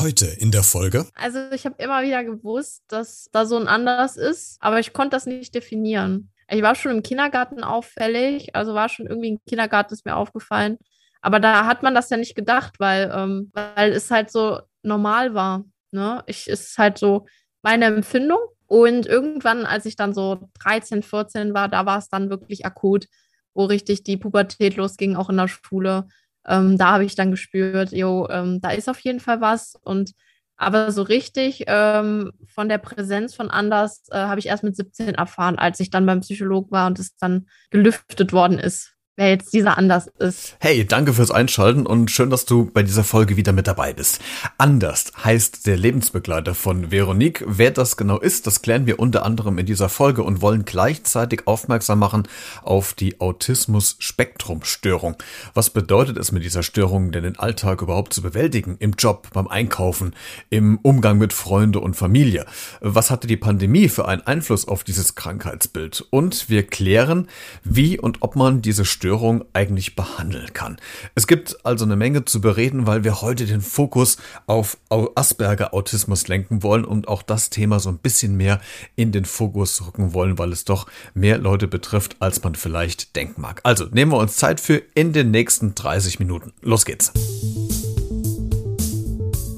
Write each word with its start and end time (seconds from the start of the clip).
Heute 0.00 0.24
in 0.24 0.50
der 0.50 0.62
Folge. 0.62 1.06
Also 1.14 1.50
ich 1.52 1.66
habe 1.66 1.74
immer 1.76 2.02
wieder 2.02 2.24
gewusst, 2.24 2.84
dass 2.88 3.28
da 3.32 3.44
so 3.44 3.58
ein 3.58 3.68
Anders 3.68 4.16
ist, 4.16 4.56
aber 4.60 4.80
ich 4.80 4.94
konnte 4.94 5.10
das 5.10 5.26
nicht 5.26 5.54
definieren. 5.54 6.30
Ich 6.48 6.62
war 6.62 6.74
schon 6.74 6.92
im 6.92 7.02
Kindergarten 7.02 7.62
auffällig, 7.62 8.56
also 8.56 8.72
war 8.72 8.88
schon 8.88 9.06
irgendwie 9.06 9.28
im 9.28 9.38
Kindergarten 9.46 9.92
ist 9.92 10.06
mir 10.06 10.16
aufgefallen. 10.16 10.78
Aber 11.20 11.38
da 11.38 11.66
hat 11.66 11.82
man 11.82 11.94
das 11.94 12.08
ja 12.08 12.16
nicht 12.16 12.34
gedacht, 12.34 12.76
weil, 12.78 13.12
ähm, 13.14 13.50
weil 13.52 13.92
es 13.92 14.10
halt 14.10 14.30
so 14.30 14.60
normal 14.82 15.34
war. 15.34 15.64
Ne? 15.90 16.22
Ich, 16.26 16.48
es 16.48 16.70
ist 16.70 16.78
halt 16.78 16.96
so 16.96 17.26
meine 17.60 17.84
Empfindung. 17.84 18.40
Und 18.66 19.06
irgendwann, 19.06 19.66
als 19.66 19.84
ich 19.84 19.96
dann 19.96 20.14
so 20.14 20.48
13, 20.62 21.02
14 21.02 21.52
war, 21.52 21.68
da 21.68 21.84
war 21.84 21.98
es 21.98 22.08
dann 22.08 22.30
wirklich 22.30 22.64
akut, 22.64 23.04
wo 23.52 23.66
richtig 23.66 24.02
die 24.04 24.16
Pubertät 24.16 24.76
losging, 24.76 25.14
auch 25.14 25.28
in 25.28 25.36
der 25.36 25.48
Schule. 25.48 26.06
Ähm, 26.46 26.78
da 26.78 26.92
habe 26.92 27.04
ich 27.04 27.14
dann 27.14 27.30
gespürt, 27.30 27.92
jo, 27.92 28.28
ähm, 28.30 28.60
da 28.60 28.70
ist 28.70 28.88
auf 28.88 29.00
jeden 29.00 29.20
Fall 29.20 29.40
was. 29.40 29.76
Und 29.82 30.12
aber 30.56 30.92
so 30.92 31.02
richtig 31.02 31.64
ähm, 31.68 32.32
von 32.46 32.68
der 32.68 32.78
Präsenz 32.78 33.34
von 33.34 33.50
Anders 33.50 34.04
äh, 34.10 34.18
habe 34.18 34.40
ich 34.40 34.46
erst 34.46 34.62
mit 34.62 34.76
17 34.76 35.14
erfahren, 35.14 35.58
als 35.58 35.80
ich 35.80 35.90
dann 35.90 36.04
beim 36.04 36.20
Psychologen 36.20 36.70
war 36.70 36.86
und 36.86 36.98
es 36.98 37.16
dann 37.16 37.46
gelüftet 37.70 38.32
worden 38.32 38.58
ist 38.58 38.94
wer 39.20 39.28
jetzt 39.28 39.52
dieser 39.52 39.76
Anders 39.76 40.06
ist. 40.18 40.56
Hey, 40.60 40.86
danke 40.86 41.12
fürs 41.12 41.30
Einschalten 41.30 41.84
und 41.84 42.10
schön, 42.10 42.30
dass 42.30 42.46
du 42.46 42.70
bei 42.72 42.82
dieser 42.82 43.04
Folge 43.04 43.36
wieder 43.36 43.52
mit 43.52 43.66
dabei 43.66 43.92
bist. 43.92 44.18
Anders 44.56 45.12
heißt 45.22 45.66
der 45.66 45.76
Lebensbegleiter 45.76 46.54
von 46.54 46.90
Veronique. 46.90 47.44
Wer 47.46 47.70
das 47.70 47.98
genau 47.98 48.18
ist, 48.18 48.46
das 48.46 48.62
klären 48.62 48.86
wir 48.86 48.98
unter 48.98 49.26
anderem 49.26 49.58
in 49.58 49.66
dieser 49.66 49.90
Folge 49.90 50.22
und 50.22 50.40
wollen 50.40 50.64
gleichzeitig 50.64 51.46
aufmerksam 51.46 51.98
machen 51.98 52.28
auf 52.62 52.94
die 52.94 53.20
Autismus-Spektrum-Störung. 53.20 55.16
Was 55.52 55.68
bedeutet 55.68 56.16
es 56.16 56.32
mit 56.32 56.42
dieser 56.42 56.62
Störung 56.62 57.12
denn 57.12 57.24
den 57.24 57.38
Alltag 57.38 57.82
überhaupt 57.82 58.14
zu 58.14 58.22
bewältigen? 58.22 58.76
Im 58.78 58.92
Job, 58.92 59.28
beim 59.34 59.48
Einkaufen, 59.48 60.14
im 60.48 60.78
Umgang 60.78 61.18
mit 61.18 61.34
Freunde 61.34 61.80
und 61.80 61.92
Familie? 61.92 62.46
Was 62.80 63.10
hatte 63.10 63.26
die 63.26 63.36
Pandemie 63.36 63.90
für 63.90 64.08
einen 64.08 64.22
Einfluss 64.22 64.66
auf 64.66 64.82
dieses 64.82 65.14
Krankheitsbild? 65.14 66.06
Und 66.08 66.48
wir 66.48 66.66
klären, 66.66 67.28
wie 67.64 67.98
und 68.00 68.22
ob 68.22 68.34
man 68.34 68.62
diese 68.62 68.86
Störung 68.86 69.09
Störung 69.10 69.44
eigentlich 69.54 69.96
behandeln 69.96 70.52
kann. 70.52 70.76
Es 71.16 71.26
gibt 71.26 71.66
also 71.66 71.84
eine 71.84 71.96
Menge 71.96 72.26
zu 72.26 72.40
bereden, 72.40 72.86
weil 72.86 73.02
wir 73.02 73.22
heute 73.22 73.44
den 73.44 73.60
Fokus 73.60 74.18
auf 74.46 74.78
Asperger-Autismus 74.88 76.28
lenken 76.28 76.62
wollen 76.62 76.84
und 76.84 77.08
auch 77.08 77.22
das 77.22 77.50
Thema 77.50 77.80
so 77.80 77.88
ein 77.88 77.98
bisschen 77.98 78.36
mehr 78.36 78.60
in 78.94 79.10
den 79.10 79.24
Fokus 79.24 79.84
rücken 79.84 80.14
wollen, 80.14 80.38
weil 80.38 80.52
es 80.52 80.64
doch 80.64 80.86
mehr 81.12 81.38
Leute 81.38 81.66
betrifft, 81.66 82.14
als 82.20 82.40
man 82.44 82.54
vielleicht 82.54 83.16
denken 83.16 83.40
mag. 83.40 83.58
Also 83.64 83.86
nehmen 83.86 84.12
wir 84.12 84.18
uns 84.18 84.36
Zeit 84.36 84.60
für 84.60 84.80
in 84.94 85.12
den 85.12 85.32
nächsten 85.32 85.74
30 85.74 86.20
Minuten. 86.20 86.52
Los 86.60 86.84
geht's. 86.84 87.12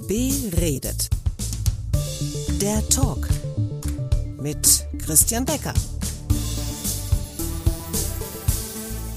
Beredet. 0.09 1.11
Der 2.59 2.89
Talk 2.89 3.29
mit 4.41 4.87
Christian 5.05 5.45
Becker. 5.45 5.75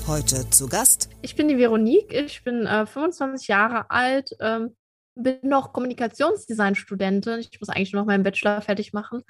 Heute 0.08 0.48
zu 0.52 0.67
Gast. 0.67 1.09
Ich 1.23 1.36
bin 1.36 1.48
die 1.48 1.58
Veronique, 1.58 2.14
ich 2.14 2.44
bin 2.44 2.67
äh, 2.67 2.86
25 2.86 3.48
Jahre 3.48 3.89
alt, 3.89 4.36
ähm, 4.39 4.75
bin 5.16 5.39
noch 5.42 5.73
Kommunikationsdesign-Studentin. 5.73 7.39
Ich 7.39 7.59
muss 7.59 7.70
eigentlich 7.70 7.94
noch 7.94 8.06
meinen 8.06 8.22
Bachelor 8.22 8.61
fertig 8.61 8.94
machen. 8.94 9.23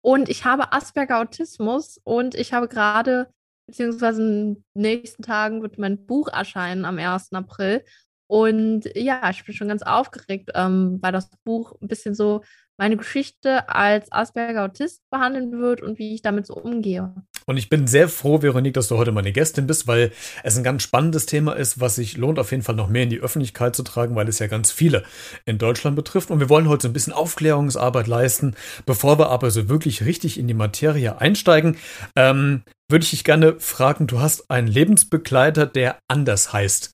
Und 0.00 0.28
ich 0.28 0.44
habe 0.44 0.72
Asperger 0.72 1.18
Autismus 1.18 2.00
und 2.04 2.36
ich 2.36 2.52
habe 2.52 2.68
gerade, 2.68 3.32
beziehungsweise 3.66 4.22
in 4.22 4.54
den 4.54 4.64
nächsten 4.74 5.24
Tagen 5.24 5.60
wird 5.60 5.78
mein 5.78 6.06
Buch 6.06 6.28
erscheinen 6.28 6.84
am 6.84 6.98
1. 6.98 7.32
April. 7.32 7.84
Und 8.28 8.84
ja, 8.94 9.28
ich 9.30 9.44
bin 9.44 9.56
schon 9.56 9.68
ganz 9.68 9.82
aufgeregt, 9.82 10.50
ähm, 10.54 10.98
weil 11.02 11.12
das 11.12 11.30
Buch 11.44 11.74
ein 11.82 11.88
bisschen 11.88 12.14
so 12.14 12.42
meine 12.76 12.96
Geschichte 12.96 13.68
als 13.68 14.10
Asperger-Autist 14.12 15.02
behandeln 15.10 15.58
wird 15.58 15.82
und 15.82 15.98
wie 15.98 16.14
ich 16.14 16.22
damit 16.22 16.46
so 16.46 16.54
umgehe. 16.54 17.12
Und 17.46 17.56
ich 17.56 17.68
bin 17.68 17.86
sehr 17.86 18.08
froh, 18.08 18.42
Veronique, 18.42 18.74
dass 18.74 18.88
du 18.88 18.96
heute 18.96 19.12
meine 19.12 19.32
Gästin 19.32 19.66
bist, 19.66 19.86
weil 19.86 20.12
es 20.42 20.56
ein 20.56 20.64
ganz 20.64 20.82
spannendes 20.82 21.26
Thema 21.26 21.52
ist, 21.52 21.80
was 21.80 21.96
sich 21.96 22.16
lohnt, 22.16 22.38
auf 22.38 22.50
jeden 22.50 22.62
Fall 22.62 22.74
noch 22.74 22.88
mehr 22.88 23.04
in 23.04 23.10
die 23.10 23.20
Öffentlichkeit 23.20 23.76
zu 23.76 23.82
tragen, 23.82 24.14
weil 24.14 24.28
es 24.28 24.38
ja 24.38 24.46
ganz 24.46 24.72
viele 24.72 25.04
in 25.44 25.58
Deutschland 25.58 25.96
betrifft. 25.96 26.30
Und 26.30 26.40
wir 26.40 26.48
wollen 26.48 26.68
heute 26.68 26.82
so 26.82 26.88
ein 26.88 26.92
bisschen 26.92 27.12
Aufklärungsarbeit 27.12 28.06
leisten. 28.06 28.54
Bevor 28.86 29.18
wir 29.18 29.30
aber 29.30 29.50
so 29.50 29.68
wirklich 29.68 30.04
richtig 30.04 30.38
in 30.38 30.48
die 30.48 30.54
Materie 30.54 31.18
einsteigen, 31.20 31.76
ähm, 32.16 32.62
würde 32.88 33.04
ich 33.04 33.10
dich 33.10 33.24
gerne 33.24 33.58
fragen, 33.58 34.06
du 34.06 34.20
hast 34.20 34.50
einen 34.50 34.68
Lebensbegleiter, 34.68 35.66
der 35.66 35.98
anders 36.08 36.52
heißt. 36.52 36.90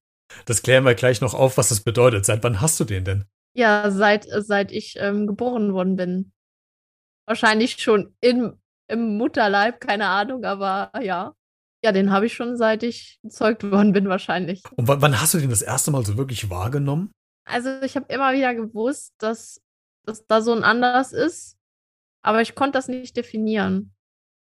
Das 0.47 0.62
klären 0.62 0.84
wir 0.84 0.95
gleich 0.95 1.21
noch 1.21 1.34
auf, 1.34 1.56
was 1.56 1.71
das 1.71 1.81
bedeutet. 1.81 2.25
Seit 2.25 2.45
wann 2.45 2.61
hast 2.61 2.78
du 2.81 2.84
den 2.84 3.05
denn? 3.05 3.25
Ja, 3.55 3.91
seit, 3.91 4.27
seit 4.31 4.72
ich 4.72 4.97
ähm, 4.99 5.27
geboren 5.27 5.72
worden 5.72 5.97
bin. 5.97 6.33
Wahrscheinlich 7.27 7.78
schon 7.78 8.15
in, 8.21 8.53
im 8.88 9.16
Mutterleib, 9.16 9.81
keine 9.81 10.06
Ahnung, 10.06 10.44
aber 10.44 10.91
ja. 11.00 11.34
Ja, 11.84 11.93
den 11.93 12.10
habe 12.10 12.26
ich 12.26 12.34
schon 12.34 12.56
seit 12.56 12.82
ich 12.82 13.21
gezeugt 13.22 13.62
worden 13.71 13.93
bin, 13.93 14.09
wahrscheinlich. 14.09 14.62
Und 14.75 14.88
wann 14.88 15.21
hast 15.21 15.34
du 15.34 15.38
den 15.38 15.50
das 15.50 15.62
erste 15.62 15.93
Mal 15.93 16.04
so 16.04 16.16
wirklich 16.16 16.50
wahrgenommen? 16.50 17.12
Also, 17.44 17.81
ich 17.82 17.94
habe 17.94 18.12
immer 18.12 18.32
wieder 18.32 18.54
gewusst, 18.54 19.15
dass, 19.19 19.60
dass 20.04 20.27
da 20.27 20.41
so 20.43 20.53
ein 20.53 20.65
Anders 20.65 21.12
ist, 21.12 21.56
aber 22.22 22.43
ich 22.43 22.56
konnte 22.56 22.78
das 22.78 22.88
nicht 22.88 23.16
definieren. 23.16 23.94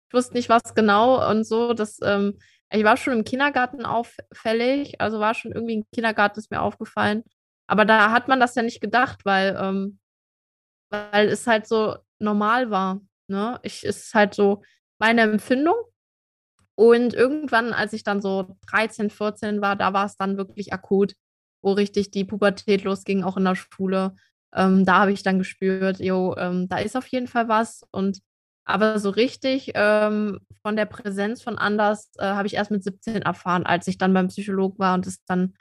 Ich 0.10 0.16
wusste 0.16 0.34
nicht, 0.34 0.50
was 0.50 0.74
genau 0.74 1.30
und 1.30 1.46
so. 1.46 1.74
Dass, 1.74 2.00
ähm, 2.02 2.40
ich 2.72 2.84
war 2.84 2.98
schon 2.98 3.14
im 3.14 3.24
Kindergarten 3.24 3.86
auffällig, 3.86 5.00
also 5.00 5.20
war 5.20 5.36
schon 5.36 5.52
irgendwie 5.52 5.76
im 5.76 5.86
Kindergarten 5.94 6.40
ist 6.40 6.50
mir 6.50 6.62
aufgefallen, 6.62 7.24
aber 7.68 7.86
da 7.86 8.12
hat 8.12 8.28
man 8.28 8.40
das 8.40 8.56
ja 8.56 8.64
nicht 8.64 8.82
gedacht, 8.82 9.26
weil, 9.26 9.56
ähm, 9.60 10.00
weil 10.90 11.28
es 11.30 11.46
halt 11.46 11.68
so 11.68 11.98
normal 12.18 12.72
war. 12.72 13.02
Ne? 13.30 13.60
Ich, 13.64 13.84
ist 13.84 14.14
halt 14.14 14.34
so 14.34 14.64
meine 15.00 15.22
Empfindung. 15.22 15.76
Und 16.76 17.14
irgendwann, 17.14 17.74
als 17.74 17.94
ich 17.94 18.04
dann 18.04 18.22
so 18.22 18.56
13, 18.72 19.10
14 19.10 19.62
war, 19.62 19.76
da 19.76 19.94
war 19.94 20.06
es 20.06 20.16
dann 20.16 20.38
wirklich 20.38 20.72
akut, 20.72 21.14
wo 21.62 21.74
richtig 21.74 22.12
die 22.12 22.24
Pubertät 22.24 22.84
losging, 22.84 23.24
auch 23.24 23.36
in 23.36 23.44
der 23.44 23.56
Schule. 23.56 24.16
Ähm, 24.56 24.86
da 24.86 25.00
habe 25.00 25.12
ich 25.12 25.22
dann 25.22 25.40
gespürt, 25.40 26.00
jo, 26.00 26.36
ähm, 26.38 26.70
da 26.70 26.78
ist 26.78 26.96
auf 26.96 27.08
jeden 27.08 27.28
Fall 27.28 27.50
was. 27.50 27.84
Und 27.92 28.20
aber 28.66 29.00
so 29.00 29.10
richtig 29.10 29.72
ähm, 29.74 30.40
von 30.62 30.76
der 30.76 30.86
Präsenz 30.86 31.42
von 31.42 31.58
anders 31.58 32.12
äh, 32.18 32.26
habe 32.26 32.48
ich 32.48 32.54
erst 32.54 32.72
mit 32.72 32.84
17 32.84 33.24
erfahren, 33.24 33.66
als 33.66 33.88
ich 33.88 33.98
dann 33.98 34.14
beim 34.14 34.28
Psychologen 34.28 34.78
war 34.78 34.94
und 34.94 35.08
es 35.08 35.24
dann 35.26 35.56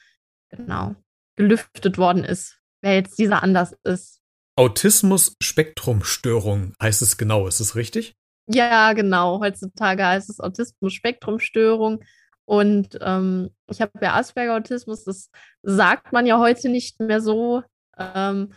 genau 0.50 0.94
gelüftet 1.36 1.98
worden 1.98 2.22
ist, 2.22 2.60
wer 2.82 2.94
jetzt 2.94 3.18
dieser 3.18 3.42
anders 3.42 3.74
ist. 3.82 4.17
Autismus-Spektrum-Störung 4.58 6.74
heißt 6.82 7.00
es 7.00 7.16
genau, 7.16 7.46
ist 7.46 7.60
es 7.60 7.76
richtig? 7.76 8.16
Ja, 8.48 8.92
genau. 8.92 9.40
Heutzutage 9.40 10.04
heißt 10.04 10.28
es 10.28 10.40
Autismus-Spektrum-Störung. 10.40 12.02
Und 12.44 12.98
ähm, 13.00 13.50
ich 13.70 13.80
habe 13.80 13.92
ja 14.02 14.14
Asperger-Autismus, 14.14 15.04
das 15.04 15.30
sagt 15.62 16.12
man 16.12 16.26
ja 16.26 16.40
heute 16.40 16.70
nicht 16.70 16.98
mehr 16.98 17.20
so. 17.20 17.62
Ähm, 17.96 18.52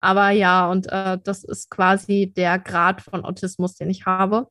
aber 0.00 0.30
ja, 0.30 0.68
und 0.68 0.90
äh, 0.90 1.18
das 1.22 1.44
ist 1.44 1.70
quasi 1.70 2.32
der 2.36 2.58
Grad 2.58 3.00
von 3.00 3.24
Autismus, 3.24 3.76
den 3.76 3.90
ich 3.90 4.06
habe. 4.06 4.48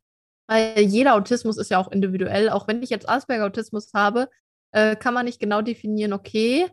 Weil 0.48 0.80
jeder 0.80 1.16
Autismus 1.16 1.58
ist 1.58 1.70
ja 1.70 1.80
auch 1.80 1.92
individuell. 1.92 2.50
Auch 2.50 2.70
wenn 2.70 2.82
ich 2.82 2.92
jetzt 2.92 3.10
Asperger-Autismus 3.10 3.92
habe, 3.94 4.30
äh, 4.72 4.96
kann 4.96 5.14
man 5.14 5.26
nicht 5.26 5.42
genau 5.42 5.62
definieren, 5.62 6.14
okay, 6.14 6.70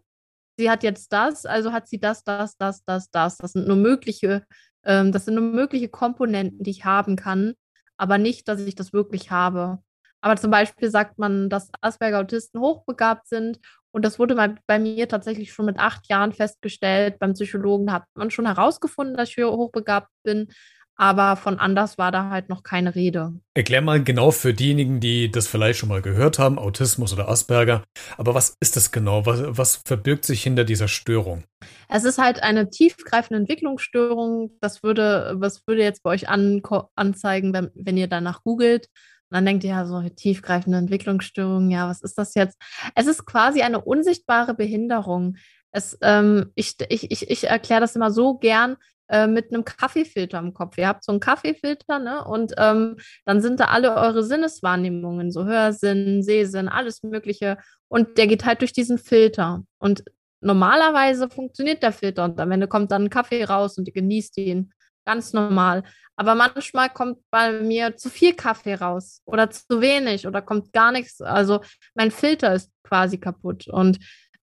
sie 0.57 0.71
hat 0.71 0.83
jetzt 0.83 1.13
das, 1.13 1.47
also 1.47 1.73
hat 1.73 1.89
sie 1.89 1.99
das, 1.99 2.25
das, 2.25 2.57
das, 2.57 2.85
das, 2.85 3.11
das. 3.11 3.39
Das 3.39 3.53
sind 3.53 3.67
nur 3.67 3.77
mögliche, 3.77 4.45
ähm, 4.85 5.13
das 5.13 5.25
sind 5.25 5.35
nur 5.35 5.45
mögliche 5.45 5.89
Komponenten, 5.89 6.63
die 6.63 6.71
ich 6.71 6.85
haben 6.85 7.17
kann, 7.17 7.55
aber 7.97 8.19
nicht, 8.19 8.49
dass 8.49 8.61
ich 8.61 8.75
das 8.75 8.93
wirklich 8.93 9.31
habe. 9.31 9.79
Aber 10.21 10.37
zum 10.37 10.51
Beispiel 10.51 10.91
sagt 10.91 11.19
man, 11.19 11.51
dass 11.51 11.71
Asperger-Autisten 11.83 12.59
hochbegabt 12.59 13.29
sind. 13.29 13.61
Und 13.91 14.07
das 14.07 14.19
wurde 14.19 14.35
bei, 14.35 14.55
bei 14.67 14.79
mir 14.79 15.07
tatsächlich 15.07 15.53
schon 15.53 15.67
mit 15.67 15.79
acht 15.79 16.09
Jahren 16.09 16.33
festgestellt. 16.33 17.19
Beim 17.19 17.35
Psychologen 17.35 17.93
hat 17.93 18.05
man 18.15 18.31
schon 18.31 18.47
herausgefunden, 18.47 19.19
dass 19.19 19.29
ich 19.29 19.37
hochbegabt 19.37 20.09
bin 20.23 20.49
aber 20.97 21.37
von 21.37 21.59
anders 21.59 21.99
war 21.99 22.13
da 22.13 22.31
halt 22.31 22.49
noch 22.49 22.63
keine 22.63 22.95
Rede. 22.95 23.33
Erklär 23.55 23.83
mal 23.83 24.03
genau 24.03 24.31
für 24.31 24.55
diejenigen, 24.55 25.01
die 25.01 25.31
das 25.31 25.49
vielleicht 25.49 25.79
schon 25.79 25.89
mal 25.89 26.03
gehört 26.03 26.39
haben, 26.39 26.59
Autismus 26.59 27.13
oder 27.13 27.29
Asperger. 27.29 27.83
Aber 28.17 28.35
was 28.35 28.57
ist 28.61 28.77
das 28.77 28.93
genau? 28.93 29.27
Was, 29.27 29.41
was 29.45 29.81
verbirgt 29.85 30.25
sich 30.25 30.43
hinter 30.43 30.65
dieser 30.65 30.89
Störung? 30.89 31.45
Es 31.89 32.05
ist 32.05 32.19
halt 32.19 32.43
eine 32.43 32.71
tiefgreifende 32.71 33.41
Entwicklungsstörung. 33.41 34.53
Das 34.61 34.83
würde, 34.83 35.35
was 35.37 35.67
würde 35.67 35.83
jetzt 35.83 36.03
bei 36.03 36.11
euch 36.11 36.29
an, 36.29 36.63
anzeigen, 36.95 37.53
wenn, 37.53 37.71
wenn 37.75 37.97
ihr 37.97 38.09
danach 38.09 38.43
googelt. 38.45 38.89
Und 39.31 39.37
dann 39.37 39.47
denkt 39.47 39.65
ihr 39.65 39.71
ja 39.71 39.87
so, 39.87 40.01
tiefgreifende 40.01 40.79
Entwicklungsstörung, 40.79 41.71
ja, 41.71 41.89
was 41.89 42.03
ist 42.03 42.17
das 42.19 42.35
jetzt? 42.35 42.61
Es 42.95 43.07
ist 43.07 43.25
quasi 43.27 43.63
eine 43.63 43.81
unsichtbare 43.81 44.55
Behinderung. 44.55 45.37
Es, 45.73 45.99
ähm, 46.03 46.53
ich 46.55 46.77
ich, 46.89 47.11
ich, 47.11 47.29
ich 47.29 47.49
erkläre 47.49 47.81
das 47.81 47.97
immer 47.97 48.13
so 48.13 48.39
gern, 48.39 48.77
äh, 49.09 49.27
mit 49.27 49.53
einem 49.53 49.65
Kaffeefilter 49.65 50.39
im 50.39 50.55
Kopf. 50.55 50.79
Ihr 50.79 50.89
habt 50.89 51.05
so 51.05 51.13
einen 51.13 51.21
Kaffeefilter, 51.21 51.99
ne? 51.99 52.25
Und 52.25 52.55
ähm, 52.59 52.97
dann 53.25 53.41
sind 53.41 53.61
da 53.61 53.67
alle 53.67 53.95
eure 53.97 54.23
Sinneswahrnehmungen, 54.23 55.31
so 55.31 55.45
Hörsinn, 55.45 56.23
Sehsinn, 56.23 56.69
alles 56.69 57.03
Mögliche. 57.03 57.59
Und 57.89 58.19
der 58.19 58.27
geht 58.27 58.45
halt 58.45 58.61
durch 58.61 58.73
diesen 58.73 58.99
Filter. 58.99 59.63
Und 59.79 60.05
normalerweise 60.41 61.29
funktioniert 61.29 61.83
der 61.83 61.93
Filter 61.93 62.25
und 62.25 62.41
am 62.41 62.51
Ende 62.51 62.69
kommt 62.69 62.91
dann 62.93 63.05
ein 63.05 63.11
Kaffee 63.11 63.45
raus 63.45 63.79
und 63.79 63.89
ihr 63.89 63.95
genießt 63.95 64.39
ihn. 64.39 64.73
Ganz 65.05 65.33
normal. 65.33 65.83
Aber 66.17 66.35
manchmal 66.35 66.91
kommt 66.91 67.19
bei 67.31 67.53
mir 67.61 67.97
zu 67.97 68.09
viel 68.09 68.35
Kaffee 68.35 68.75
raus 68.75 69.21
oder 69.25 69.51
zu 69.51 69.81
wenig 69.81 70.27
oder 70.27 70.43
kommt 70.43 70.73
gar 70.73 70.93
nichts. 70.93 71.21
Also 71.21 71.61
mein 71.95 72.11
Filter 72.11 72.55
ist 72.55 72.71
quasi 72.85 73.19
kaputt 73.19 73.67
und 73.69 73.99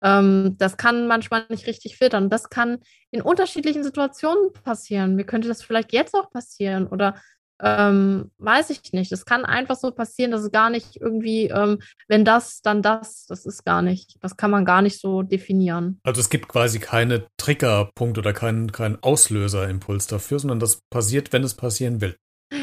ähm, 0.05 0.57
das 0.59 0.77
kann 0.77 1.09
manchmal 1.09 1.47
nicht 1.49 1.67
richtig 1.67 1.97
filtern. 1.97 2.29
Das 2.31 2.51
kann 2.51 2.79
in 3.11 3.23
unterschiedlichen 3.23 3.83
Situationen 3.83 4.53
passieren. 4.53 5.17
Mir 5.17 5.25
könnte 5.25 5.49
das 5.49 5.63
vielleicht 5.63 5.93
jetzt 5.93 6.15
auch 6.15 6.31
passieren 6.31 6.87
oder 6.87 7.15
ähm, 7.63 8.31
weiß 8.39 8.71
ich 8.71 8.93
nicht. 8.93 9.13
Es 9.13 9.25
kann 9.25 9.45
einfach 9.45 9.77
so 9.77 9.91
passieren, 9.93 10.33
dass 10.33 10.43
es 10.43 10.51
gar 10.51 10.71
nicht 10.71 10.97
irgendwie, 10.97 11.47
ähm, 11.47 11.79
wenn 12.09 12.25
das, 12.25 12.61
dann 12.61 12.83
das, 12.83 13.27
das 13.27 13.47
ist 13.47 13.65
gar 13.65 13.81
nicht, 13.81 14.17
das 14.21 14.37
kann 14.37 14.51
man 14.51 14.65
gar 14.65 14.83
nicht 14.83 15.01
so 15.01 15.23
definieren. 15.23 16.01
Also 16.03 16.21
es 16.21 16.29
gibt 16.29 16.49
quasi 16.49 16.81
keine 16.81 17.27
Triggerpunkt 17.39 18.19
oder 18.19 18.33
keinen 18.33 18.73
kein 18.73 19.03
Auslöserimpuls 19.03 20.07
dafür, 20.09 20.41
sondern 20.41 20.61
das 20.61 20.81
passiert, 20.91 21.33
wenn 21.33 21.45
es 21.45 21.55
passieren 21.55 22.01
will. 22.01 22.17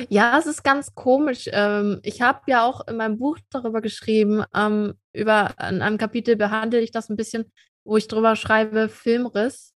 Ja, 0.09 0.37
es 0.37 0.45
ist 0.45 0.63
ganz 0.63 0.93
komisch. 0.93 1.49
Ähm, 1.51 1.99
ich 2.03 2.21
habe 2.21 2.41
ja 2.47 2.65
auch 2.65 2.87
in 2.87 2.97
meinem 2.97 3.17
Buch 3.17 3.37
darüber 3.49 3.81
geschrieben, 3.81 4.43
ähm, 4.53 4.93
über 5.13 5.55
in 5.59 5.81
einem 5.81 5.97
Kapitel 5.97 6.35
behandle 6.35 6.79
ich 6.81 6.91
das 6.91 7.09
ein 7.09 7.17
bisschen, 7.17 7.51
wo 7.83 7.97
ich 7.97 8.07
drüber 8.07 8.35
schreibe, 8.35 8.89
Filmriss, 8.89 9.73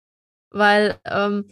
weil 0.50 0.96
ähm, 1.04 1.48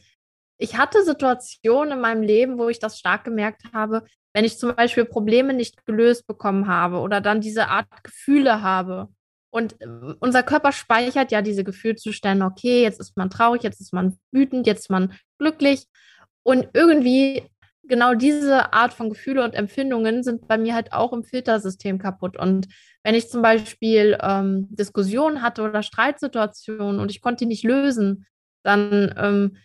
ich 0.58 0.76
hatte 0.76 1.02
Situationen 1.04 1.94
in 1.94 2.00
meinem 2.00 2.22
Leben, 2.22 2.58
wo 2.58 2.68
ich 2.68 2.78
das 2.78 2.98
stark 2.98 3.24
gemerkt 3.24 3.62
habe, 3.72 4.04
wenn 4.32 4.44
ich 4.44 4.58
zum 4.58 4.74
Beispiel 4.74 5.04
Probleme 5.04 5.54
nicht 5.54 5.84
gelöst 5.86 6.26
bekommen 6.26 6.68
habe 6.68 6.98
oder 6.98 7.20
dann 7.20 7.40
diese 7.40 7.68
Art 7.68 7.88
Gefühle 8.02 8.62
habe. 8.62 9.08
Und 9.50 9.80
äh, 9.80 9.86
unser 10.20 10.42
Körper 10.42 10.72
speichert 10.72 11.32
ja 11.32 11.42
diese 11.42 11.64
Gefühlzustände, 11.64 12.44
okay, 12.44 12.82
jetzt 12.82 13.00
ist 13.00 13.16
man 13.16 13.28
traurig, 13.28 13.62
jetzt 13.62 13.80
ist 13.80 13.92
man 13.92 14.18
wütend, 14.30 14.66
jetzt 14.66 14.80
ist 14.80 14.90
man 14.90 15.14
glücklich. 15.38 15.86
Und 16.44 16.68
irgendwie 16.74 17.44
genau 17.84 18.14
diese 18.14 18.72
Art 18.72 18.92
von 18.92 19.10
Gefühle 19.10 19.44
und 19.44 19.54
Empfindungen 19.54 20.22
sind 20.22 20.46
bei 20.48 20.58
mir 20.58 20.74
halt 20.74 20.92
auch 20.92 21.12
im 21.12 21.24
Filtersystem 21.24 21.98
kaputt. 21.98 22.36
Und 22.38 22.68
wenn 23.02 23.14
ich 23.14 23.28
zum 23.28 23.42
Beispiel 23.42 24.16
ähm, 24.20 24.68
Diskussionen 24.70 25.42
hatte 25.42 25.62
oder 25.62 25.82
Streitsituationen 25.82 27.00
und 27.00 27.10
ich 27.10 27.20
konnte 27.20 27.44
die 27.44 27.48
nicht 27.48 27.64
lösen, 27.64 28.26
dann 28.62 29.14
ähm, 29.18 29.56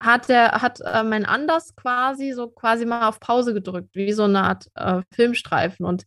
hat 0.00 0.28
der, 0.28 0.62
hat 0.62 0.80
äh, 0.80 1.02
mein 1.02 1.26
Anders 1.26 1.74
quasi 1.76 2.32
so 2.32 2.48
quasi 2.48 2.84
mal 2.86 3.08
auf 3.08 3.20
Pause 3.20 3.54
gedrückt, 3.54 3.94
wie 3.94 4.12
so 4.12 4.24
eine 4.24 4.42
Art 4.42 4.66
äh, 4.74 5.02
Filmstreifen. 5.14 5.86
Und 5.86 6.04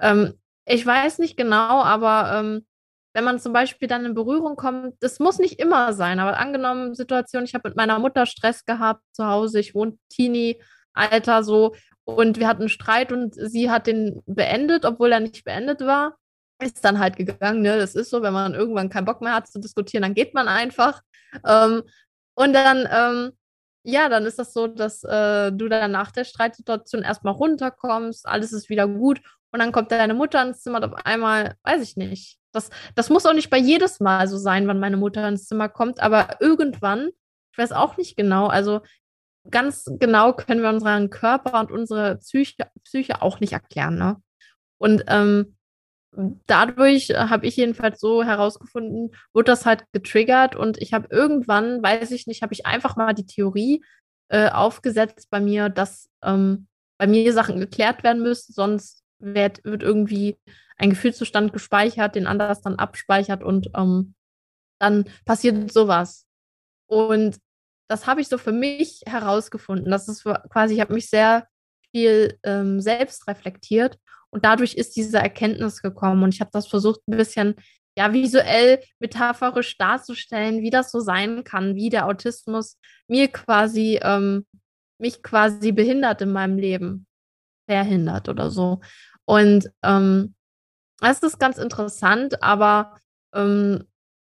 ähm, 0.00 0.34
ich 0.66 0.84
weiß 0.84 1.18
nicht 1.18 1.36
genau, 1.36 1.82
aber 1.82 2.38
ähm, 2.38 2.66
wenn 3.14 3.24
man 3.24 3.40
zum 3.40 3.52
Beispiel 3.52 3.88
dann 3.88 4.04
in 4.04 4.14
Berührung 4.14 4.56
kommt, 4.56 4.94
das 5.00 5.18
muss 5.18 5.38
nicht 5.38 5.58
immer 5.58 5.92
sein, 5.92 6.20
aber 6.20 6.38
angenommen 6.38 6.94
Situation, 6.94 7.44
ich 7.44 7.54
habe 7.54 7.68
mit 7.68 7.76
meiner 7.76 7.98
Mutter 7.98 8.26
Stress 8.26 8.64
gehabt 8.64 9.02
zu 9.12 9.26
Hause, 9.26 9.60
ich 9.60 9.74
wohne 9.74 9.98
Teenie-Alter 10.98 11.42
so 11.42 11.74
und 12.04 12.38
wir 12.38 12.48
hatten 12.48 12.68
Streit 12.68 13.12
und 13.12 13.34
sie 13.34 13.70
hat 13.70 13.86
den 13.86 14.22
beendet, 14.26 14.84
obwohl 14.84 15.12
er 15.12 15.20
nicht 15.20 15.44
beendet 15.44 15.80
war. 15.80 16.16
Ist 16.60 16.84
dann 16.84 16.98
halt 16.98 17.16
gegangen, 17.16 17.62
ne? 17.62 17.78
Das 17.78 17.94
ist 17.94 18.10
so, 18.10 18.22
wenn 18.22 18.32
man 18.32 18.54
irgendwann 18.54 18.88
keinen 18.88 19.04
Bock 19.04 19.20
mehr 19.20 19.34
hat 19.34 19.46
zu 19.46 19.60
diskutieren, 19.60 20.02
dann 20.02 20.14
geht 20.14 20.34
man 20.34 20.48
einfach. 20.48 21.02
Ähm, 21.46 21.82
und 22.34 22.52
dann, 22.52 22.88
ähm, 22.90 23.32
ja, 23.84 24.08
dann 24.08 24.26
ist 24.26 24.38
das 24.38 24.52
so, 24.52 24.66
dass 24.66 25.04
äh, 25.04 25.52
du 25.52 25.68
dann 25.68 25.92
nach 25.92 26.10
der 26.10 26.24
Streitsituation 26.24 27.02
erstmal 27.02 27.34
runterkommst, 27.34 28.26
alles 28.26 28.52
ist 28.52 28.68
wieder 28.70 28.88
gut 28.88 29.20
und 29.52 29.60
dann 29.60 29.72
kommt 29.72 29.92
deine 29.92 30.14
Mutter 30.14 30.42
ins 30.42 30.62
Zimmer 30.62 30.78
und 30.78 30.92
auf 30.92 31.06
einmal, 31.06 31.54
weiß 31.62 31.82
ich 31.82 31.96
nicht. 31.96 32.38
Das, 32.52 32.70
das 32.96 33.08
muss 33.08 33.26
auch 33.26 33.34
nicht 33.34 33.50
bei 33.50 33.58
jedes 33.58 34.00
Mal 34.00 34.26
so 34.26 34.36
sein, 34.36 34.66
wann 34.66 34.80
meine 34.80 34.96
Mutter 34.96 35.28
ins 35.28 35.46
Zimmer 35.46 35.68
kommt, 35.68 36.00
aber 36.00 36.40
irgendwann, 36.40 37.10
ich 37.52 37.58
weiß 37.58 37.72
auch 37.72 37.96
nicht 37.98 38.16
genau, 38.16 38.48
also 38.48 38.80
ganz 39.50 39.84
genau 39.98 40.32
können 40.32 40.62
wir 40.62 40.68
unseren 40.68 41.10
Körper 41.10 41.60
und 41.60 41.72
unsere 41.72 42.16
Psyche, 42.16 42.70
Psyche 42.84 43.22
auch 43.22 43.40
nicht 43.40 43.52
erklären. 43.52 43.96
Ne? 43.96 44.16
Und 44.78 45.04
ähm, 45.08 45.56
dadurch 46.46 47.10
habe 47.10 47.46
ich 47.46 47.56
jedenfalls 47.56 48.00
so 48.00 48.24
herausgefunden, 48.24 49.10
wurde 49.32 49.52
das 49.52 49.66
halt 49.66 49.84
getriggert 49.92 50.56
und 50.56 50.78
ich 50.78 50.92
habe 50.92 51.08
irgendwann, 51.10 51.82
weiß 51.82 52.10
ich 52.12 52.26
nicht, 52.26 52.42
habe 52.42 52.54
ich 52.54 52.66
einfach 52.66 52.96
mal 52.96 53.12
die 53.12 53.26
Theorie 53.26 53.84
äh, 54.28 54.50
aufgesetzt 54.50 55.28
bei 55.30 55.40
mir, 55.40 55.68
dass 55.68 56.08
ähm, 56.22 56.66
bei 56.98 57.06
mir 57.06 57.32
Sachen 57.32 57.60
geklärt 57.60 58.02
werden 58.02 58.22
müssen, 58.22 58.52
sonst 58.52 59.02
wird, 59.20 59.64
wird 59.64 59.82
irgendwie 59.82 60.36
ein 60.76 60.90
Gefühlszustand 60.90 61.52
gespeichert, 61.52 62.14
den 62.14 62.26
anders 62.26 62.60
dann 62.60 62.76
abspeichert 62.76 63.42
und 63.42 63.70
ähm, 63.76 64.14
dann 64.78 65.06
passiert 65.24 65.72
sowas. 65.72 66.26
Und 66.86 67.38
das 67.88 68.06
habe 68.06 68.20
ich 68.20 68.28
so 68.28 68.38
für 68.38 68.52
mich 68.52 69.02
herausgefunden. 69.06 69.90
Das 69.90 70.08
ist 70.08 70.24
quasi, 70.50 70.74
ich 70.74 70.80
habe 70.80 70.94
mich 70.94 71.08
sehr 71.08 71.46
viel 71.90 72.38
ähm, 72.44 72.80
selbst 72.80 73.26
reflektiert 73.26 73.98
und 74.30 74.44
dadurch 74.44 74.74
ist 74.74 74.96
diese 74.96 75.18
Erkenntnis 75.18 75.82
gekommen. 75.82 76.22
Und 76.22 76.34
ich 76.34 76.40
habe 76.40 76.50
das 76.52 76.68
versucht, 76.68 77.00
ein 77.08 77.16
bisschen 77.16 77.54
ja, 77.96 78.12
visuell, 78.12 78.80
metaphorisch 79.00 79.76
darzustellen, 79.76 80.62
wie 80.62 80.70
das 80.70 80.92
so 80.92 81.00
sein 81.00 81.42
kann, 81.42 81.74
wie 81.74 81.90
der 81.90 82.06
Autismus 82.06 82.78
mir 83.08 83.28
quasi, 83.28 83.98
ähm, 84.02 84.46
mich 84.98 85.22
quasi 85.22 85.72
behindert 85.72 86.22
in 86.22 86.30
meinem 86.30 86.58
Leben. 86.58 87.06
Verhindert 87.68 88.28
oder 88.28 88.50
so. 88.50 88.80
Und 89.24 89.70
ähm, 89.82 90.34
ist 91.02 91.38
ganz 91.38 91.58
interessant, 91.58 92.42
aber 92.42 92.96
ähm, 93.34 93.84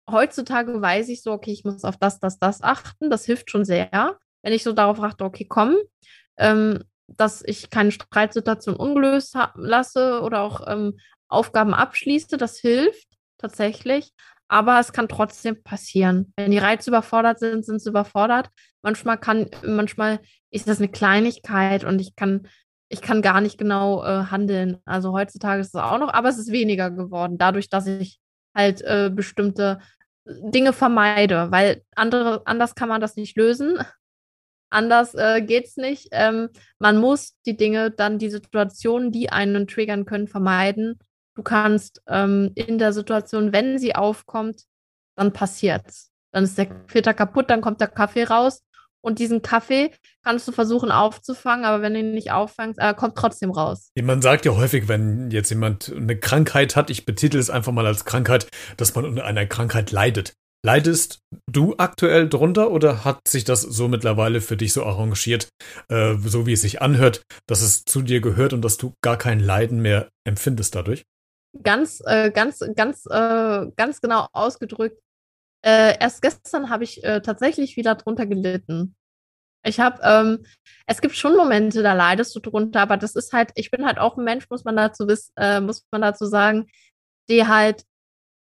heutzutage 0.09 0.81
weiß 0.81 1.09
ich 1.09 1.23
so, 1.23 1.31
okay, 1.31 1.51
ich 1.51 1.63
muss 1.63 1.83
auf 1.83 1.97
das, 1.97 2.19
das, 2.19 2.39
das 2.39 2.61
achten. 2.61 3.09
Das 3.09 3.25
hilft 3.25 3.49
schon 3.49 3.65
sehr, 3.65 4.17
wenn 4.41 4.53
ich 4.53 4.63
so 4.63 4.73
darauf 4.73 5.01
achte, 5.01 5.23
okay, 5.23 5.45
komm, 5.47 5.75
ähm, 6.37 6.83
dass 7.07 7.43
ich 7.45 7.69
keine 7.69 7.91
Streitsituation 7.91 8.75
ungelöst 8.75 9.37
lasse 9.55 10.21
oder 10.21 10.41
auch 10.41 10.61
ähm, 10.67 10.97
Aufgaben 11.27 11.73
abschließe. 11.73 12.37
Das 12.37 12.57
hilft 12.59 13.07
tatsächlich. 13.37 14.13
Aber 14.47 14.79
es 14.79 14.91
kann 14.91 15.07
trotzdem 15.07 15.63
passieren. 15.63 16.33
Wenn 16.35 16.51
die 16.51 16.57
Reize 16.57 16.89
überfordert 16.89 17.39
sind, 17.39 17.65
sind 17.65 17.79
sie 17.79 17.89
überfordert. 17.89 18.49
Manchmal 18.81 19.17
kann, 19.17 19.49
manchmal 19.65 20.19
ist 20.49 20.67
das 20.67 20.79
eine 20.79 20.89
Kleinigkeit 20.89 21.85
und 21.85 22.01
ich 22.01 22.17
kann, 22.17 22.47
ich 22.89 23.01
kann 23.01 23.21
gar 23.21 23.39
nicht 23.39 23.57
genau 23.57 24.03
äh, 24.03 24.25
handeln. 24.25 24.79
Also 24.83 25.13
heutzutage 25.13 25.61
ist 25.61 25.73
es 25.73 25.81
auch 25.81 25.97
noch, 25.99 26.11
aber 26.11 26.27
es 26.27 26.37
ist 26.37 26.51
weniger 26.51 26.91
geworden, 26.91 27.37
dadurch, 27.37 27.69
dass 27.69 27.87
ich 27.87 28.20
halt 28.53 28.81
äh, 28.81 29.09
bestimmte 29.13 29.79
Dinge 30.25 30.73
vermeide, 30.73 31.51
weil 31.51 31.83
andere, 31.95 32.45
anders 32.45 32.75
kann 32.75 32.89
man 32.89 33.01
das 33.01 33.15
nicht 33.15 33.35
lösen. 33.37 33.79
Anders 34.69 35.13
äh, 35.15 35.41
es 35.41 35.77
nicht. 35.77 36.09
Ähm, 36.11 36.49
man 36.79 36.97
muss 36.97 37.37
die 37.45 37.57
Dinge, 37.57 37.91
dann 37.91 38.19
die 38.19 38.29
Situationen, 38.29 39.11
die 39.11 39.29
einen 39.29 39.67
triggern 39.67 40.05
können, 40.05 40.27
vermeiden. 40.27 40.97
Du 41.35 41.43
kannst 41.43 42.01
ähm, 42.07 42.51
in 42.55 42.77
der 42.77 42.93
Situation, 42.93 43.51
wenn 43.51 43.77
sie 43.79 43.95
aufkommt, 43.95 44.63
dann 45.15 45.33
passiert's. 45.33 46.11
Dann 46.31 46.45
ist 46.45 46.57
der 46.57 46.67
Filter 46.87 47.13
kaputt, 47.13 47.49
dann 47.49 47.61
kommt 47.61 47.81
der 47.81 47.89
Kaffee 47.89 48.23
raus. 48.23 48.63
Und 49.01 49.19
diesen 49.19 49.41
Kaffee 49.41 49.91
kannst 50.23 50.47
du 50.47 50.51
versuchen 50.51 50.91
aufzufangen, 50.91 51.65
aber 51.65 51.81
wenn 51.81 51.93
du 51.93 51.99
ihn 51.99 52.11
nicht 52.11 52.31
auffängst, 52.31 52.79
er 52.79 52.93
kommt 52.93 53.17
trotzdem 53.17 53.51
raus. 53.51 53.89
Man 53.99 54.21
sagt 54.21 54.45
ja 54.45 54.55
häufig, 54.55 54.87
wenn 54.87 55.31
jetzt 55.31 55.49
jemand 55.49 55.91
eine 55.95 56.17
Krankheit 56.17 56.75
hat, 56.75 56.89
ich 56.89 57.05
betitel 57.05 57.37
es 57.37 57.49
einfach 57.49 57.71
mal 57.71 57.85
als 57.85 58.05
Krankheit, 58.05 58.47
dass 58.77 58.93
man 58.95 59.05
unter 59.05 59.25
einer 59.25 59.45
Krankheit 59.45 59.91
leidet. 59.91 60.33
Leidest 60.63 61.21
du 61.51 61.73
aktuell 61.77 62.29
drunter 62.29 62.69
oder 62.69 63.03
hat 63.03 63.27
sich 63.27 63.43
das 63.43 63.61
so 63.61 63.87
mittlerweile 63.87 64.41
für 64.41 64.57
dich 64.57 64.73
so 64.73 64.83
arrangiert, 64.83 65.49
äh, 65.89 66.15
so 66.23 66.45
wie 66.45 66.53
es 66.53 66.61
sich 66.61 66.83
anhört, 66.83 67.23
dass 67.47 67.61
es 67.63 67.83
zu 67.83 68.03
dir 68.03 68.21
gehört 68.21 68.53
und 68.53 68.61
dass 68.61 68.77
du 68.77 68.93
gar 69.01 69.17
kein 69.17 69.39
Leiden 69.39 69.81
mehr 69.81 70.09
empfindest 70.23 70.75
dadurch? 70.75 71.03
Ganz, 71.63 72.03
äh, 72.05 72.29
ganz, 72.29 72.63
ganz, 72.75 73.07
äh, 73.07 73.65
ganz 73.75 74.01
genau 74.01 74.27
ausgedrückt. 74.33 75.01
Äh, 75.63 75.97
erst 75.99 76.21
gestern 76.21 76.69
habe 76.69 76.83
ich 76.83 77.03
äh, 77.03 77.21
tatsächlich 77.21 77.77
wieder 77.77 77.95
drunter 77.95 78.25
gelitten. 78.25 78.95
Ich 79.63 79.79
habe, 79.79 80.01
ähm, 80.03 80.45
es 80.87 81.01
gibt 81.01 81.15
schon 81.15 81.37
Momente, 81.37 81.83
da 81.83 81.93
leidest 81.93 82.35
du 82.35 82.39
drunter, 82.39 82.81
aber 82.81 82.97
das 82.97 83.15
ist 83.15 83.31
halt, 83.31 83.51
ich 83.55 83.69
bin 83.69 83.85
halt 83.85 83.99
auch 83.99 84.17
ein 84.17 84.23
Mensch, 84.23 84.49
muss 84.49 84.63
man 84.63 84.75
dazu 84.75 85.07
wissen, 85.07 85.33
äh, 85.37 85.61
muss 85.61 85.85
man 85.91 86.01
dazu 86.01 86.25
sagen, 86.25 86.67
die 87.29 87.47
halt 87.47 87.83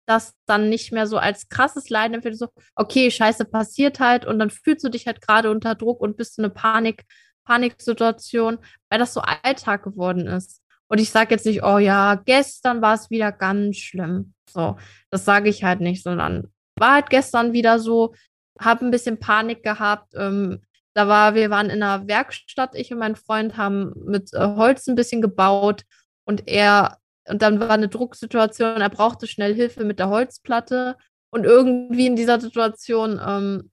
das 0.05 0.33
dann 0.45 0.69
nicht 0.69 0.91
mehr 0.91 1.07
so 1.07 1.17
als 1.17 1.49
krasses 1.49 1.89
Leiden 1.89 2.15
empfindet, 2.15 2.39
so, 2.39 2.49
okay, 2.75 3.11
scheiße, 3.11 3.45
passiert 3.45 3.99
halt 3.99 4.25
und 4.25 4.39
dann 4.39 4.49
fühlst 4.49 4.83
du 4.83 4.89
dich 4.89 5.07
halt 5.07 5.21
gerade 5.21 5.51
unter 5.51 5.75
Druck 5.75 6.01
und 6.01 6.17
bist 6.17 6.37
in 6.37 6.45
eine 6.45 6.53
Panik, 6.53 7.03
Paniksituation, 7.45 8.59
weil 8.89 8.99
das 8.99 9.13
so 9.13 9.21
Alltag 9.21 9.83
geworden 9.83 10.27
ist. 10.27 10.61
Und 10.87 10.99
ich 10.99 11.09
sage 11.09 11.31
jetzt 11.31 11.45
nicht, 11.45 11.63
oh 11.63 11.77
ja, 11.77 12.15
gestern 12.15 12.81
war 12.81 12.95
es 12.95 13.09
wieder 13.09 13.31
ganz 13.31 13.77
schlimm. 13.77 14.33
So, 14.49 14.77
das 15.09 15.25
sage 15.25 15.49
ich 15.49 15.63
halt 15.63 15.81
nicht, 15.81 16.03
sondern 16.03 16.52
war 16.77 16.93
halt 16.95 17.09
gestern 17.09 17.53
wieder 17.53 17.79
so, 17.79 18.13
habe 18.59 18.85
ein 18.85 18.91
bisschen 18.91 19.19
Panik 19.19 19.63
gehabt. 19.63 20.13
Ähm, 20.15 20.61
da 20.93 21.07
war, 21.07 21.35
wir 21.35 21.49
waren 21.49 21.69
in 21.69 21.81
einer 21.81 22.07
Werkstatt, 22.07 22.75
ich 22.75 22.91
und 22.91 22.99
mein 22.99 23.15
Freund 23.15 23.57
haben 23.57 23.93
mit 24.05 24.33
äh, 24.33 24.55
Holz 24.55 24.87
ein 24.87 24.95
bisschen 24.95 25.21
gebaut 25.21 25.83
und 26.25 26.47
er 26.47 26.97
und 27.27 27.41
dann 27.41 27.59
war 27.59 27.71
eine 27.71 27.87
Drucksituation, 27.87 28.81
er 28.81 28.89
brauchte 28.89 29.27
schnell 29.27 29.55
Hilfe 29.55 29.85
mit 29.85 29.99
der 29.99 30.09
Holzplatte 30.09 30.97
Und 31.31 31.45
irgendwie 31.45 32.05
in 32.05 32.15
dieser 32.15 32.39
Situation 32.39 33.19
ähm, 33.25 33.71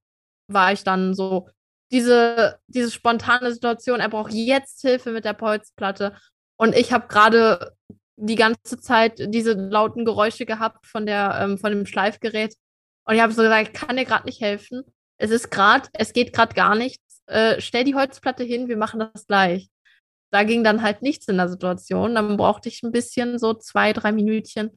war 0.48 0.72
ich 0.72 0.84
dann 0.84 1.14
so, 1.14 1.48
diese, 1.92 2.60
diese 2.68 2.90
spontane 2.90 3.52
Situation, 3.52 4.00
er 4.00 4.08
braucht 4.08 4.32
jetzt 4.32 4.80
Hilfe 4.82 5.10
mit 5.10 5.24
der 5.24 5.32
Polzplatte. 5.32 6.14
Und 6.56 6.76
ich 6.76 6.92
habe 6.92 7.08
gerade 7.08 7.72
die 8.16 8.36
ganze 8.36 8.78
Zeit 8.80 9.18
diese 9.18 9.54
lauten 9.54 10.04
Geräusche 10.04 10.46
gehabt 10.46 10.86
von, 10.86 11.06
der, 11.06 11.38
ähm, 11.40 11.58
von 11.58 11.72
dem 11.72 11.86
Schleifgerät. 11.86 12.54
Und 13.04 13.14
ich 13.14 13.20
habe 13.20 13.32
so 13.32 13.42
gesagt, 13.42 13.68
ich 13.68 13.72
kann 13.74 13.96
dir 13.96 14.04
gerade 14.04 14.26
nicht 14.26 14.40
helfen. 14.40 14.82
Es 15.18 15.30
ist 15.30 15.50
gerade, 15.50 15.88
es 15.92 16.12
geht 16.12 16.32
gerade 16.32 16.54
gar 16.54 16.74
nichts. 16.74 17.22
Äh, 17.26 17.60
stell 17.60 17.84
die 17.84 17.94
Holzplatte 17.94 18.44
hin, 18.44 18.68
wir 18.68 18.76
machen 18.76 19.00
das 19.00 19.26
gleich. 19.26 19.70
Da 20.32 20.44
ging 20.44 20.62
dann 20.64 20.82
halt 20.82 21.02
nichts 21.02 21.28
in 21.28 21.36
der 21.36 21.48
Situation. 21.48 22.14
Dann 22.14 22.36
brauchte 22.36 22.68
ich 22.68 22.82
ein 22.82 22.92
bisschen, 22.92 23.38
so 23.38 23.54
zwei, 23.54 23.92
drei 23.92 24.12
Minütchen. 24.12 24.70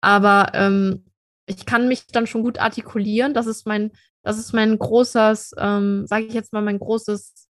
Aber 0.00 0.52
ähm, 0.54 1.06
ich 1.46 1.66
kann 1.66 1.88
mich 1.88 2.06
dann 2.06 2.26
schon 2.26 2.42
gut 2.42 2.58
artikulieren. 2.58 3.34
Das 3.34 3.46
ist 3.46 3.66
mein, 3.66 3.92
das 4.22 4.38
ist 4.38 4.52
mein 4.52 4.78
großes, 4.78 5.54
ähm, 5.58 6.06
sage 6.06 6.26
ich 6.26 6.34
jetzt 6.34 6.52
mal, 6.52 6.62
mein 6.62 6.78
großes, 6.78 7.45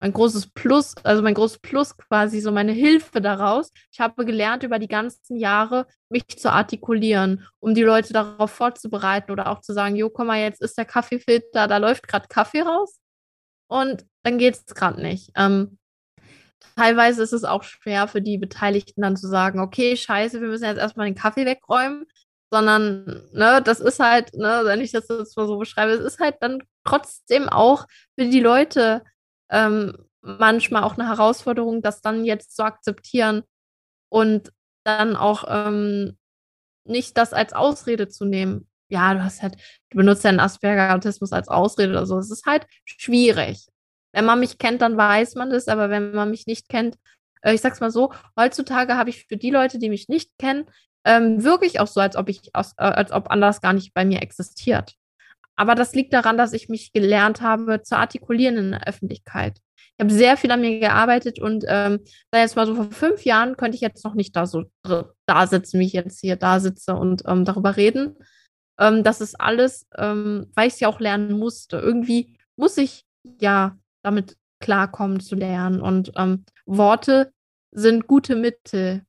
mein 0.00 0.12
großes 0.12 0.48
Plus, 0.52 0.94
also 1.02 1.22
mein 1.22 1.34
großes 1.34 1.58
Plus 1.58 1.96
quasi, 1.96 2.40
so 2.40 2.52
meine 2.52 2.72
Hilfe 2.72 3.20
daraus. 3.20 3.70
Ich 3.90 4.00
habe 4.00 4.24
gelernt, 4.24 4.62
über 4.62 4.78
die 4.78 4.88
ganzen 4.88 5.36
Jahre 5.36 5.86
mich 6.10 6.26
zu 6.28 6.52
artikulieren, 6.52 7.46
um 7.60 7.74
die 7.74 7.82
Leute 7.82 8.12
darauf 8.12 8.50
vorzubereiten 8.50 9.32
oder 9.32 9.48
auch 9.50 9.60
zu 9.60 9.72
sagen, 9.72 9.96
jo, 9.96 10.10
komm 10.10 10.28
mal, 10.28 10.40
jetzt 10.40 10.60
ist 10.60 10.76
der 10.76 10.84
Kaffeefilter, 10.84 11.66
da 11.66 11.76
läuft 11.78 12.08
gerade 12.08 12.28
Kaffee 12.28 12.62
raus 12.62 13.00
und 13.68 14.04
dann 14.22 14.38
geht 14.38 14.54
es 14.54 14.74
gerade 14.74 15.00
nicht. 15.00 15.30
Ähm, 15.34 15.78
teilweise 16.76 17.22
ist 17.22 17.32
es 17.32 17.44
auch 17.44 17.62
schwer 17.62 18.06
für 18.08 18.20
die 18.20 18.38
Beteiligten 18.38 19.02
dann 19.02 19.16
zu 19.16 19.28
sagen, 19.28 19.60
okay, 19.60 19.96
scheiße, 19.96 20.40
wir 20.40 20.48
müssen 20.48 20.64
jetzt 20.64 20.78
erstmal 20.78 21.06
den 21.06 21.14
Kaffee 21.14 21.46
wegräumen 21.46 22.06
sondern 22.50 23.28
ne, 23.32 23.60
das 23.62 23.80
ist 23.80 24.00
halt, 24.00 24.34
ne, 24.34 24.62
wenn 24.64 24.80
ich 24.80 24.92
das 24.92 25.08
jetzt 25.08 25.36
mal 25.36 25.46
so 25.46 25.58
beschreibe, 25.58 25.92
es 25.92 26.00
ist 26.00 26.20
halt 26.20 26.36
dann 26.40 26.62
trotzdem 26.84 27.48
auch 27.48 27.86
für 28.18 28.26
die 28.26 28.40
Leute 28.40 29.02
ähm, 29.50 29.96
manchmal 30.22 30.82
auch 30.82 30.98
eine 30.98 31.08
Herausforderung, 31.08 31.82
das 31.82 32.00
dann 32.00 32.24
jetzt 32.24 32.56
zu 32.56 32.64
akzeptieren 32.64 33.42
und 34.08 34.52
dann 34.84 35.16
auch 35.16 35.44
ähm, 35.48 36.16
nicht 36.84 37.16
das 37.16 37.32
als 37.32 37.52
Ausrede 37.52 38.08
zu 38.08 38.24
nehmen. 38.24 38.68
Ja, 38.88 39.14
du 39.14 39.24
hast 39.24 39.42
halt, 39.42 39.56
du 39.90 39.98
benutzt 39.98 40.24
ja 40.24 40.30
den 40.30 40.40
Asperger-Autismus 40.40 41.32
als 41.32 41.48
Ausrede 41.48 41.90
oder 41.90 42.06
so. 42.06 42.18
Es 42.18 42.30
ist 42.30 42.46
halt 42.46 42.66
schwierig. 42.84 43.66
Wenn 44.12 44.24
man 44.24 44.40
mich 44.40 44.58
kennt, 44.58 44.80
dann 44.80 44.96
weiß 44.96 45.34
man 45.34 45.50
das, 45.50 45.68
aber 45.68 45.90
wenn 45.90 46.12
man 46.12 46.30
mich 46.30 46.46
nicht 46.46 46.68
kennt, 46.68 46.96
äh, 47.42 47.54
ich 47.54 47.60
sag's 47.60 47.80
mal 47.80 47.90
so, 47.90 48.12
heutzutage 48.38 48.96
habe 48.96 49.10
ich 49.10 49.26
für 49.26 49.36
die 49.36 49.50
Leute, 49.50 49.78
die 49.78 49.90
mich 49.90 50.08
nicht 50.08 50.30
kennen, 50.38 50.66
ähm, 51.04 51.44
wirklich 51.44 51.80
auch 51.80 51.86
so, 51.86 52.00
als 52.00 52.16
ob 52.16 52.28
ich, 52.28 52.48
äh, 52.54 52.62
als 52.76 53.12
ob 53.12 53.30
anders 53.30 53.60
gar 53.60 53.72
nicht 53.72 53.94
bei 53.94 54.04
mir 54.04 54.22
existiert. 54.22 54.94
Aber 55.56 55.74
das 55.74 55.94
liegt 55.94 56.12
daran, 56.12 56.36
dass 56.36 56.52
ich 56.52 56.68
mich 56.68 56.92
gelernt 56.92 57.40
habe 57.40 57.82
zu 57.82 57.96
artikulieren 57.96 58.56
in 58.56 58.70
der 58.72 58.86
Öffentlichkeit. 58.86 59.58
Ich 59.98 60.04
habe 60.04 60.12
sehr 60.12 60.36
viel 60.36 60.50
an 60.50 60.60
mir 60.60 60.78
gearbeitet 60.78 61.40
und 61.40 61.64
ähm, 61.66 62.00
da 62.30 62.40
jetzt 62.40 62.54
mal 62.54 62.66
so 62.66 62.74
vor 62.74 62.90
fünf 62.90 63.24
Jahren 63.24 63.56
könnte 63.56 63.76
ich 63.76 63.80
jetzt 63.80 64.04
noch 64.04 64.14
nicht 64.14 64.36
da 64.36 64.44
so 64.44 64.64
da 64.84 65.46
sitzen, 65.46 65.80
wie 65.80 65.86
ich 65.86 65.94
jetzt 65.94 66.20
hier 66.20 66.36
da 66.36 66.60
sitze 66.60 66.94
und 66.94 67.22
ähm, 67.26 67.46
darüber 67.46 67.76
reden. 67.76 68.16
Ähm, 68.78 69.02
das 69.04 69.22
ist 69.22 69.40
alles, 69.40 69.86
ähm, 69.96 70.52
weil 70.54 70.68
ich 70.68 70.74
es 70.74 70.80
ja 70.80 70.88
auch 70.88 71.00
lernen 71.00 71.38
musste. 71.38 71.78
Irgendwie 71.78 72.36
muss 72.56 72.76
ich 72.76 73.06
ja 73.40 73.78
damit 74.02 74.36
klarkommen 74.60 75.20
zu 75.20 75.34
lernen 75.34 75.80
und 75.80 76.12
ähm, 76.16 76.44
Worte 76.66 77.32
sind 77.72 78.06
gute 78.06 78.36
Mittel, 78.36 79.05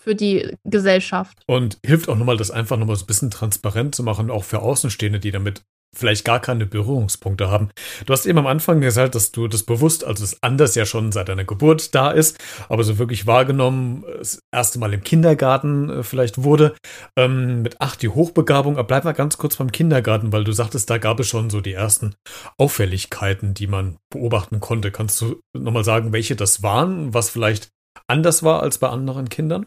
für 0.00 0.14
die 0.14 0.56
Gesellschaft. 0.64 1.38
Und 1.46 1.78
hilft 1.84 2.08
auch 2.08 2.16
nochmal, 2.16 2.36
das 2.36 2.50
einfach 2.50 2.76
nochmal 2.76 2.96
so 2.96 3.04
ein 3.04 3.08
bisschen 3.08 3.30
transparent 3.30 3.94
zu 3.94 4.02
machen, 4.02 4.30
auch 4.30 4.44
für 4.44 4.60
Außenstehende, 4.60 5.20
die 5.20 5.32
damit 5.32 5.62
vielleicht 5.96 6.24
gar 6.24 6.40
keine 6.40 6.66
Berührungspunkte 6.66 7.50
haben. 7.50 7.70
Du 8.06 8.12
hast 8.12 8.26
eben 8.26 8.38
am 8.38 8.46
Anfang 8.46 8.80
gesagt, 8.80 9.14
dass 9.14 9.32
du 9.32 9.48
das 9.48 9.62
bewusst, 9.62 10.04
also 10.04 10.22
das 10.22 10.42
anders 10.42 10.74
ja 10.74 10.84
schon 10.84 11.12
seit 11.12 11.28
deiner 11.28 11.44
Geburt 11.44 11.94
da 11.94 12.10
ist, 12.10 12.38
aber 12.68 12.84
so 12.84 12.98
wirklich 12.98 13.26
wahrgenommen, 13.26 14.04
das 14.18 14.40
erste 14.52 14.78
Mal 14.78 14.92
im 14.92 15.02
Kindergarten 15.02 15.90
äh, 15.90 16.02
vielleicht 16.02 16.42
wurde. 16.42 16.74
Ähm, 17.16 17.62
mit 17.62 17.80
acht 17.80 18.02
die 18.02 18.10
Hochbegabung, 18.10 18.74
aber 18.74 18.86
bleib 18.86 19.04
mal 19.04 19.12
ganz 19.12 19.38
kurz 19.38 19.56
beim 19.56 19.72
Kindergarten, 19.72 20.32
weil 20.32 20.44
du 20.44 20.52
sagtest, 20.52 20.88
da 20.90 20.98
gab 20.98 21.20
es 21.20 21.28
schon 21.28 21.50
so 21.50 21.60
die 21.60 21.72
ersten 21.72 22.14
Auffälligkeiten, 22.58 23.54
die 23.54 23.66
man 23.66 23.96
beobachten 24.10 24.60
konnte. 24.60 24.90
Kannst 24.90 25.20
du 25.20 25.40
nochmal 25.56 25.84
sagen, 25.84 26.12
welche 26.12 26.36
das 26.36 26.62
waren, 26.62 27.14
was 27.14 27.30
vielleicht 27.30 27.70
anders 28.06 28.42
war 28.42 28.62
als 28.62 28.78
bei 28.78 28.88
anderen 28.88 29.28
Kindern? 29.28 29.66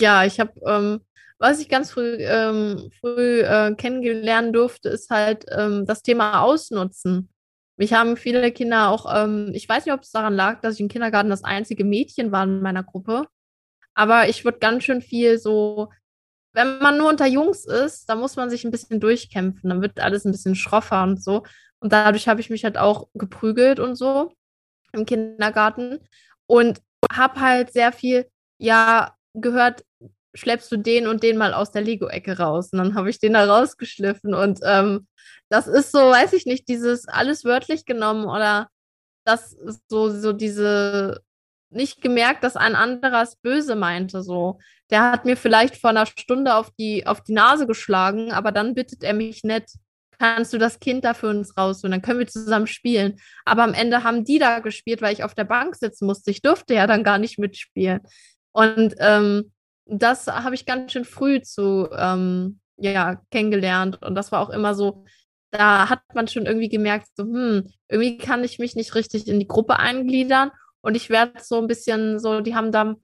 Ja, 0.00 0.24
ich 0.24 0.40
habe, 0.40 0.52
ähm, 0.66 1.00
was 1.38 1.60
ich 1.60 1.68
ganz 1.68 1.90
früh, 1.90 2.16
ähm, 2.20 2.90
früh 3.00 3.40
äh, 3.42 3.74
kennengelernt 3.74 4.54
durfte, 4.54 4.88
ist 4.88 5.10
halt 5.10 5.44
ähm, 5.50 5.84
das 5.86 6.02
Thema 6.02 6.40
Ausnutzen. 6.42 7.28
Mich 7.76 7.92
haben 7.92 8.16
viele 8.16 8.52
Kinder 8.52 8.88
auch, 8.90 9.06
ähm, 9.14 9.50
ich 9.54 9.68
weiß 9.68 9.84
nicht, 9.84 9.94
ob 9.94 10.02
es 10.02 10.10
daran 10.10 10.34
lag, 10.34 10.60
dass 10.60 10.74
ich 10.74 10.80
im 10.80 10.88
Kindergarten 10.88 11.30
das 11.30 11.44
einzige 11.44 11.84
Mädchen 11.84 12.32
war 12.32 12.44
in 12.44 12.62
meiner 12.62 12.84
Gruppe, 12.84 13.26
aber 13.94 14.28
ich 14.28 14.44
wurde 14.44 14.58
ganz 14.60 14.84
schön 14.84 15.02
viel 15.02 15.38
so, 15.38 15.90
wenn 16.54 16.78
man 16.80 16.98
nur 16.98 17.08
unter 17.10 17.26
Jungs 17.26 17.66
ist, 17.66 18.08
dann 18.08 18.20
muss 18.20 18.36
man 18.36 18.50
sich 18.50 18.64
ein 18.64 18.70
bisschen 18.72 19.00
durchkämpfen, 19.00 19.70
dann 19.70 19.82
wird 19.82 20.00
alles 20.00 20.24
ein 20.24 20.32
bisschen 20.32 20.54
schroffer 20.54 21.02
und 21.04 21.22
so. 21.22 21.44
Und 21.80 21.92
dadurch 21.92 22.28
habe 22.28 22.40
ich 22.40 22.50
mich 22.50 22.64
halt 22.64 22.78
auch 22.78 23.08
geprügelt 23.14 23.80
und 23.80 23.96
so 23.96 24.32
im 24.92 25.06
Kindergarten 25.06 26.00
und 26.46 26.80
habe 27.12 27.40
halt 27.40 27.72
sehr 27.72 27.92
viel, 27.92 28.26
ja, 28.58 29.14
gehört, 29.34 29.84
schleppst 30.34 30.70
du 30.72 30.76
den 30.76 31.06
und 31.06 31.22
den 31.22 31.36
mal 31.36 31.54
aus 31.54 31.72
der 31.72 31.82
Lego-Ecke 31.82 32.38
raus. 32.38 32.70
Und 32.72 32.78
dann 32.78 32.94
habe 32.94 33.10
ich 33.10 33.18
den 33.18 33.34
da 33.34 33.44
rausgeschliffen. 33.44 34.34
Und 34.34 34.60
ähm, 34.64 35.06
das 35.48 35.66
ist 35.66 35.92
so, 35.92 35.98
weiß 35.98 36.32
ich 36.32 36.46
nicht, 36.46 36.68
dieses 36.68 37.06
alles 37.08 37.44
wörtlich 37.44 37.84
genommen 37.84 38.24
oder 38.24 38.68
das 39.24 39.56
so, 39.88 40.08
so 40.08 40.32
diese 40.32 41.22
nicht 41.70 42.02
gemerkt, 42.02 42.44
dass 42.44 42.56
ein 42.56 42.74
anderer 42.74 43.22
es 43.22 43.36
böse 43.36 43.76
meinte. 43.76 44.22
So, 44.22 44.58
der 44.90 45.10
hat 45.10 45.24
mir 45.24 45.36
vielleicht 45.36 45.76
vor 45.76 45.90
einer 45.90 46.06
Stunde 46.06 46.54
auf 46.54 46.70
die, 46.78 47.06
auf 47.06 47.22
die 47.22 47.32
Nase 47.32 47.66
geschlagen, 47.66 48.32
aber 48.32 48.52
dann 48.52 48.74
bittet 48.74 49.02
er 49.02 49.14
mich 49.14 49.42
nett, 49.42 49.70
kannst 50.18 50.52
du 50.52 50.58
das 50.58 50.78
Kind 50.78 51.04
da 51.04 51.14
für 51.14 51.28
uns 51.28 51.56
raus 51.56 51.82
und 51.82 51.90
dann 51.90 52.02
können 52.02 52.20
wir 52.20 52.26
zusammen 52.26 52.66
spielen. 52.66 53.16
Aber 53.44 53.64
am 53.64 53.74
Ende 53.74 54.04
haben 54.04 54.24
die 54.24 54.38
da 54.38 54.60
gespielt, 54.60 55.02
weil 55.02 55.12
ich 55.12 55.24
auf 55.24 55.34
der 55.34 55.44
Bank 55.44 55.74
sitzen 55.76 56.06
musste. 56.06 56.30
Ich 56.30 56.42
durfte 56.42 56.74
ja 56.74 56.86
dann 56.86 57.04
gar 57.04 57.18
nicht 57.18 57.38
mitspielen. 57.38 58.00
Und 58.52 58.94
ähm, 58.98 59.52
das 59.86 60.26
habe 60.26 60.54
ich 60.54 60.66
ganz 60.66 60.92
schön 60.92 61.04
früh 61.04 61.40
zu 61.42 61.88
ähm, 61.96 62.60
ja, 62.76 63.20
kennengelernt. 63.30 64.02
Und 64.02 64.14
das 64.14 64.32
war 64.32 64.40
auch 64.40 64.50
immer 64.50 64.74
so, 64.74 65.04
da 65.50 65.88
hat 65.88 66.02
man 66.14 66.28
schon 66.28 66.46
irgendwie 66.46 66.68
gemerkt, 66.68 67.08
so, 67.16 67.24
hm, 67.24 67.70
irgendwie 67.88 68.18
kann 68.18 68.44
ich 68.44 68.58
mich 68.58 68.74
nicht 68.74 68.94
richtig 68.94 69.28
in 69.28 69.38
die 69.38 69.46
Gruppe 69.48 69.78
eingliedern. 69.78 70.50
Und 70.80 70.96
ich 70.96 71.10
werde 71.10 71.40
so 71.42 71.58
ein 71.58 71.66
bisschen 71.66 72.18
so, 72.18 72.40
die 72.40 72.54
haben 72.54 72.72
dann 72.72 72.96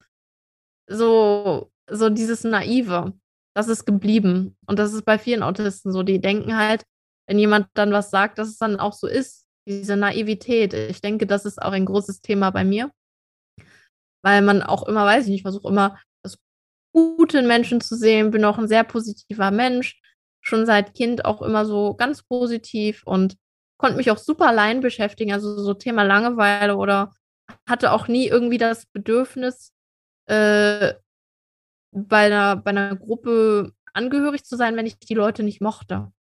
so, 0.89 1.71
so 1.91 2.11
dieses 2.11 2.45
Naive. 2.45 3.13
Das 3.55 3.69
ist 3.69 3.85
geblieben. 3.85 4.57
Und 4.67 4.79
das 4.79 4.93
ist 4.93 5.05
bei 5.05 5.19
vielen 5.19 5.43
Autisten 5.43 5.93
so. 5.93 6.03
Die 6.03 6.21
denken 6.21 6.57
halt, 6.57 6.85
wenn 7.27 7.39
jemand 7.39 7.69
dann 7.75 7.93
was 7.93 8.11
sagt, 8.11 8.39
dass 8.39 8.49
es 8.49 8.59
dann 8.59 8.79
auch 8.79 8.93
so 8.93 9.07
ist. 9.07 9.47
Diese 9.67 9.97
Naivität. 9.97 10.73
Ich 10.73 11.01
denke, 11.01 11.27
das 11.27 11.45
ist 11.45 11.61
auch 11.61 11.73
ein 11.73 11.85
großes 11.85 12.23
Thema 12.23 12.51
bei 12.51 12.65
mir 12.65 12.91
weil 14.23 14.43
man 14.43 14.63
auch 14.63 14.87
immer, 14.87 15.05
weiß 15.05 15.25
ich 15.25 15.31
nicht, 15.31 15.43
versuche 15.43 15.69
immer 15.69 15.99
das 16.23 16.39
Gute 16.93 17.39
in 17.39 17.47
Menschen 17.47 17.81
zu 17.81 17.97
sehen, 17.97 18.31
bin 18.31 18.45
auch 18.45 18.59
ein 18.59 18.69
sehr 18.69 18.85
positiver 18.85 19.51
Mensch, 19.51 20.01
schon 20.41 20.67
seit 20.67 20.95
Kind 20.95 21.25
auch 21.25 21.43
immer 21.43 21.67
so 21.67 21.95
ganz 21.95 22.23
positiv 22.23 23.03
und 23.05 23.37
konnte 23.79 23.97
mich 23.97 24.11
auch 24.11 24.19
super 24.19 24.49
allein 24.49 24.81
beschäftigen, 24.81 25.33
also 25.33 25.57
so 25.63 25.75
Thema 25.75 26.03
Langeweile 26.03 26.77
oder 26.77 27.13
hatte 27.69 27.93
auch 27.93 28.09
nie 28.09 28.27
irgendwie 28.27 28.59
das 28.59 28.87
Bedürfnis, 28.87 29.73
äh, 30.27 30.95
bei, 31.93 32.27
einer, 32.27 32.57
bei 32.57 32.71
einer 32.71 32.97
Gruppe 32.97 33.73
angehörig 33.93 34.45
zu 34.45 34.57
sein, 34.57 34.77
wenn 34.77 34.87
ich 34.87 34.99
die 34.99 35.15
Leute 35.15 35.43
nicht 35.43 35.61
mochte. 35.61 36.13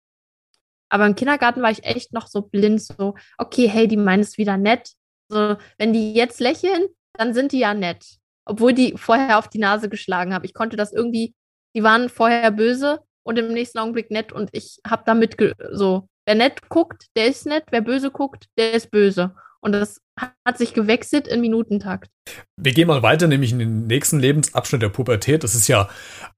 Aber 0.90 1.06
im 1.06 1.14
Kindergarten 1.14 1.62
war 1.62 1.70
ich 1.70 1.84
echt 1.84 2.12
noch 2.12 2.26
so 2.26 2.42
blind, 2.42 2.80
so, 2.80 3.14
okay, 3.36 3.68
hey, 3.68 3.88
die 3.88 3.96
meinen 3.96 4.22
es 4.22 4.38
wieder 4.38 4.56
nett. 4.56 4.92
So, 5.28 5.56
wenn 5.76 5.92
die 5.92 6.14
jetzt 6.14 6.40
lächeln, 6.40 6.88
dann 7.18 7.34
sind 7.34 7.52
die 7.52 7.58
ja 7.58 7.74
nett. 7.74 8.18
Obwohl 8.46 8.72
die 8.72 8.94
vorher 8.96 9.38
auf 9.38 9.48
die 9.48 9.58
Nase 9.58 9.88
geschlagen 9.88 10.32
haben. 10.32 10.44
Ich 10.44 10.54
konnte 10.54 10.76
das 10.76 10.92
irgendwie, 10.92 11.34
die 11.76 11.82
waren 11.82 12.08
vorher 12.08 12.50
böse 12.50 13.00
und 13.24 13.38
im 13.38 13.52
nächsten 13.52 13.78
Augenblick 13.78 14.10
nett 14.10 14.32
und 14.32 14.48
ich 14.52 14.80
habe 14.86 15.02
damit 15.04 15.36
so, 15.72 16.08
wer 16.24 16.34
nett 16.34 16.68
guckt, 16.68 17.06
der 17.14 17.26
ist 17.26 17.44
nett, 17.44 17.64
wer 17.70 17.82
böse 17.82 18.10
guckt, 18.10 18.46
der 18.56 18.72
ist 18.72 18.90
böse. 18.90 19.34
Und 19.60 19.72
das 19.72 20.00
hat 20.46 20.56
sich 20.56 20.72
gewechselt 20.72 21.26
in 21.26 21.40
Minutentakt. 21.40 22.08
Wir 22.56 22.72
gehen 22.72 22.86
mal 22.86 23.02
weiter, 23.02 23.26
nämlich 23.26 23.50
in 23.50 23.58
den 23.58 23.86
nächsten 23.86 24.20
Lebensabschnitt 24.20 24.82
der 24.82 24.88
Pubertät. 24.88 25.42
Das 25.42 25.56
ist 25.56 25.66
ja 25.66 25.88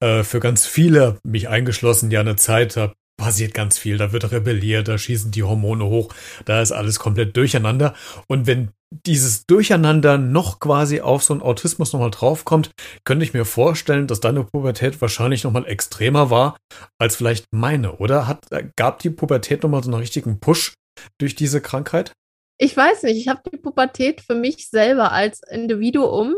äh, 0.00 0.22
für 0.22 0.40
ganz 0.40 0.66
viele, 0.66 1.18
mich 1.22 1.49
eingeschlossen, 1.49 2.10
ja 2.10 2.20
eine 2.20 2.37
Zeit, 2.37 2.76
da 2.76 2.94
passiert 3.20 3.52
ganz 3.52 3.78
viel, 3.78 3.98
da 3.98 4.12
wird 4.12 4.32
rebelliert, 4.32 4.88
da 4.88 4.96
schießen 4.96 5.30
die 5.30 5.42
Hormone 5.42 5.84
hoch, 5.84 6.12
da 6.46 6.62
ist 6.62 6.72
alles 6.72 6.98
komplett 6.98 7.36
durcheinander. 7.36 7.94
Und 8.28 8.46
wenn 8.46 8.70
dieses 8.90 9.46
Durcheinander 9.46 10.16
noch 10.16 10.58
quasi 10.58 11.02
auf 11.02 11.22
so 11.22 11.34
einen 11.34 11.42
Autismus 11.42 11.92
nochmal 11.92 12.10
draufkommt, 12.10 12.70
könnte 13.04 13.24
ich 13.24 13.34
mir 13.34 13.44
vorstellen, 13.44 14.06
dass 14.06 14.20
deine 14.20 14.42
Pubertät 14.42 15.00
wahrscheinlich 15.02 15.44
nochmal 15.44 15.66
extremer 15.66 16.30
war 16.30 16.56
als 16.98 17.14
vielleicht 17.14 17.44
meine, 17.52 17.96
oder? 17.96 18.26
Hat, 18.26 18.46
gab 18.76 18.98
die 19.00 19.10
Pubertät 19.10 19.62
nochmal 19.62 19.84
so 19.84 19.90
einen 19.90 20.00
richtigen 20.00 20.40
Push 20.40 20.72
durch 21.18 21.34
diese 21.34 21.60
Krankheit? 21.60 22.12
Ich 22.58 22.74
weiß 22.76 23.02
nicht, 23.04 23.18
ich 23.18 23.28
habe 23.28 23.42
die 23.52 23.58
Pubertät 23.58 24.22
für 24.22 24.34
mich 24.34 24.70
selber 24.70 25.12
als 25.12 25.40
Individuum, 25.48 26.34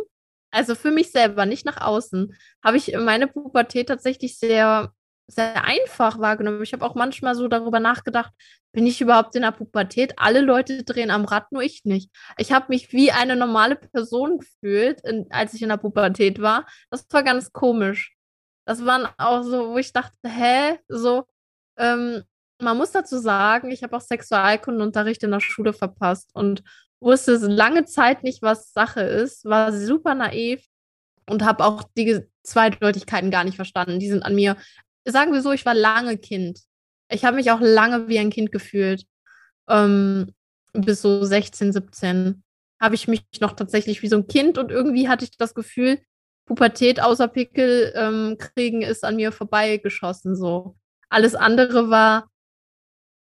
also 0.51 0.75
für 0.75 0.91
mich 0.91 1.13
selber, 1.13 1.47
nicht 1.47 1.65
nach 1.65 1.81
außen, 1.81 2.35
habe 2.63 2.77
ich 2.77 2.95
meine 2.97 3.29
Pubertät 3.29 3.87
tatsächlich 3.87 4.37
sehr 4.37 4.93
sehr 5.27 5.65
einfach 5.65 6.19
wahrgenommen. 6.19 6.63
Ich 6.63 6.73
habe 6.73 6.85
auch 6.85 6.95
manchmal 6.95 7.35
so 7.35 7.49
darüber 7.49 7.81
nachgedacht, 7.81 8.33
bin 8.73 8.87
ich 8.87 9.01
überhaupt 9.01 9.35
in 9.37 9.43
der 9.43 9.53
Pubertät? 9.53 10.15
Alle 10.17 10.41
Leute 10.41 10.83
drehen 10.85 11.11
am 11.11 11.25
Rad, 11.25 11.53
nur 11.53 11.63
ich 11.63 11.85
nicht. 11.85 12.11
Ich 12.39 12.53
habe 12.53 12.67
mich 12.69 12.93
wie 12.93 13.13
eine 13.13 13.37
normale 13.37 13.77
Person 13.77 14.39
gefühlt, 14.39 15.01
in, 15.03 15.27
als 15.31 15.55
ich 15.55 15.63
in 15.63 15.69
der 15.69 15.77
Pubertät 15.77 16.41
war. 16.41 16.67
Das 16.91 17.07
war 17.11 17.23
ganz 17.23 17.53
komisch. 17.53 18.15
Das 18.65 18.85
waren 18.85 19.09
auch 19.19 19.43
so, 19.43 19.71
wo 19.71 19.79
ich 19.79 19.93
dachte, 19.93 20.17
hä, 20.25 20.79
so, 20.89 21.27
ähm, 21.77 22.23
man 22.61 22.77
muss 22.77 22.93
dazu 22.93 23.19
sagen, 23.19 23.71
ich 23.71 23.83
habe 23.83 23.97
auch 23.97 24.01
Sexualkundenunterricht 24.01 25.23
in 25.23 25.33
der 25.33 25.41
Schule 25.41 25.73
verpasst 25.73 26.31
und 26.35 26.63
wusste 27.01 27.37
lange 27.37 27.85
Zeit 27.85 28.23
nicht, 28.23 28.43
was 28.43 28.73
Sache 28.73 29.01
ist, 29.01 29.45
war 29.45 29.73
super 29.73 30.15
naiv 30.15 30.65
und 31.29 31.45
habe 31.45 31.65
auch 31.65 31.83
die 31.97 32.21
Zweideutigkeiten 32.45 33.31
gar 33.31 33.45
nicht 33.45 33.57
verstanden. 33.57 33.99
Die 33.99 34.09
sind 34.09 34.23
an 34.23 34.35
mir 34.35 34.57
sagen 35.05 35.33
wir 35.33 35.43
so, 35.43 35.53
ich 35.53 35.67
war 35.67 35.75
lange 35.75 36.19
Kind. 36.19 36.61
Ich 37.11 37.25
habe 37.25 37.37
mich 37.37 37.51
auch 37.51 37.61
lange 37.61 38.09
wie 38.09 38.19
ein 38.19 38.31
Kind 38.31 38.53
gefühlt. 38.53 39.05
Ähm, 39.69 40.33
bis 40.73 41.03
so 41.03 41.25
16, 41.25 41.73
17 41.73 42.43
habe 42.81 42.95
ich 42.95 43.09
mich 43.09 43.23
noch 43.41 43.53
tatsächlich 43.53 44.03
wie 44.03 44.09
so 44.09 44.17
ein 44.17 44.27
Kind 44.27 44.59
und 44.59 44.71
irgendwie 44.71 45.09
hatte 45.09 45.25
ich 45.25 45.37
das 45.37 45.55
Gefühl, 45.55 46.01
Pubertät 46.47 47.01
außer 47.01 47.29
Pickel 47.29 47.93
ähm, 47.95 48.37
kriegen 48.39 48.83
ist 48.83 49.05
an 49.05 49.17
mir 49.17 49.33
vorbeigeschossen. 49.33 50.35
So. 50.35 50.77
Alles 51.09 51.35
andere 51.35 51.91
war, 51.91 52.29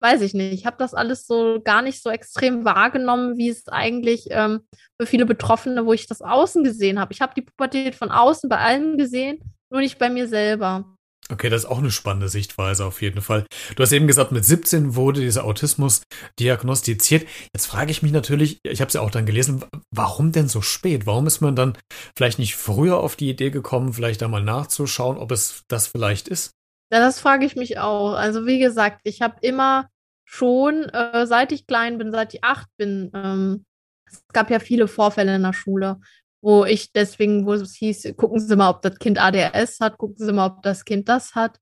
weiß 0.00 0.22
ich 0.22 0.34
nicht, 0.34 0.52
ich 0.52 0.66
habe 0.66 0.76
das 0.78 0.94
alles 0.94 1.26
so 1.26 1.60
gar 1.62 1.82
nicht 1.82 2.02
so 2.02 2.10
extrem 2.10 2.64
wahrgenommen, 2.64 3.36
wie 3.36 3.48
es 3.48 3.68
eigentlich 3.68 4.26
ähm, 4.30 4.66
für 4.98 5.06
viele 5.06 5.26
Betroffene, 5.26 5.86
wo 5.86 5.92
ich 5.92 6.06
das 6.06 6.20
außen 6.20 6.64
gesehen 6.64 6.98
habe. 6.98 7.12
Ich 7.12 7.20
habe 7.20 7.34
die 7.34 7.42
Pubertät 7.42 7.94
von 7.94 8.10
außen 8.10 8.48
bei 8.48 8.58
allen 8.58 8.98
gesehen, 8.98 9.54
nur 9.70 9.80
nicht 9.80 9.98
bei 9.98 10.10
mir 10.10 10.26
selber. 10.26 10.93
Okay, 11.30 11.48
das 11.48 11.62
ist 11.64 11.70
auch 11.70 11.78
eine 11.78 11.90
spannende 11.90 12.28
Sichtweise 12.28 12.84
auf 12.84 13.00
jeden 13.00 13.22
Fall. 13.22 13.46
Du 13.76 13.82
hast 13.82 13.92
eben 13.92 14.06
gesagt, 14.06 14.30
mit 14.30 14.44
17 14.44 14.94
wurde 14.94 15.22
dieser 15.22 15.44
Autismus 15.44 16.02
diagnostiziert. 16.38 17.26
Jetzt 17.54 17.66
frage 17.66 17.90
ich 17.90 18.02
mich 18.02 18.12
natürlich, 18.12 18.58
ich 18.62 18.80
habe 18.82 18.88
es 18.88 18.94
ja 18.94 19.00
auch 19.00 19.10
dann 19.10 19.24
gelesen, 19.24 19.64
warum 19.90 20.32
denn 20.32 20.48
so 20.48 20.60
spät? 20.60 21.06
Warum 21.06 21.26
ist 21.26 21.40
man 21.40 21.56
dann 21.56 21.78
vielleicht 22.14 22.38
nicht 22.38 22.56
früher 22.56 22.98
auf 22.98 23.16
die 23.16 23.30
Idee 23.30 23.50
gekommen, 23.50 23.94
vielleicht 23.94 24.20
da 24.20 24.28
mal 24.28 24.42
nachzuschauen, 24.42 25.16
ob 25.16 25.30
es 25.30 25.62
das 25.68 25.86
vielleicht 25.86 26.28
ist? 26.28 26.50
Ja, 26.92 27.00
das 27.00 27.20
frage 27.20 27.46
ich 27.46 27.56
mich 27.56 27.78
auch. 27.78 28.12
Also 28.12 28.44
wie 28.44 28.58
gesagt, 28.58 29.00
ich 29.04 29.22
habe 29.22 29.36
immer 29.40 29.88
schon, 30.26 30.84
äh, 30.90 31.26
seit 31.26 31.52
ich 31.52 31.66
klein 31.66 31.96
bin, 31.96 32.12
seit 32.12 32.34
ich 32.34 32.44
acht 32.44 32.68
bin, 32.76 33.10
ähm, 33.14 33.64
es 34.06 34.22
gab 34.32 34.50
ja 34.50 34.58
viele 34.58 34.88
Vorfälle 34.88 35.34
in 35.34 35.42
der 35.42 35.54
Schule, 35.54 36.00
wo 36.44 36.66
ich 36.66 36.92
deswegen, 36.92 37.46
wo 37.46 37.54
es 37.54 37.74
hieß, 37.74 38.14
gucken 38.18 38.38
Sie 38.38 38.54
mal, 38.54 38.68
ob 38.68 38.82
das 38.82 38.98
Kind 38.98 39.18
ADHS 39.18 39.80
hat, 39.80 39.96
gucken 39.96 40.16
Sie 40.18 40.32
mal, 40.32 40.48
ob 40.48 40.62
das 40.62 40.84
Kind 40.84 41.08
das 41.08 41.34
hat, 41.34 41.58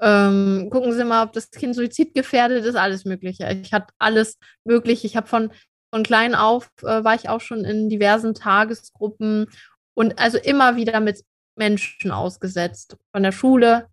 ähm, 0.00 0.68
gucken 0.70 0.92
Sie 0.92 1.04
mal, 1.04 1.24
ob 1.24 1.32
das 1.32 1.50
Kind 1.50 1.74
suizidgefährdet 1.74 2.64
ist, 2.64 2.76
alles 2.76 3.04
Mögliche. 3.04 3.50
Ich 3.62 3.72
hatte 3.72 3.92
alles 3.98 4.38
möglich. 4.64 5.04
Ich 5.04 5.16
habe 5.16 5.26
von, 5.26 5.50
von 5.92 6.04
klein 6.04 6.36
auf, 6.36 6.70
äh, 6.82 7.02
war 7.02 7.16
ich 7.16 7.28
auch 7.28 7.40
schon 7.40 7.64
in 7.64 7.88
diversen 7.88 8.32
Tagesgruppen 8.32 9.46
und 9.94 10.20
also 10.20 10.38
immer 10.38 10.76
wieder 10.76 11.00
mit 11.00 11.24
Menschen 11.56 12.12
ausgesetzt. 12.12 12.96
Von 13.12 13.24
der 13.24 13.32
Schule 13.32 13.88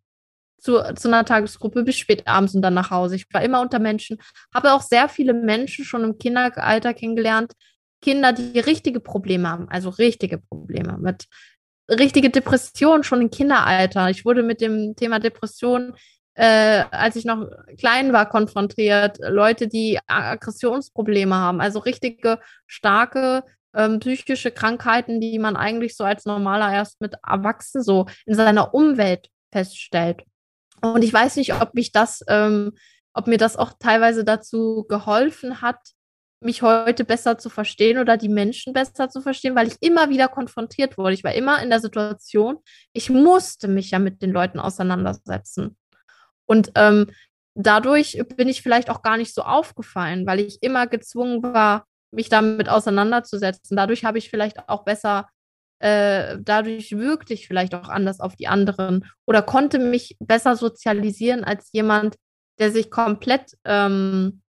zu, 0.62 0.79
zu 0.93 1.07
einer 1.07 1.25
Tagesgruppe 1.25 1.81
bis 1.83 1.98
spät 1.98 2.27
abends 2.27 2.53
und 2.53 2.62
dann 2.62 2.75
nach 2.75 2.91
Hause. 2.91 3.15
Ich 3.15 3.25
war 3.33 3.41
immer 3.41 3.62
unter 3.62 3.79
Menschen, 3.79 4.19
habe 4.53 4.74
auch 4.74 4.81
sehr 4.83 5.09
viele 5.09 5.33
Menschen 5.33 5.86
schon 5.86 6.03
im 6.03 6.19
Kinderalter 6.19 6.93
kennengelernt, 6.93 7.53
Kinder, 8.01 8.34
die 8.34 8.60
richtige 8.60 9.00
Probleme 9.00 9.50
haben, 9.50 9.70
also 9.70 9.89
richtige 9.89 10.38
Probleme 10.38 10.98
mit 10.98 11.27
richtige 11.90 12.29
Depression 12.29 13.03
schon 13.03 13.22
im 13.22 13.31
Kinderalter. 13.31 14.09
Ich 14.09 14.25
wurde 14.25 14.44
mit 14.44 14.62
dem 14.62 14.96
Thema 14.96 15.20
Depression, 15.20 15.96
äh, 16.35 16.83
als 16.92 17.16
ich 17.16 17.25
noch 17.25 17.48
klein 17.77 18.14
war, 18.14 18.29
konfrontiert. 18.29 19.18
Leute, 19.22 19.68
die 19.68 20.00
Aggressionsprobleme 20.07 21.35
haben, 21.35 21.62
also 21.62 21.79
richtige 21.79 22.40
starke 22.68 23.44
ähm, 23.75 24.00
psychische 24.00 24.51
Krankheiten, 24.51 25.20
die 25.20 25.40
man 25.40 25.55
eigentlich 25.55 25.96
so 25.96 26.03
als 26.03 26.25
normaler 26.25 26.74
erst 26.74 27.01
mit 27.01 27.16
Erwachsenen 27.25 27.83
so 27.83 28.05
in 28.25 28.35
seiner 28.35 28.74
Umwelt 28.74 29.29
feststellt. 29.51 30.24
Und 30.81 31.03
ich 31.03 31.14
weiß 31.14 31.35
nicht, 31.35 31.53
ob 31.62 31.74
mich 31.74 31.92
das, 31.92 32.24
ähm, 32.27 32.74
ob 33.14 33.27
mir 33.27 33.38
das 33.38 33.57
auch 33.57 33.74
teilweise 33.79 34.24
dazu 34.24 34.85
geholfen 34.88 35.62
hat, 35.62 35.79
mich 36.42 36.62
heute 36.62 37.04
besser 37.04 37.38
zu 37.38 37.50
verstehen 37.50 37.98
oder 37.98 38.18
die 38.18 38.30
Menschen 38.30 38.74
besser 38.74 39.10
zu 39.10 39.22
verstehen, 39.22 39.56
weil 39.56 39.68
ich 39.68 39.75
immer 39.82 40.10
wieder 40.10 40.28
konfrontiert 40.28 40.98
wurde. 40.98 41.14
Ich 41.14 41.24
war 41.24 41.34
immer 41.34 41.62
in 41.62 41.70
der 41.70 41.82
Situation, 41.82 42.58
ich 42.94 43.10
musste 43.10 43.68
mich 43.68 43.92
ja 43.92 44.00
mit 44.00 44.22
den 44.22 44.32
Leuten 44.32 44.60
auseinandersetzen. 44.60 45.78
Und 46.46 46.72
ähm, 46.75 47.08
dadurch 47.56 48.22
bin 48.38 48.48
ich 48.48 48.62
vielleicht 48.62 48.90
auch 48.90 49.02
gar 49.02 49.18
nicht 49.18 49.34
so 49.34 49.42
aufgefallen, 49.42 50.25
weil 50.25 50.40
ich 50.40 50.64
immer 50.64 50.88
gezwungen 50.88 51.44
war, 51.44 51.86
mich 52.12 52.30
damit 52.30 52.70
auseinanderzusetzen. 52.70 53.75
Dadurch 53.75 54.06
habe 54.06 54.18
ich 54.18 54.30
vielleicht 54.30 54.70
auch 54.70 54.84
besser, 54.84 55.30
äh, 55.80 56.38
dadurch 56.42 56.98
wirklich 56.98 57.48
vielleicht 57.48 57.75
auch 57.75 57.90
anders 57.90 58.20
auf 58.20 58.36
die 58.36 58.48
anderen 58.48 59.06
oder 59.28 59.42
konnte 59.42 59.78
mich 59.78 60.16
besser 60.20 60.56
sozialisieren 60.56 61.44
als 61.44 61.70
jemand, 61.72 62.16
der 62.60 62.72
sich 62.72 62.90
komplett 62.90 63.58
ähm, 63.64 64.42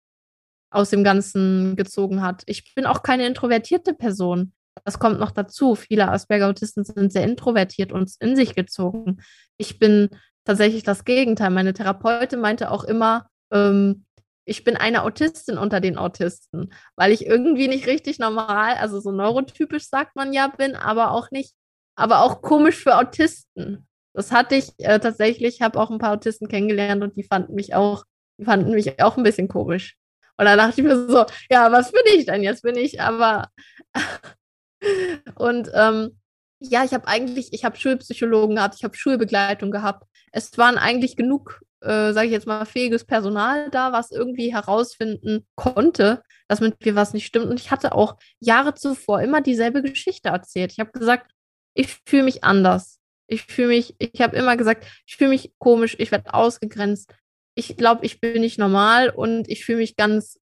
aus 0.72 0.90
dem 0.90 1.04
Ganzen 1.04 1.76
gezogen 1.76 2.22
hat. 2.22 2.44
Ich 2.46 2.74
bin 2.76 2.86
auch 2.86 3.04
keine 3.04 3.26
introvertierte 3.26 3.94
Person. 3.94 4.54
Das 4.86 5.00
kommt 5.00 5.20
noch 5.20 5.32
dazu. 5.32 5.76
Viele 5.76 6.10
Asperger-Autisten 6.10 6.84
sind 6.84 7.12
sehr 7.12 7.24
introvertiert 7.24 7.92
und 7.92 8.12
in 8.20 8.36
sich 8.36 8.56
gezogen. 8.56 9.18
Ich 9.58 9.80
bin 9.80 10.10
tatsächlich 10.46 10.84
das 10.84 11.06
Gegenteil. 11.06 11.50
Meine 11.50 11.74
Therapeutin 11.74 12.40
meinte 12.40 12.72
auch 12.72 12.84
immer, 12.84 13.28
ähm, 13.52 14.06
ich 14.46 14.64
bin 14.64 14.78
eine 14.78 15.04
Autistin 15.04 15.58
unter 15.58 15.80
den 15.80 15.98
Autisten, 15.98 16.74
weil 16.96 17.12
ich 17.12 17.26
irgendwie 17.26 17.68
nicht 17.68 17.86
richtig 17.86 18.18
normal, 18.18 18.76
also 18.76 19.00
so 19.00 19.12
neurotypisch 19.12 19.88
sagt 19.88 20.16
man 20.16 20.34
ja, 20.34 20.48
bin, 20.48 20.76
aber 20.76 21.12
auch 21.12 21.30
nicht, 21.30 21.54
aber 21.96 22.24
auch 22.24 22.42
komisch 22.42 22.78
für 22.78 22.98
Autisten. 22.98 23.88
Das 24.14 24.32
hatte 24.32 24.56
ich 24.56 24.74
äh, 24.80 25.00
tatsächlich, 25.00 25.62
habe 25.62 25.80
auch 25.80 25.92
ein 25.92 26.00
paar 26.00 26.14
Autisten 26.14 26.48
kennengelernt 26.48 27.04
und 27.04 27.16
die 27.16 27.24
fanden 27.24 27.54
mich 27.54 27.76
auch, 27.76 28.06
die 28.40 28.46
fanden 28.46 28.72
mich 28.72 29.00
auch 29.04 29.18
ein 29.18 29.24
bisschen 29.24 29.48
komisch. 29.48 29.99
Und 30.40 30.46
dann 30.46 30.58
dachte 30.58 30.80
ich 30.80 30.88
mir 30.88 30.96
so, 31.10 31.26
ja, 31.52 31.70
was 31.70 31.92
bin 31.92 32.02
ich 32.16 32.26
denn? 32.26 32.44
Jetzt 32.44 32.62
bin 32.62 32.78
ich 32.78 33.02
aber. 33.02 33.50
und 35.36 35.70
ähm, 35.74 36.18
ja, 36.62 36.86
ich 36.86 36.94
habe 36.94 37.10
eigentlich, 37.10 37.52
ich 37.52 37.66
habe 37.66 37.76
Schulpsychologen 37.76 38.56
gehabt, 38.56 38.76
ich 38.78 38.86
habe 38.86 38.96
Schulbegleitung 38.96 39.70
gehabt. 39.70 40.08
Es 40.32 40.58
waren 40.58 40.78
eigentlich 40.78 41.18
genug, 41.18 41.60
äh, 41.82 42.14
sage 42.14 42.28
ich 42.28 42.32
jetzt 42.32 42.48
mal, 42.48 42.64
fähiges 42.66 43.04
Personal 43.04 43.70
da, 43.72 43.92
was 43.92 44.12
irgendwie 44.12 44.54
herausfinden 44.54 45.46
konnte, 45.56 46.24
dass 46.48 46.62
mit 46.62 46.86
mir 46.86 46.96
was 46.96 47.14
nicht 47.14 47.26
stimmt. 47.26 47.48
Und 47.48 47.60
ich 47.60 47.70
hatte 47.70 47.92
auch 47.94 48.16
Jahre 48.40 48.74
zuvor 48.76 49.22
immer 49.22 49.42
dieselbe 49.42 49.82
Geschichte 49.82 50.30
erzählt. 50.30 50.72
Ich 50.72 50.80
habe 50.80 50.98
gesagt, 50.98 51.34
ich 51.74 52.00
fühle 52.06 52.24
mich 52.24 52.46
anders. 52.46 53.02
Ich 53.28 53.44
fühle 53.44 53.68
mich, 53.68 53.94
ich 54.00 54.22
habe 54.22 54.38
immer 54.38 54.56
gesagt, 54.56 54.88
ich 55.06 55.18
fühle 55.18 55.32
mich 55.32 55.52
komisch, 55.58 55.98
ich 56.00 56.12
werde 56.12 56.34
ausgegrenzt, 56.34 57.14
ich 57.60 57.78
glaube, 57.78 58.06
ich 58.06 58.22
bin 58.22 58.42
nicht 58.42 58.58
normal 58.58 59.10
und 59.10 59.50
ich 59.50 59.66
fühle 59.66 59.80
mich 59.80 59.96
ganz 59.96 60.40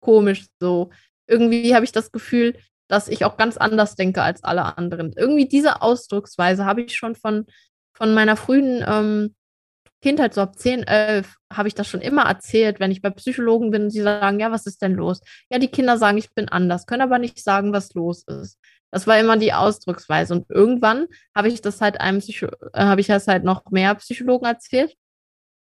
komisch 0.00 0.46
so. 0.60 0.90
Irgendwie 1.26 1.74
habe 1.74 1.84
ich 1.84 1.92
das 1.92 2.12
Gefühl, 2.12 2.56
dass 2.88 3.08
ich 3.08 3.24
auch 3.24 3.36
ganz 3.36 3.56
anders 3.56 3.96
denke 3.96 4.22
als 4.22 4.44
alle 4.44 4.76
anderen. 4.78 5.12
Irgendwie 5.16 5.48
diese 5.48 5.82
Ausdrucksweise 5.82 6.64
habe 6.64 6.82
ich 6.82 6.96
schon 6.96 7.14
von, 7.14 7.46
von 7.94 8.14
meiner 8.14 8.36
frühen 8.36 8.84
ähm, 8.86 9.34
Kindheit, 10.00 10.32
so 10.32 10.42
ab 10.42 10.58
10, 10.58 10.84
11, 10.84 11.36
habe 11.52 11.68
ich 11.68 11.74
das 11.74 11.88
schon 11.88 12.00
immer 12.00 12.22
erzählt, 12.22 12.78
wenn 12.78 12.92
ich 12.92 13.02
bei 13.02 13.10
Psychologen 13.10 13.70
bin 13.70 13.84
und 13.84 13.90
sie 13.90 14.02
sagen, 14.02 14.38
ja, 14.38 14.52
was 14.52 14.66
ist 14.66 14.80
denn 14.80 14.94
los? 14.94 15.20
Ja, 15.50 15.58
die 15.58 15.68
Kinder 15.68 15.98
sagen, 15.98 16.18
ich 16.18 16.32
bin 16.34 16.48
anders, 16.48 16.86
können 16.86 17.02
aber 17.02 17.18
nicht 17.18 17.42
sagen, 17.42 17.72
was 17.72 17.94
los 17.94 18.24
ist. 18.28 18.58
Das 18.90 19.06
war 19.06 19.18
immer 19.18 19.36
die 19.36 19.52
Ausdrucksweise. 19.52 20.34
Und 20.34 20.46
irgendwann 20.50 21.06
habe 21.34 21.48
ich 21.48 21.60
das 21.60 21.80
halt 21.80 22.00
einem 22.00 22.20
Psycho 22.20 22.46
äh, 22.72 22.84
habe 22.84 23.00
ich 23.00 23.08
das 23.08 23.26
halt 23.26 23.44
noch 23.44 23.64
mehr 23.70 23.94
Psychologen 23.96 24.46
erzählt. 24.46 24.94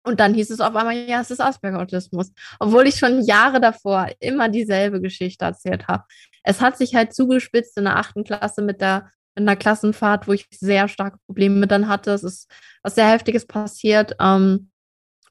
Und 0.07 0.21
dann 0.21 0.35
hieß 0.35 0.51
es 0.51 0.61
auf 0.61 0.75
einmal, 0.77 0.97
ja, 0.97 1.21
es 1.21 1.31
ist 1.31 1.41
Asperger-Autismus. 1.41 2.33
Obwohl 2.61 2.87
ich 2.87 2.97
schon 2.97 3.23
Jahre 3.23 3.61
davor 3.61 4.09
immer 4.21 4.49
dieselbe 4.49 5.01
Geschichte 5.01 5.45
erzählt 5.45 5.89
habe. 5.89 6.05
Es 6.45 6.61
hat 6.61 6.79
sich 6.79 6.95
halt 6.95 7.15
zugespitzt 7.15 7.77
in 7.77 7.85
der 7.85 7.97
achten 7.97 8.25
Klasse 8.25 8.63
mit 8.63 8.81
der 8.81 9.11
in 9.39 9.45
der 9.45 9.57
Klassenfahrt, 9.57 10.29
wo 10.29 10.33
ich 10.33 10.47
sehr 10.51 10.89
starke 10.89 11.19
Probleme 11.27 11.67
dann 11.67 11.89
hatte. 11.89 12.13
Es 12.13 12.25
ist 12.25 12.51
was 12.83 12.95
sehr 12.95 13.09
Heftiges 13.11 13.47
passiert. 13.47 14.17
Ähm, 14.21 14.71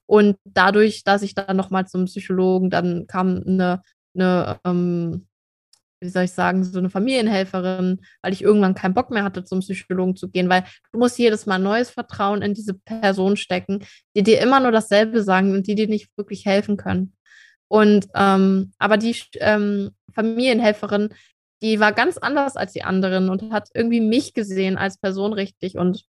Und 0.08 0.38
dadurch, 0.44 1.04
dass 1.04 1.24
ich 1.24 1.34
dann 1.36 1.58
nochmal 1.58 1.88
zum 1.88 2.06
Psychologen, 2.06 2.70
dann 2.70 3.08
kam 3.08 3.42
eine, 3.48 3.82
eine 4.16 4.60
ähm, 4.64 5.28
wie 6.06 6.10
soll 6.10 6.24
ich 6.24 6.32
sagen, 6.32 6.63
so 6.63 6.80
eine 6.80 6.89
Familienhelferin, 6.89 8.02
weil 8.22 8.34
ich 8.34 8.41
irgendwann 8.41 8.76
keinen 8.76 8.94
Bock 8.94 9.12
mehr 9.12 9.24
hatte, 9.24 9.44
zum 9.44 9.60
Psychologen 9.60 10.15
zu 10.15 10.30
gehen, 10.30 10.50
weil 10.50 10.63
du 10.91 11.00
musst 11.00 11.18
jedes 11.18 11.46
Mal 11.46 11.60
neues 11.60 11.89
Vertrauen 11.89 12.41
in 12.41 12.54
diese 12.54 12.76
Person 12.76 13.36
stecken, 13.36 13.84
die 14.15 14.24
dir 14.24 14.41
immer 14.41 14.60
nur 14.60 14.72
dasselbe 14.72 15.24
sagen 15.24 15.54
und 15.54 15.68
die 15.68 15.76
dir 15.76 15.88
nicht 15.88 16.10
wirklich 16.15 16.46
helfen 16.46 16.78
können. 16.78 17.13
Und 17.68 18.08
ähm, 18.15 18.72
aber 18.78 18.98
die 18.98 19.15
ähm, 19.39 19.91
Familienhelferin, 20.13 21.10
die 21.62 21.80
war 21.80 21.94
ganz 21.94 22.18
anders 22.18 22.56
als 22.56 22.74
die 22.74 22.84
anderen 22.84 23.30
und 23.30 23.52
hat 23.52 23.70
irgendwie 23.74 24.02
mich 24.02 24.34
gesehen 24.34 24.78
als 24.78 25.00
Person 25.00 25.34
richtig 25.34 25.78
und 25.78 26.06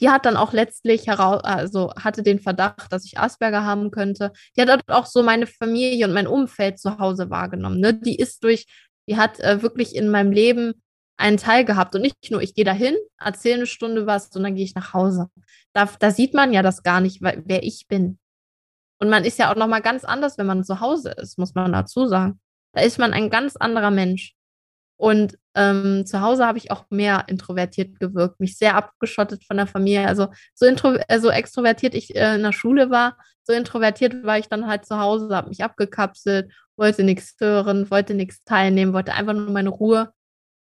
die 0.00 0.10
hat 0.10 0.26
dann 0.26 0.36
auch 0.36 0.52
letztlich 0.52 1.06
heraus, 1.06 1.42
also 1.44 1.92
hatte 1.96 2.22
den 2.22 2.40
Verdacht, 2.40 2.92
dass 2.92 3.04
ich 3.04 3.18
Asperger 3.18 3.64
haben 3.64 3.90
könnte. 3.90 4.32
Die 4.56 4.62
hat 4.62 4.88
auch 4.88 5.06
so 5.06 5.22
meine 5.22 5.46
Familie 5.46 6.06
und 6.06 6.14
mein 6.14 6.26
Umfeld 6.26 6.78
zu 6.78 6.98
Hause 6.98 7.30
wahrgenommen. 7.30 7.80
Ne? 7.80 7.94
Die 7.94 8.16
ist 8.16 8.42
durch, 8.42 8.66
die 9.08 9.16
hat 9.16 9.40
äh, 9.40 9.62
wirklich 9.62 9.94
in 9.94 10.10
meinem 10.10 10.32
Leben 10.32 10.74
einen 11.16 11.36
Teil 11.36 11.64
gehabt. 11.64 11.94
Und 11.94 12.02
nicht 12.02 12.30
nur, 12.30 12.42
ich 12.42 12.54
gehe 12.54 12.64
dahin, 12.64 12.96
erzähle 13.18 13.56
eine 13.56 13.66
Stunde 13.66 14.06
was 14.06 14.34
und 14.34 14.42
dann 14.42 14.54
gehe 14.54 14.64
ich 14.64 14.74
nach 14.74 14.92
Hause. 14.92 15.28
Da, 15.72 15.88
da 15.98 16.10
sieht 16.10 16.34
man 16.34 16.52
ja 16.52 16.62
das 16.62 16.82
gar 16.82 17.00
nicht, 17.00 17.20
wer 17.22 17.62
ich 17.62 17.86
bin. 17.88 18.18
Und 18.98 19.08
man 19.08 19.24
ist 19.24 19.38
ja 19.38 19.50
auch 19.50 19.56
nochmal 19.56 19.82
ganz 19.82 20.04
anders, 20.04 20.38
wenn 20.38 20.46
man 20.46 20.64
zu 20.64 20.80
Hause 20.80 21.10
ist, 21.10 21.38
muss 21.38 21.54
man 21.54 21.72
dazu 21.72 22.06
sagen. 22.06 22.40
Da 22.72 22.82
ist 22.82 22.98
man 22.98 23.12
ein 23.12 23.30
ganz 23.30 23.56
anderer 23.56 23.90
Mensch. 23.90 24.34
Und 24.96 25.36
ähm, 25.56 26.06
zu 26.06 26.20
Hause 26.20 26.46
habe 26.46 26.58
ich 26.58 26.70
auch 26.70 26.84
mehr 26.90 27.24
introvertiert 27.26 27.98
gewirkt, 27.98 28.38
mich 28.38 28.56
sehr 28.56 28.76
abgeschottet 28.76 29.44
von 29.44 29.56
der 29.56 29.66
Familie. 29.66 30.06
Also 30.06 30.28
so, 30.54 30.64
intro 30.64 30.94
äh, 31.08 31.18
so 31.18 31.30
extrovertiert 31.30 31.94
ich 31.94 32.14
äh, 32.14 32.36
in 32.36 32.42
der 32.42 32.52
Schule 32.52 32.90
war, 32.90 33.18
so 33.42 33.52
introvertiert 33.52 34.24
war 34.24 34.38
ich 34.38 34.48
dann 34.48 34.68
halt 34.68 34.86
zu 34.86 34.98
Hause, 34.98 35.34
habe 35.34 35.48
mich 35.48 35.64
abgekapselt, 35.64 36.52
wollte 36.76 37.04
nichts 37.04 37.36
hören, 37.38 37.90
wollte 37.90 38.14
nichts 38.14 38.44
teilnehmen, 38.44 38.92
wollte 38.92 39.14
einfach 39.14 39.34
nur 39.34 39.50
meine 39.50 39.68
Ruhe 39.68 40.12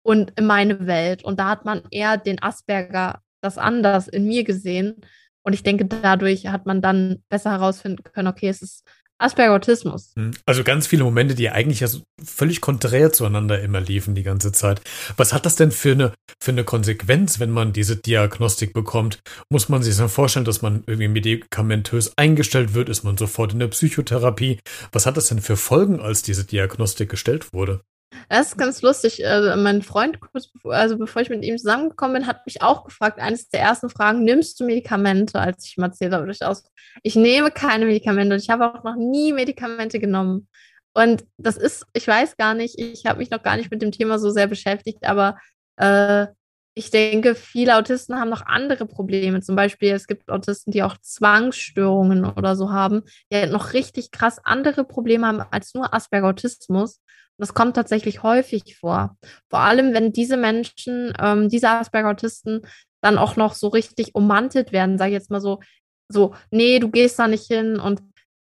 und 0.02 0.32
in 0.38 0.46
meine 0.46 0.86
Welt. 0.86 1.24
Und 1.24 1.40
da 1.40 1.48
hat 1.48 1.64
man 1.64 1.82
eher 1.90 2.16
den 2.16 2.42
Asperger 2.42 3.20
das 3.40 3.58
anders 3.58 4.08
in 4.08 4.26
mir 4.26 4.44
gesehen. 4.44 4.96
Und 5.42 5.52
ich 5.52 5.62
denke, 5.62 5.84
dadurch 5.84 6.46
hat 6.46 6.66
man 6.66 6.80
dann 6.80 7.22
besser 7.28 7.52
herausfinden 7.52 8.02
können, 8.02 8.28
okay, 8.28 8.48
es 8.48 8.62
ist 8.62 8.88
Asperger-Autismus. 9.18 10.12
Hm. 10.16 10.32
Also 10.46 10.64
ganz 10.64 10.86
viele 10.86 11.04
Momente, 11.04 11.34
die 11.34 11.50
eigentlich 11.50 11.80
ja 11.80 11.86
so 11.86 12.02
völlig 12.22 12.60
konträr 12.60 13.12
zueinander 13.12 13.60
immer 13.60 13.80
liefen 13.80 14.14
die 14.14 14.22
ganze 14.22 14.52
Zeit. 14.52 14.80
Was 15.16 15.32
hat 15.32 15.46
das 15.46 15.56
denn 15.56 15.70
für 15.70 15.92
eine, 15.92 16.12
für 16.42 16.50
eine 16.50 16.64
Konsequenz, 16.64 17.38
wenn 17.38 17.50
man 17.50 17.72
diese 17.72 17.96
Diagnostik 17.96 18.72
bekommt? 18.72 19.20
Muss 19.50 19.68
man 19.68 19.82
sich 19.82 19.96
dann 19.96 20.08
vorstellen, 20.08 20.44
dass 20.44 20.62
man 20.62 20.82
irgendwie 20.86 21.08
medikamentös 21.08 22.12
eingestellt 22.16 22.74
wird? 22.74 22.88
Ist 22.88 23.04
man 23.04 23.16
sofort 23.16 23.52
in 23.52 23.60
der 23.60 23.68
Psychotherapie? 23.68 24.58
Was 24.92 25.06
hat 25.06 25.16
das 25.16 25.28
denn 25.28 25.40
für 25.40 25.56
Folgen, 25.56 26.00
als 26.00 26.22
diese 26.22 26.44
Diagnostik 26.44 27.08
gestellt 27.08 27.52
wurde? 27.52 27.82
Das 28.28 28.48
ist 28.48 28.58
ganz 28.58 28.82
lustig. 28.82 29.26
Also 29.26 29.60
mein 29.60 29.82
Freund, 29.82 30.20
kurz 30.20 30.48
bevor, 30.48 30.74
also 30.74 30.96
bevor 30.98 31.22
ich 31.22 31.30
mit 31.30 31.44
ihm 31.44 31.58
zusammengekommen 31.58 32.14
bin, 32.14 32.26
hat 32.26 32.46
mich 32.46 32.62
auch 32.62 32.84
gefragt, 32.84 33.18
eines 33.18 33.48
der 33.48 33.60
ersten 33.60 33.90
Fragen, 33.90 34.24
nimmst 34.24 34.58
du 34.60 34.64
Medikamente, 34.64 35.38
als 35.38 35.66
ich 35.66 35.76
ihm 35.76 35.84
erzählt 35.84 36.12
habe, 36.12 36.26
durchaus. 36.26 36.64
Ich 37.02 37.16
nehme 37.16 37.50
keine 37.50 37.86
Medikamente 37.86 38.34
und 38.34 38.42
ich 38.42 38.50
habe 38.50 38.72
auch 38.72 38.84
noch 38.84 38.96
nie 38.96 39.32
Medikamente 39.32 39.98
genommen. 39.98 40.48
Und 40.94 41.24
das 41.36 41.56
ist, 41.56 41.86
ich 41.92 42.06
weiß 42.06 42.36
gar 42.36 42.54
nicht, 42.54 42.78
ich 42.78 43.04
habe 43.06 43.18
mich 43.18 43.30
noch 43.30 43.42
gar 43.42 43.56
nicht 43.56 43.70
mit 43.70 43.82
dem 43.82 43.92
Thema 43.92 44.18
so 44.18 44.30
sehr 44.30 44.46
beschäftigt, 44.46 45.04
aber 45.04 45.38
äh, 45.76 46.28
ich 46.76 46.90
denke, 46.90 47.34
viele 47.36 47.76
Autisten 47.76 48.18
haben 48.18 48.30
noch 48.30 48.46
andere 48.46 48.86
Probleme. 48.86 49.40
Zum 49.40 49.54
Beispiel, 49.54 49.92
es 49.92 50.08
gibt 50.08 50.28
Autisten, 50.28 50.72
die 50.72 50.82
auch 50.82 50.96
Zwangsstörungen 50.98 52.24
oder 52.24 52.56
so 52.56 52.72
haben, 52.72 53.02
die 53.30 53.36
halt 53.36 53.52
noch 53.52 53.72
richtig 53.72 54.10
krass 54.10 54.40
andere 54.44 54.84
Probleme 54.84 55.26
haben 55.26 55.40
als 55.50 55.74
nur 55.74 55.94
Asperger-Autismus. 55.94 57.00
Das 57.38 57.54
kommt 57.54 57.74
tatsächlich 57.74 58.22
häufig 58.22 58.76
vor. 58.76 59.16
Vor 59.50 59.60
allem, 59.60 59.92
wenn 59.92 60.12
diese 60.12 60.36
Menschen, 60.36 61.12
ähm, 61.18 61.48
diese 61.48 61.68
Asperger-Autisten, 61.68 62.62
dann 63.02 63.18
auch 63.18 63.36
noch 63.36 63.54
so 63.54 63.68
richtig 63.68 64.14
ummantelt 64.14 64.72
werden, 64.72 64.98
sage 64.98 65.10
ich 65.10 65.14
jetzt 65.14 65.30
mal 65.30 65.40
so, 65.40 65.60
so, 66.08 66.34
nee, 66.50 66.78
du 66.78 66.90
gehst 66.90 67.18
da 67.18 67.28
nicht 67.28 67.46
hin 67.46 67.78
und 67.80 68.02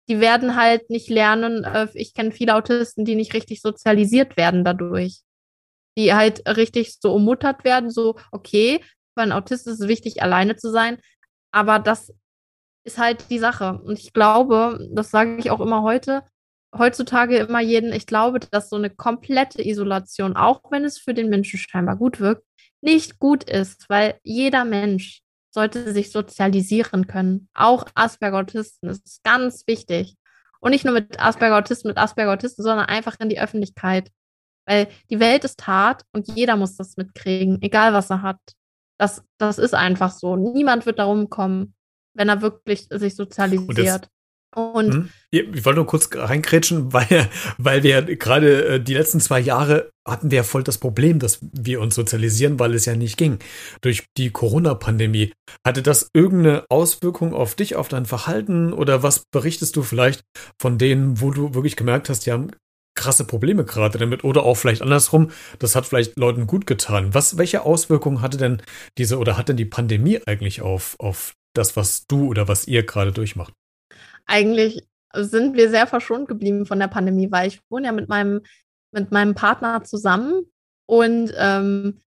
die 0.08 0.20
werden 0.20 0.56
halt 0.56 0.90
nicht 0.90 1.08
lernen. 1.08 1.64
Äh, 1.64 1.88
ich 1.94 2.14
kenne 2.14 2.32
viele 2.32 2.56
Autisten, 2.56 3.04
die 3.04 3.14
nicht 3.14 3.32
richtig 3.32 3.62
sozialisiert 3.62 4.36
werden 4.36 4.64
dadurch. 4.64 5.20
Die 5.96 6.14
halt 6.14 6.46
richtig 6.48 6.96
so 7.00 7.14
ummuttert 7.14 7.64
werden, 7.64 7.90
so, 7.90 8.16
okay, 8.32 8.80
für 9.14 9.22
einen 9.22 9.32
Autist 9.32 9.66
ist 9.66 9.80
es 9.80 9.88
wichtig, 9.88 10.22
alleine 10.22 10.56
zu 10.56 10.70
sein, 10.70 10.98
aber 11.52 11.78
das 11.78 12.12
ist 12.84 12.98
halt 12.98 13.30
die 13.30 13.38
Sache. 13.38 13.80
Und 13.84 13.98
ich 13.98 14.12
glaube, 14.12 14.88
das 14.92 15.10
sage 15.10 15.36
ich 15.38 15.50
auch 15.50 15.60
immer 15.60 15.82
heute, 15.82 16.22
heutzutage 16.76 17.38
immer 17.38 17.60
jeden, 17.60 17.92
ich 17.92 18.06
glaube, 18.06 18.40
dass 18.40 18.70
so 18.70 18.76
eine 18.76 18.90
komplette 18.90 19.66
Isolation, 19.66 20.36
auch 20.36 20.62
wenn 20.70 20.84
es 20.84 20.98
für 20.98 21.14
den 21.14 21.28
Menschen 21.28 21.58
scheinbar 21.58 21.96
gut 21.96 22.20
wirkt, 22.20 22.44
nicht 22.80 23.18
gut 23.18 23.44
ist, 23.44 23.88
weil 23.88 24.18
jeder 24.22 24.64
Mensch 24.64 25.22
sollte 25.52 25.92
sich 25.92 26.12
sozialisieren 26.12 27.06
können. 27.06 27.48
Auch 27.54 27.86
Asperger-Autisten, 27.94 28.88
das 28.88 28.98
ist 28.98 29.22
ganz 29.24 29.66
wichtig. 29.66 30.16
Und 30.60 30.70
nicht 30.70 30.84
nur 30.84 30.94
mit 30.94 31.20
Asperger-Autisten, 31.20 31.88
mit 31.88 31.98
Asperger-Autisten, 31.98 32.62
sondern 32.62 32.86
einfach 32.86 33.16
in 33.18 33.28
die 33.28 33.40
Öffentlichkeit. 33.40 34.10
Weil 34.66 34.88
die 35.10 35.18
Welt 35.18 35.44
ist 35.44 35.66
hart 35.66 36.04
und 36.12 36.28
jeder 36.36 36.56
muss 36.56 36.76
das 36.76 36.96
mitkriegen, 36.96 37.60
egal 37.62 37.92
was 37.92 38.10
er 38.10 38.22
hat. 38.22 38.38
Das, 38.98 39.24
das 39.38 39.58
ist 39.58 39.74
einfach 39.74 40.12
so. 40.12 40.36
Niemand 40.36 40.86
wird 40.86 40.98
darum 40.98 41.30
kommen, 41.30 41.74
wenn 42.14 42.28
er 42.28 42.42
wirklich 42.42 42.86
sich 42.90 43.16
sozialisiert. 43.16 44.08
Und 44.54 44.92
hm? 44.92 45.08
ich 45.30 45.64
wollte 45.64 45.76
nur 45.76 45.86
kurz 45.86 46.08
reinkrätschen, 46.12 46.92
weil, 46.92 47.28
weil 47.58 47.82
wir 47.82 48.02
gerade 48.16 48.64
äh, 48.64 48.80
die 48.80 48.94
letzten 48.94 49.20
zwei 49.20 49.40
Jahre 49.40 49.90
hatten 50.06 50.30
wir 50.30 50.44
voll 50.44 50.64
das 50.64 50.78
Problem, 50.78 51.18
dass 51.18 51.38
wir 51.40 51.80
uns 51.80 51.94
sozialisieren, 51.94 52.58
weil 52.58 52.74
es 52.74 52.86
ja 52.86 52.96
nicht 52.96 53.16
ging. 53.16 53.38
Durch 53.80 54.06
die 54.16 54.30
Corona-Pandemie. 54.30 55.32
Hatte 55.64 55.82
das 55.82 56.10
irgendeine 56.12 56.64
Auswirkung 56.68 57.34
auf 57.34 57.54
dich, 57.54 57.76
auf 57.76 57.88
dein 57.88 58.06
Verhalten 58.06 58.72
oder 58.72 59.02
was 59.02 59.24
berichtest 59.30 59.76
du 59.76 59.82
vielleicht 59.82 60.22
von 60.60 60.78
denen, 60.78 61.20
wo 61.20 61.30
du 61.30 61.54
wirklich 61.54 61.76
gemerkt 61.76 62.08
hast, 62.08 62.26
die 62.26 62.32
haben 62.32 62.50
krasse 62.96 63.24
Probleme 63.24 63.64
gerade 63.64 63.98
damit 63.98 64.24
oder 64.24 64.42
auch 64.42 64.56
vielleicht 64.56 64.82
andersrum, 64.82 65.30
das 65.58 65.74
hat 65.74 65.86
vielleicht 65.86 66.18
Leuten 66.18 66.46
gut 66.46 66.66
getan. 66.66 67.14
Was, 67.14 67.38
welche 67.38 67.62
Auswirkungen 67.62 68.20
hatte 68.20 68.36
denn 68.36 68.62
diese 68.98 69.18
oder 69.18 69.36
hat 69.36 69.48
denn 69.48 69.56
die 69.56 69.64
Pandemie 69.64 70.20
eigentlich 70.26 70.60
auf, 70.60 70.96
auf 70.98 71.34
das, 71.54 71.76
was 71.76 72.06
du 72.06 72.26
oder 72.26 72.48
was 72.48 72.66
ihr 72.66 72.84
gerade 72.84 73.12
durchmacht? 73.12 73.54
Eigentlich 74.30 74.86
sind 75.12 75.56
wir 75.56 75.70
sehr 75.70 75.86
verschont 75.86 76.28
geblieben 76.28 76.66
von 76.66 76.78
der 76.78 76.88
Pandemie, 76.88 77.30
weil 77.30 77.48
ich 77.48 77.60
wohne 77.68 77.86
ja 77.86 77.92
mit 77.92 78.08
meinem, 78.08 78.42
mit 78.92 79.10
meinem 79.10 79.34
Partner 79.34 79.82
zusammen 79.82 80.42
und 80.86 81.32
ähm, 81.36 82.00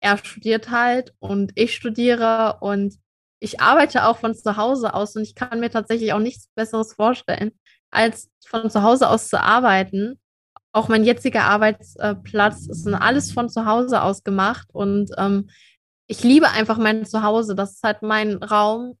er 0.00 0.18
studiert 0.18 0.70
halt 0.70 1.12
und 1.18 1.52
ich 1.56 1.74
studiere 1.74 2.58
und 2.60 2.94
ich 3.40 3.60
arbeite 3.60 4.06
auch 4.06 4.18
von 4.18 4.34
zu 4.34 4.56
Hause 4.56 4.94
aus 4.94 5.16
und 5.16 5.22
ich 5.22 5.34
kann 5.34 5.60
mir 5.60 5.70
tatsächlich 5.70 6.12
auch 6.12 6.20
nichts 6.20 6.48
Besseres 6.54 6.94
vorstellen, 6.94 7.52
als 7.90 8.30
von 8.46 8.70
zu 8.70 8.82
Hause 8.82 9.08
aus 9.08 9.28
zu 9.28 9.40
arbeiten. 9.40 10.20
Auch 10.72 10.88
mein 10.88 11.04
jetziger 11.04 11.44
Arbeitsplatz 11.44 12.66
ist 12.66 12.86
alles 12.86 13.32
von 13.32 13.48
zu 13.48 13.66
Hause 13.66 14.02
aus 14.02 14.22
gemacht 14.22 14.68
und 14.72 15.10
ähm, 15.18 15.48
ich 16.06 16.22
liebe 16.22 16.48
einfach 16.50 16.78
mein 16.78 17.04
Zuhause. 17.04 17.54
Das 17.54 17.72
ist 17.72 17.82
halt 17.82 18.02
mein 18.02 18.36
Raum, 18.42 18.96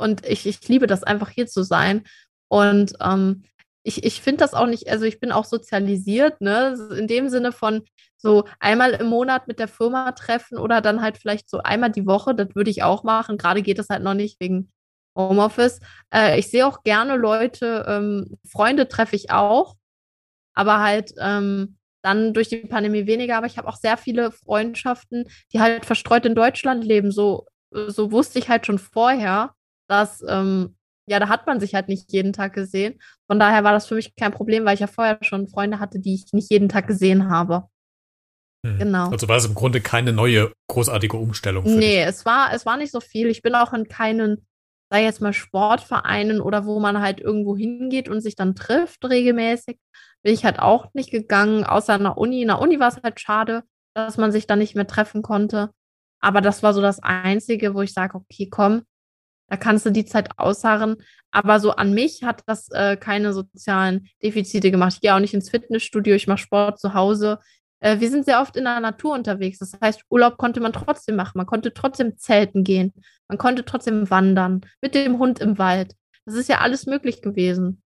und 0.00 0.26
ich, 0.26 0.46
ich 0.46 0.66
liebe 0.68 0.86
das 0.86 1.02
einfach 1.04 1.30
hier 1.30 1.46
zu 1.46 1.62
sein. 1.62 2.04
Und 2.48 2.94
ähm, 3.00 3.44
ich, 3.82 4.04
ich 4.04 4.20
finde 4.20 4.38
das 4.38 4.54
auch 4.54 4.66
nicht, 4.66 4.88
also 4.88 5.04
ich 5.04 5.20
bin 5.20 5.32
auch 5.32 5.44
sozialisiert, 5.44 6.40
ne? 6.40 6.76
In 6.98 7.06
dem 7.06 7.28
Sinne 7.28 7.52
von 7.52 7.82
so 8.16 8.44
einmal 8.58 8.92
im 8.92 9.06
Monat 9.06 9.48
mit 9.48 9.58
der 9.58 9.68
Firma 9.68 10.12
treffen 10.12 10.58
oder 10.58 10.80
dann 10.80 11.00
halt 11.00 11.16
vielleicht 11.16 11.48
so 11.48 11.58
einmal 11.62 11.90
die 11.90 12.06
Woche, 12.06 12.34
das 12.34 12.54
würde 12.54 12.70
ich 12.70 12.82
auch 12.82 13.04
machen. 13.04 13.38
Gerade 13.38 13.62
geht 13.62 13.78
das 13.78 13.88
halt 13.88 14.02
noch 14.02 14.14
nicht 14.14 14.38
wegen 14.40 14.70
Homeoffice. 15.16 15.80
Äh, 16.12 16.38
ich 16.38 16.50
sehe 16.50 16.66
auch 16.66 16.82
gerne 16.82 17.16
Leute, 17.16 17.86
ähm, 17.88 18.38
Freunde 18.46 18.88
treffe 18.88 19.16
ich 19.16 19.30
auch, 19.30 19.76
aber 20.54 20.80
halt 20.80 21.14
ähm, 21.18 21.78
dann 22.02 22.34
durch 22.34 22.48
die 22.48 22.58
Pandemie 22.58 23.06
weniger. 23.06 23.38
Aber 23.38 23.46
ich 23.46 23.58
habe 23.58 23.68
auch 23.68 23.76
sehr 23.76 23.96
viele 23.96 24.32
Freundschaften, 24.32 25.28
die 25.52 25.60
halt 25.60 25.86
verstreut 25.86 26.26
in 26.26 26.34
Deutschland 26.34 26.84
leben. 26.84 27.10
So, 27.12 27.46
so 27.70 28.12
wusste 28.12 28.38
ich 28.38 28.48
halt 28.48 28.66
schon 28.66 28.78
vorher 28.78 29.54
dass, 29.90 30.22
ähm, 30.26 30.76
ja, 31.06 31.18
da 31.18 31.28
hat 31.28 31.46
man 31.46 31.58
sich 31.58 31.74
halt 31.74 31.88
nicht 31.88 32.12
jeden 32.12 32.32
Tag 32.32 32.54
gesehen. 32.54 33.00
Von 33.26 33.40
daher 33.40 33.64
war 33.64 33.72
das 33.72 33.86
für 33.86 33.96
mich 33.96 34.14
kein 34.14 34.32
Problem, 34.32 34.64
weil 34.64 34.74
ich 34.74 34.80
ja 34.80 34.86
vorher 34.86 35.18
schon 35.22 35.48
Freunde 35.48 35.80
hatte, 35.80 35.98
die 35.98 36.14
ich 36.14 36.32
nicht 36.32 36.50
jeden 36.50 36.68
Tag 36.68 36.86
gesehen 36.86 37.28
habe. 37.28 37.64
Hm. 38.64 38.78
Genau. 38.78 39.10
Also 39.10 39.28
war 39.28 39.36
es 39.36 39.46
im 39.46 39.54
Grunde 39.54 39.80
keine 39.80 40.12
neue 40.12 40.52
großartige 40.68 41.16
Umstellung. 41.16 41.64
Für 41.64 41.70
nee, 41.70 41.96
dich. 41.96 42.06
es 42.06 42.24
war, 42.24 42.52
es 42.52 42.64
war 42.64 42.76
nicht 42.76 42.92
so 42.92 43.00
viel. 43.00 43.26
Ich 43.26 43.42
bin 43.42 43.54
auch 43.54 43.72
in 43.72 43.88
keinen, 43.88 44.46
sei 44.92 45.02
jetzt 45.02 45.20
mal 45.20 45.32
Sportvereinen 45.32 46.40
oder 46.40 46.66
wo 46.66 46.78
man 46.78 47.00
halt 47.00 47.20
irgendwo 47.20 47.56
hingeht 47.56 48.08
und 48.08 48.20
sich 48.20 48.36
dann 48.36 48.54
trifft 48.54 49.04
regelmäßig. 49.04 49.78
Bin 50.22 50.34
ich 50.34 50.44
halt 50.44 50.58
auch 50.60 50.92
nicht 50.92 51.10
gegangen, 51.10 51.64
außer 51.64 51.96
in 51.96 52.02
der 52.02 52.18
Uni. 52.18 52.42
In 52.42 52.48
der 52.48 52.60
Uni 52.60 52.78
war 52.78 52.88
es 52.88 53.02
halt 53.02 53.18
schade, 53.18 53.64
dass 53.94 54.18
man 54.18 54.30
sich 54.30 54.46
dann 54.46 54.58
nicht 54.58 54.76
mehr 54.76 54.86
treffen 54.86 55.22
konnte. 55.22 55.70
Aber 56.20 56.42
das 56.42 56.62
war 56.62 56.74
so 56.74 56.82
das 56.82 57.02
Einzige, 57.02 57.74
wo 57.74 57.80
ich 57.80 57.94
sage, 57.94 58.16
okay, 58.16 58.48
komm, 58.50 58.82
da 59.50 59.56
kannst 59.56 59.84
du 59.84 59.90
die 59.90 60.06
Zeit 60.06 60.38
ausharren. 60.38 60.96
Aber 61.32 61.60
so 61.60 61.72
an 61.72 61.92
mich 61.92 62.22
hat 62.22 62.42
das 62.46 62.70
äh, 62.70 62.96
keine 62.96 63.32
sozialen 63.32 64.08
Defizite 64.22 64.70
gemacht. 64.70 64.94
Ich 64.94 65.00
gehe 65.00 65.14
auch 65.14 65.20
nicht 65.20 65.34
ins 65.34 65.50
Fitnessstudio, 65.50 66.14
ich 66.14 66.26
mache 66.26 66.38
Sport 66.38 66.80
zu 66.80 66.94
Hause. 66.94 67.38
Äh, 67.80 68.00
wir 68.00 68.10
sind 68.10 68.24
sehr 68.24 68.40
oft 68.40 68.56
in 68.56 68.64
der 68.64 68.80
Natur 68.80 69.12
unterwegs. 69.14 69.58
Das 69.58 69.72
heißt, 69.80 70.04
Urlaub 70.08 70.38
konnte 70.38 70.60
man 70.60 70.72
trotzdem 70.72 71.16
machen. 71.16 71.36
Man 71.36 71.46
konnte 71.46 71.74
trotzdem 71.74 72.16
zelten 72.16 72.64
gehen. 72.64 72.94
Man 73.28 73.38
konnte 73.38 73.64
trotzdem 73.64 74.08
wandern. 74.08 74.60
Mit 74.80 74.94
dem 74.94 75.18
Hund 75.18 75.40
im 75.40 75.58
Wald. 75.58 75.94
Das 76.24 76.34
ist 76.36 76.48
ja 76.48 76.58
alles 76.58 76.86
möglich 76.86 77.22
gewesen. 77.22 77.82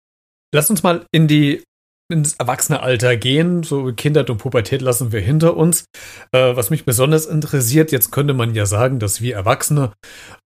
Lass 0.54 0.70
uns 0.70 0.82
mal 0.82 1.06
in 1.12 1.28
die 1.28 1.64
ins 2.12 2.34
Erwachsenealter 2.34 3.18
gehen. 3.18 3.64
So 3.64 3.94
Kindheit 3.94 4.30
und 4.30 4.40
Pubertät 4.40 4.82
lassen 4.82 5.12
wir 5.12 5.22
hinter 5.22 5.56
uns. 5.56 5.86
Äh, 6.32 6.56
was 6.56 6.72
mich 6.72 6.84
besonders 6.84 7.28
interessiert, 7.28 7.92
jetzt 7.92 8.12
könnte 8.12 8.34
man 8.34 8.56
ja 8.56 8.66
sagen, 8.66 9.00
dass 9.00 9.22
wir 9.22 9.36
Erwachsene 9.36 9.92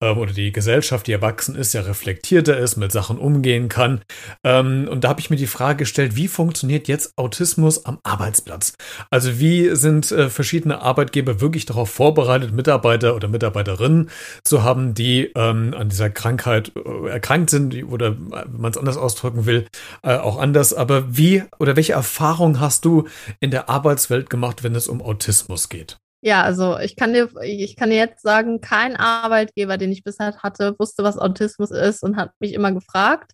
äh, 0.01 0.09
oder 0.09 0.33
die 0.33 0.51
Gesellschaft, 0.51 1.07
die 1.07 1.13
erwachsen 1.13 1.55
ist, 1.55 1.73
ja 1.73 1.81
reflektierter 1.81 2.57
ist, 2.57 2.75
mit 2.75 2.91
Sachen 2.91 3.17
umgehen 3.17 3.69
kann. 3.69 4.01
Ähm, 4.43 4.87
und 4.89 5.03
da 5.05 5.09
habe 5.09 5.21
ich 5.21 5.29
mir 5.29 5.37
die 5.37 5.47
Frage 5.47 5.77
gestellt, 5.77 6.17
wie 6.17 6.27
funktioniert 6.27 6.89
jetzt 6.89 7.13
Autismus 7.17 7.85
am 7.85 7.99
Arbeitsplatz? 8.03 8.73
Also 9.09 9.39
wie 9.39 9.75
sind 9.75 10.11
äh, 10.11 10.29
verschiedene 10.29 10.81
Arbeitgeber 10.81 11.39
wirklich 11.39 11.65
darauf 11.65 11.89
vorbereitet, 11.89 12.53
Mitarbeiter 12.53 13.15
oder 13.15 13.29
Mitarbeiterinnen 13.29 14.09
zu 14.43 14.63
haben, 14.63 14.93
die 14.93 15.31
ähm, 15.35 15.73
an 15.77 15.87
dieser 15.87 16.09
Krankheit 16.09 16.73
äh, 16.75 17.09
erkrankt 17.09 17.49
sind 17.49 17.83
oder, 17.85 18.17
wenn 18.19 18.61
man 18.61 18.71
es 18.71 18.77
anders 18.77 18.97
ausdrücken 18.97 19.45
will, 19.45 19.65
äh, 20.01 20.17
auch 20.17 20.37
anders. 20.37 20.73
Aber 20.73 21.15
wie 21.15 21.43
oder 21.59 21.75
welche 21.75 21.93
Erfahrungen 21.93 22.59
hast 22.59 22.85
du 22.85 23.07
in 23.39 23.51
der 23.51 23.69
Arbeitswelt 23.69 24.29
gemacht, 24.29 24.63
wenn 24.63 24.75
es 24.75 24.87
um 24.87 25.01
Autismus 25.01 25.69
geht? 25.69 25.97
Ja, 26.21 26.41
also 26.43 26.79
ich 26.79 26.95
kann 26.95 27.13
dir, 27.13 27.29
ich 27.41 27.75
kann 27.75 27.89
dir 27.89 27.97
jetzt 27.97 28.21
sagen, 28.21 28.61
kein 28.61 28.95
Arbeitgeber, 28.95 29.77
den 29.77 29.91
ich 29.91 30.05
bisher 30.05 30.37
hatte, 30.37 30.73
wusste, 30.79 31.03
was 31.03 31.17
Autismus 31.17 31.69
ist 31.71 32.01
und 32.01 32.15
hat 32.15 32.31
mich 32.39 32.53
immer 32.53 32.71
gefragt. 32.71 33.33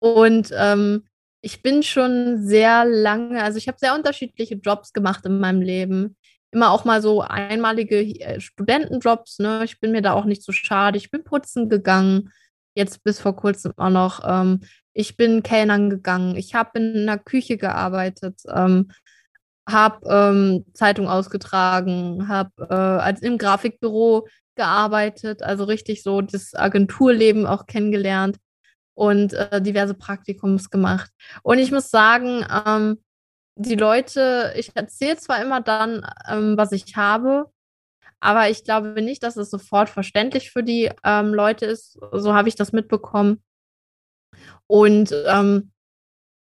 Und 0.00 0.50
ähm, 0.56 1.04
ich 1.42 1.62
bin 1.62 1.82
schon 1.82 2.46
sehr 2.46 2.86
lange, 2.86 3.42
also 3.42 3.58
ich 3.58 3.68
habe 3.68 3.78
sehr 3.78 3.94
unterschiedliche 3.94 4.54
Jobs 4.54 4.92
gemacht 4.92 5.26
in 5.26 5.38
meinem 5.38 5.60
Leben. 5.60 6.16
Immer 6.50 6.70
auch 6.70 6.84
mal 6.84 7.02
so 7.02 7.20
einmalige 7.20 8.00
äh, 8.00 8.40
Studentenjobs, 8.40 9.38
ne? 9.38 9.62
Ich 9.64 9.78
bin 9.78 9.92
mir 9.92 10.02
da 10.02 10.14
auch 10.14 10.24
nicht 10.24 10.42
so 10.42 10.52
schade. 10.52 10.96
Ich 10.98 11.10
bin 11.10 11.24
putzen 11.24 11.68
gegangen, 11.68 12.30
jetzt 12.74 13.02
bis 13.04 13.20
vor 13.20 13.36
kurzem 13.36 13.72
auch 13.76 13.90
noch. 13.90 14.20
Ähm, 14.24 14.60
ich 14.94 15.16
bin 15.16 15.42
Kellnern 15.42 15.90
gegangen. 15.90 16.36
Ich 16.36 16.54
habe 16.54 16.78
in 16.78 17.08
einer 17.08 17.18
Küche 17.18 17.56
gearbeitet, 17.56 18.40
ähm, 18.48 18.90
habe 19.68 20.06
ähm, 20.08 20.64
Zeitung 20.74 21.08
ausgetragen, 21.08 22.28
habe 22.28 22.50
äh, 22.68 22.74
als 22.74 23.22
im 23.22 23.38
Grafikbüro 23.38 24.26
gearbeitet, 24.56 25.42
also 25.42 25.64
richtig 25.64 26.02
so 26.02 26.20
das 26.20 26.54
Agenturleben 26.54 27.46
auch 27.46 27.66
kennengelernt 27.66 28.38
und 28.94 29.32
äh, 29.32 29.62
diverse 29.62 29.94
Praktikums 29.94 30.70
gemacht. 30.70 31.10
Und 31.42 31.58
ich 31.58 31.72
muss 31.72 31.90
sagen, 31.90 32.44
ähm, 32.66 32.98
die 33.56 33.76
Leute, 33.76 34.52
ich 34.56 34.72
erzähle 34.74 35.16
zwar 35.16 35.42
immer 35.42 35.60
dann, 35.60 36.06
ähm, 36.28 36.56
was 36.56 36.72
ich 36.72 36.96
habe, 36.96 37.50
aber 38.20 38.48
ich 38.50 38.64
glaube 38.64 39.02
nicht, 39.02 39.22
dass 39.22 39.36
es 39.36 39.50
sofort 39.50 39.88
verständlich 39.88 40.50
für 40.50 40.62
die 40.62 40.90
ähm, 41.04 41.34
Leute 41.34 41.66
ist. 41.66 41.98
So 42.12 42.34
habe 42.34 42.48
ich 42.48 42.54
das 42.54 42.72
mitbekommen. 42.72 43.42
Und 44.72 45.14
ähm, 45.26 45.70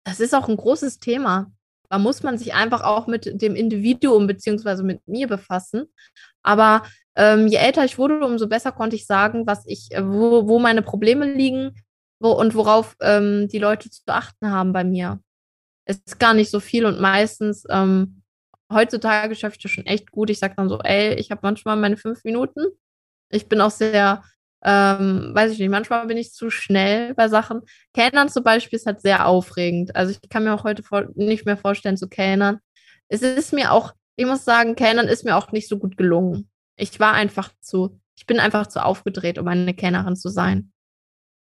das 0.03 0.19
ist 0.19 0.33
auch 0.33 0.49
ein 0.49 0.57
großes 0.57 0.97
Thema. 0.97 1.51
Da 1.91 1.99
muss 1.99 2.23
man 2.23 2.39
sich 2.39 2.55
einfach 2.55 2.81
auch 2.81 3.05
mit 3.05 3.39
dem 3.39 3.55
Individuum 3.55 4.25
beziehungsweise 4.25 4.81
mit 4.81 5.07
mir 5.07 5.27
befassen. 5.27 5.93
Aber 6.41 6.88
ähm, 7.15 7.45
je 7.45 7.57
älter 7.57 7.85
ich 7.85 7.99
wurde, 7.99 8.25
umso 8.25 8.47
besser 8.47 8.71
konnte 8.71 8.95
ich 8.95 9.05
sagen, 9.05 9.45
was 9.45 9.63
ich, 9.67 9.91
äh, 9.91 10.03
wo, 10.03 10.47
wo 10.47 10.57
meine 10.57 10.81
Probleme 10.81 11.31
liegen 11.31 11.75
wo, 12.19 12.31
und 12.31 12.55
worauf 12.55 12.95
ähm, 12.99 13.47
die 13.47 13.59
Leute 13.59 13.91
zu 13.91 14.01
achten 14.07 14.49
haben 14.49 14.73
bei 14.73 14.83
mir. 14.83 15.19
Es 15.85 15.97
ist 15.97 16.19
gar 16.19 16.33
nicht 16.33 16.49
so 16.49 16.59
viel 16.59 16.88
und 16.88 16.99
meistens 16.99 17.63
ähm, 17.69 18.23
heutzutage 18.73 19.35
schaffe 19.35 19.57
ich 19.57 19.61
das 19.61 19.71
schon 19.71 19.85
echt 19.85 20.09
gut. 20.09 20.31
Ich 20.31 20.39
sage 20.39 20.55
dann 20.57 20.67
so, 20.67 20.79
ey, 20.79 21.13
ich 21.13 21.29
habe 21.29 21.41
manchmal 21.43 21.75
meine 21.75 21.97
fünf 21.97 22.23
Minuten. 22.23 22.65
Ich 23.29 23.47
bin 23.47 23.61
auch 23.61 23.69
sehr 23.69 24.23
ähm, 24.67 25.30
weiß 25.34 25.51
ich 25.51 25.60
nicht, 25.60 25.69
manchmal 25.69 26.08
bin 26.08 26.17
ich 26.17 26.34
zu 26.34 26.49
schnell 26.49 27.13
bei 27.13 27.28
Sachen. 27.28 27.62
Kellnern 27.93 28.30
zum 28.30 28.43
Beispiel 28.43 28.78
ist 28.78 28.88
halt 28.88 28.99
sehr 28.99 29.28
aufregend. 29.28 29.95
Also 29.95 30.12
ich 30.12 30.28
kann 30.28 30.43
mir 30.43 30.56
auch 30.56 30.63
heute 30.63 30.84
nicht 31.13 31.45
mehr 31.45 31.56
vorstellen 31.56 31.97
zu 31.97 32.10
kellnern. 32.10 32.60
Es 33.08 33.21
ist 33.21 33.54
mir 33.54 33.71
auch, 33.71 33.93
ich 34.15 34.25
muss 34.25 34.43
sagen, 34.43 34.75
Kellnern 34.75 35.08
ist 35.08 35.23
mir 35.23 35.36
auch 35.36 35.51
nicht 35.51 35.69
so 35.69 35.78
gut 35.78 35.97
gelungen. 35.97 36.49
Ich 36.78 36.99
war 36.99 37.13
einfach 37.13 37.51
zu, 37.62 37.99
ich 38.15 38.25
bin 38.25 38.39
einfach 38.39 38.65
zu 38.65 38.84
aufgedreht, 38.84 39.38
um 39.38 39.47
eine 39.47 39.75
Kellnerin 39.75 40.15
zu 40.15 40.30
sein. 40.30 40.71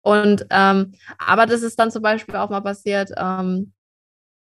Und 0.00 0.46
ähm, 0.48 0.94
aber 1.18 1.44
das 1.44 1.62
ist 1.62 1.78
dann 1.78 1.90
zum 1.90 2.02
Beispiel 2.02 2.36
auch 2.36 2.48
mal 2.48 2.62
passiert. 2.62 3.10
Ähm, 3.18 3.74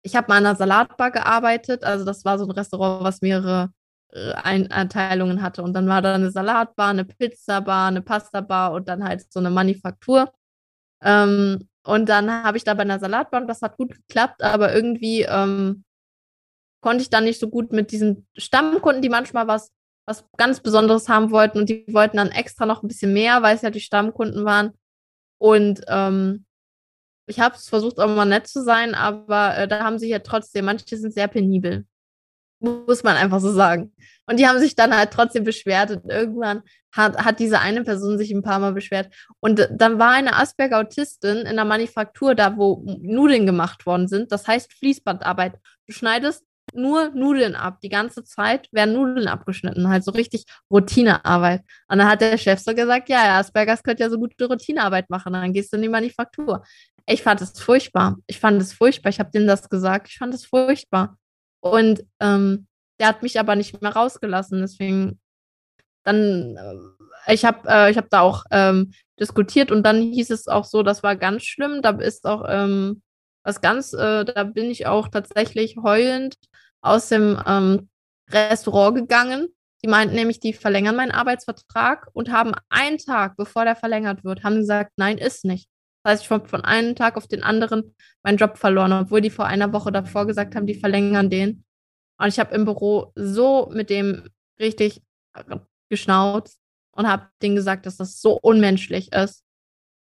ich 0.03 0.15
habe 0.15 0.29
mal 0.29 0.39
in 0.39 0.47
einer 0.47 0.57
Salatbar 0.57 1.11
gearbeitet. 1.11 1.83
Also 1.83 2.05
das 2.05 2.25
war 2.25 2.39
so 2.39 2.45
ein 2.45 2.53
Restaurant, 2.53 3.03
was 3.03 3.21
mehrere 3.21 3.73
Einteilungen 4.15 5.43
hatte. 5.43 5.63
Und 5.63 5.73
dann 5.75 5.89
war 5.89 6.03
da 6.03 6.15
eine 6.15 6.31
Salatbar, 6.31 6.89
eine 6.89 7.05
Pizzabar, 7.05 7.89
eine 7.89 8.03
Pastabar 8.03 8.73
und 8.73 8.89
dann 8.89 9.05
halt 9.05 9.33
so 9.33 9.41
eine 9.41 9.51
Manufaktur. 9.51 10.33
Ähm, 11.03 11.69
und 11.85 12.09
dann 12.09 12.31
habe 12.31 12.57
ich 12.57 12.65
da 12.65 12.75
bei 12.75 12.83
einer 12.83 12.99
Salatbar 12.99 13.43
und 13.43 13.49
das 13.49 13.63
hat 13.63 13.77
gut 13.77 13.95
geklappt, 13.95 14.43
aber 14.43 14.75
irgendwie 14.75 15.23
ähm, 15.23 15.85
konnte 16.81 17.03
ich 17.03 17.11
dann 17.11 17.25
nicht 17.25 17.41
so 17.41 17.49
gut 17.49 17.73
mit 17.73 17.93
diesen 17.93 18.27
Stammkunden, 18.37 19.03
die 19.03 19.09
manchmal 19.09 19.49
was, 19.49 19.73
was 20.07 20.25
ganz 20.37 20.61
Besonderes 20.61 21.09
haben 21.09 21.31
wollten 21.31 21.59
und 21.59 21.69
die 21.69 21.85
wollten 21.93 22.17
dann 22.17 22.31
extra 22.31 22.67
noch 22.67 22.83
ein 22.83 22.89
bisschen 22.89 23.13
mehr, 23.13 23.43
weil 23.43 23.57
es 23.57 23.63
ja 23.63 23.71
die 23.71 23.81
Stammkunden 23.81 24.45
waren. 24.45 24.73
Und 25.39 25.83
ähm, 25.89 26.47
ich 27.27 27.41
habe 27.41 27.57
es 27.57 27.69
versucht, 27.69 27.99
auch 27.99 28.09
mal 28.09 28.25
nett 28.25 28.47
zu 28.47 28.63
sein, 28.63 28.95
aber 28.95 29.57
äh, 29.57 29.69
da 29.69 29.85
haben 29.85 29.99
sich 29.99 30.11
ja 30.11 30.21
trotzdem, 30.21 30.67
manche 30.67 30.97
sind 30.97 31.13
sehr 31.13 31.29
penibel 31.29 31.85
muss 32.65 33.03
man 33.03 33.17
einfach 33.17 33.41
so 33.41 33.53
sagen. 33.53 33.93
Und 34.27 34.39
die 34.39 34.47
haben 34.47 34.59
sich 34.59 34.75
dann 34.75 34.97
halt 34.97 35.11
trotzdem 35.11 35.45
beschwert 35.45 35.91
und 35.91 36.11
irgendwann 36.11 36.63
hat, 36.93 37.25
hat 37.25 37.41
diese 37.41 37.61
eine 37.61 37.83
Person 37.85 38.19
sich 38.19 38.31
ein 38.31 38.43
paar 38.43 38.59
Mal 38.59 38.73
beschwert. 38.73 39.13
Und 39.41 39.69
dann 39.71 39.99
war 39.99 40.13
eine 40.13 40.37
Asperger-Autistin 40.37 41.39
in 41.39 41.57
der 41.57 41.65
Manufaktur 41.65 42.35
da, 42.35 42.57
wo 42.57 42.83
Nudeln 43.03 43.47
gemacht 43.47 43.85
worden 43.85 44.09
sind. 44.09 44.33
Das 44.33 44.47
heißt 44.47 44.73
Fließbandarbeit. 44.73 45.55
Du 45.87 45.93
schneidest 45.93 46.45
nur 46.73 47.11
Nudeln 47.11 47.55
ab. 47.55 47.81
Die 47.83 47.89
ganze 47.89 48.25
Zeit 48.25 48.69
werden 48.73 48.95
Nudeln 48.95 49.29
abgeschnitten. 49.29 49.89
Halt 49.89 50.05
so 50.05 50.13
richtig 50.13 50.45
Routinearbeit. 50.71 51.63
Und 51.89 51.99
dann 51.99 52.09
hat 52.09 52.21
der 52.21 52.39
Chef 52.39 52.61
so 52.61 52.75
gesagt, 52.75 53.09
ja, 53.09 53.39
Aspergers 53.39 53.83
könnte 53.83 54.03
ja 54.03 54.11
so 54.11 54.19
gute 54.19 54.47
Routinearbeit 54.47 55.11
machen. 55.11 55.35
Dann 55.35 55.53
gehst 55.53 55.73
du 55.73 55.77
in 55.77 55.83
die 55.83 55.89
Manufaktur. 55.89 56.65
Ich 57.07 57.23
fand 57.23 57.43
es 57.43 57.59
furchtbar. 57.59 58.17
Ich 58.27 58.41
fand 58.41 58.63
es 58.63 58.73
furchtbar. 58.73 59.11
Ich 59.11 59.21
habe 59.21 59.31
denen 59.31 59.47
das 59.47 59.69
gesagt. 59.69 60.09
Ich 60.09 60.17
fand 60.17 60.33
es 60.33 60.47
furchtbar. 60.47 61.19
Und 61.65 62.05
ähm, 62.21 62.67
der 63.01 63.09
hat 63.09 63.23
mich 63.23 63.41
aber 63.41 63.57
nicht 63.57 63.81
mehr 63.81 63.93
rausgelassen. 63.93 64.61
Deswegen 64.61 65.19
dann, 66.05 66.57
äh, 67.27 67.33
ich 67.35 67.47
habe 67.47 67.67
äh, 67.69 67.95
hab 67.95 68.11
da 68.11 68.21
auch 68.21 68.45
ähm, 68.51 68.93
diskutiert 69.19 69.71
und 69.71 69.83
dann 69.83 70.03
hieß 70.03 70.31
es 70.31 70.47
auch 70.47 70.65
so, 70.67 70.83
das 70.83 71.03
war 71.03 71.17
ganz 71.17 71.45
schlimm. 71.45 71.81
Da 71.81 71.91
ist 71.91 72.27
auch 72.27 72.45
ähm, 72.47 73.03
was 73.45 73.63
ganz, 73.63 73.95
äh, 73.95 74.27
da 74.27 74.45
bin 74.45 74.71
ich 74.71 74.87
auch 74.87 75.09
tatsächlich 75.09 75.77
heulend 75.83 76.37
aus 76.83 77.09
dem 77.09 77.41
ähm, 77.47 77.89
Restaurant 78.31 78.97
gegangen. 78.97 79.49
Die 79.83 79.89
meinten 79.89 80.15
nämlich, 80.15 80.41
die 80.41 80.53
verlängern 80.53 80.97
meinen 80.97 81.13
Arbeitsvertrag 81.13 82.09
und 82.13 82.31
haben 82.31 82.53
einen 82.69 82.99
Tag, 82.99 83.37
bevor 83.37 83.65
der 83.65 83.77
verlängert 83.77 84.23
wird, 84.23 84.45
haben 84.45 84.57
gesagt, 84.57 84.93
nein, 84.97 85.17
ist 85.17 85.47
nicht. 85.47 85.69
Das 86.05 86.13
heißt, 86.13 86.25
ich 86.25 86.31
habe 86.31 86.49
von 86.49 86.63
einem 86.63 86.95
Tag 86.95 87.17
auf 87.17 87.27
den 87.27 87.43
anderen 87.43 87.95
meinen 88.23 88.37
Job 88.37 88.59
verloren, 88.59 88.93
obwohl 88.93 89.23
die 89.23 89.31
vor 89.31 89.47
einer 89.47 89.73
Woche 89.73 89.91
davor 89.91 90.27
gesagt 90.27 90.55
haben, 90.55 90.67
die 90.67 90.75
verlängern 90.75 91.31
den. 91.31 91.65
Und 92.19 92.29
ich 92.29 92.39
habe 92.39 92.55
im 92.55 92.67
Büro 92.67 93.13
so 93.15 93.71
mit 93.73 93.91
dem 93.91 94.29
richtig 94.61 95.03
geschnauzt 95.89 96.61
und 96.93 97.09
habe 97.09 97.29
denen 97.43 97.57
gesagt, 97.57 97.87
dass 97.87 97.97
das 97.97 98.21
so 98.21 98.39
unmenschlich 98.39 99.13
ist. 99.13 99.45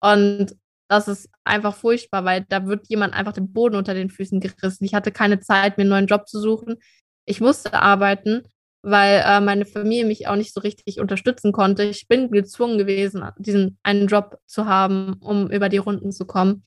Und 0.01 0.55
das 0.89 1.07
ist 1.07 1.29
einfach 1.43 1.75
furchtbar, 1.75 2.23
weil 2.23 2.45
da 2.49 2.65
wird 2.67 2.87
jemand 2.87 3.13
einfach 3.13 3.33
den 3.33 3.51
Boden 3.51 3.75
unter 3.75 3.93
den 3.93 4.09
Füßen 4.09 4.39
gerissen. 4.39 4.85
Ich 4.85 4.93
hatte 4.93 5.11
keine 5.11 5.39
Zeit, 5.39 5.77
mir 5.77 5.83
einen 5.83 5.89
neuen 5.89 6.07
Job 6.07 6.27
zu 6.27 6.39
suchen. 6.39 6.77
Ich 7.25 7.41
musste 7.41 7.73
arbeiten 7.73 8.43
weil 8.81 9.23
äh, 9.25 9.41
meine 9.41 9.65
Familie 9.65 10.05
mich 10.05 10.27
auch 10.27 10.35
nicht 10.35 10.53
so 10.53 10.61
richtig 10.61 10.99
unterstützen 10.99 11.51
konnte. 11.51 11.83
Ich 11.83 12.07
bin 12.07 12.31
gezwungen 12.31 12.77
gewesen, 12.77 13.23
diesen 13.37 13.77
einen 13.83 14.07
Job 14.07 14.39
zu 14.45 14.65
haben, 14.65 15.13
um 15.19 15.51
über 15.51 15.69
die 15.69 15.77
Runden 15.77 16.11
zu 16.11 16.25
kommen. 16.25 16.65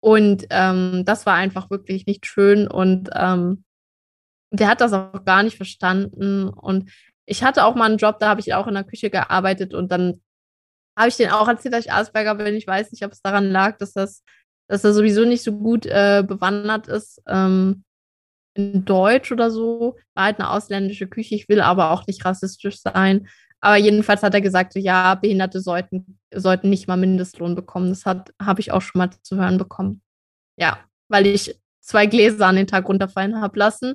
Und 0.00 0.46
ähm, 0.50 1.02
das 1.04 1.26
war 1.26 1.34
einfach 1.34 1.70
wirklich 1.70 2.06
nicht 2.06 2.26
schön. 2.26 2.68
Und 2.68 3.10
ähm, 3.14 3.64
der 4.50 4.68
hat 4.68 4.80
das 4.80 4.92
auch 4.92 5.24
gar 5.24 5.42
nicht 5.42 5.56
verstanden. 5.56 6.48
Und 6.48 6.90
ich 7.26 7.42
hatte 7.44 7.64
auch 7.64 7.74
mal 7.74 7.86
einen 7.86 7.98
Job, 7.98 8.18
da 8.18 8.28
habe 8.28 8.40
ich 8.40 8.54
auch 8.54 8.66
in 8.66 8.74
der 8.74 8.84
Küche 8.84 9.10
gearbeitet 9.10 9.74
und 9.74 9.92
dann 9.92 10.20
habe 10.98 11.08
ich 11.08 11.16
den 11.16 11.30
auch 11.30 11.48
erzählt, 11.48 11.74
dass 11.74 11.86
ich 11.86 11.92
Asperger 11.92 12.34
bin. 12.34 12.54
Ich 12.56 12.66
weiß 12.66 12.90
nicht, 12.90 13.04
ob 13.04 13.12
es 13.12 13.22
daran 13.22 13.50
lag, 13.50 13.78
dass 13.78 13.92
das, 13.92 14.24
dass 14.68 14.84
er 14.84 14.92
sowieso 14.92 15.24
nicht 15.24 15.42
so 15.42 15.52
gut 15.52 15.86
äh, 15.86 16.24
bewandert 16.26 16.88
ist. 16.88 17.22
Ähm, 17.26 17.84
in 18.54 18.84
Deutsch 18.84 19.32
oder 19.32 19.50
so. 19.50 19.96
War 20.14 20.24
halt 20.24 20.38
eine 20.38 20.50
ausländische 20.50 21.06
Küche. 21.06 21.34
Ich 21.34 21.48
will 21.48 21.60
aber 21.60 21.90
auch 21.90 22.06
nicht 22.06 22.24
rassistisch 22.24 22.80
sein. 22.80 23.28
Aber 23.60 23.76
jedenfalls 23.76 24.22
hat 24.22 24.34
er 24.34 24.40
gesagt, 24.40 24.72
so, 24.72 24.80
ja, 24.80 25.14
Behinderte 25.14 25.60
sollten 25.60 26.18
sollten 26.34 26.70
nicht 26.70 26.88
mal 26.88 26.96
Mindestlohn 26.96 27.54
bekommen. 27.54 27.90
Das 27.90 28.04
habe 28.06 28.60
ich 28.60 28.72
auch 28.72 28.82
schon 28.82 28.98
mal 29.00 29.10
zu 29.22 29.36
hören 29.36 29.58
bekommen. 29.58 30.02
Ja, 30.56 30.78
weil 31.08 31.26
ich 31.26 31.60
zwei 31.80 32.06
Gläser 32.06 32.46
an 32.46 32.56
den 32.56 32.66
Tag 32.66 32.88
runterfallen 32.88 33.40
habe 33.40 33.58
lassen. 33.58 33.94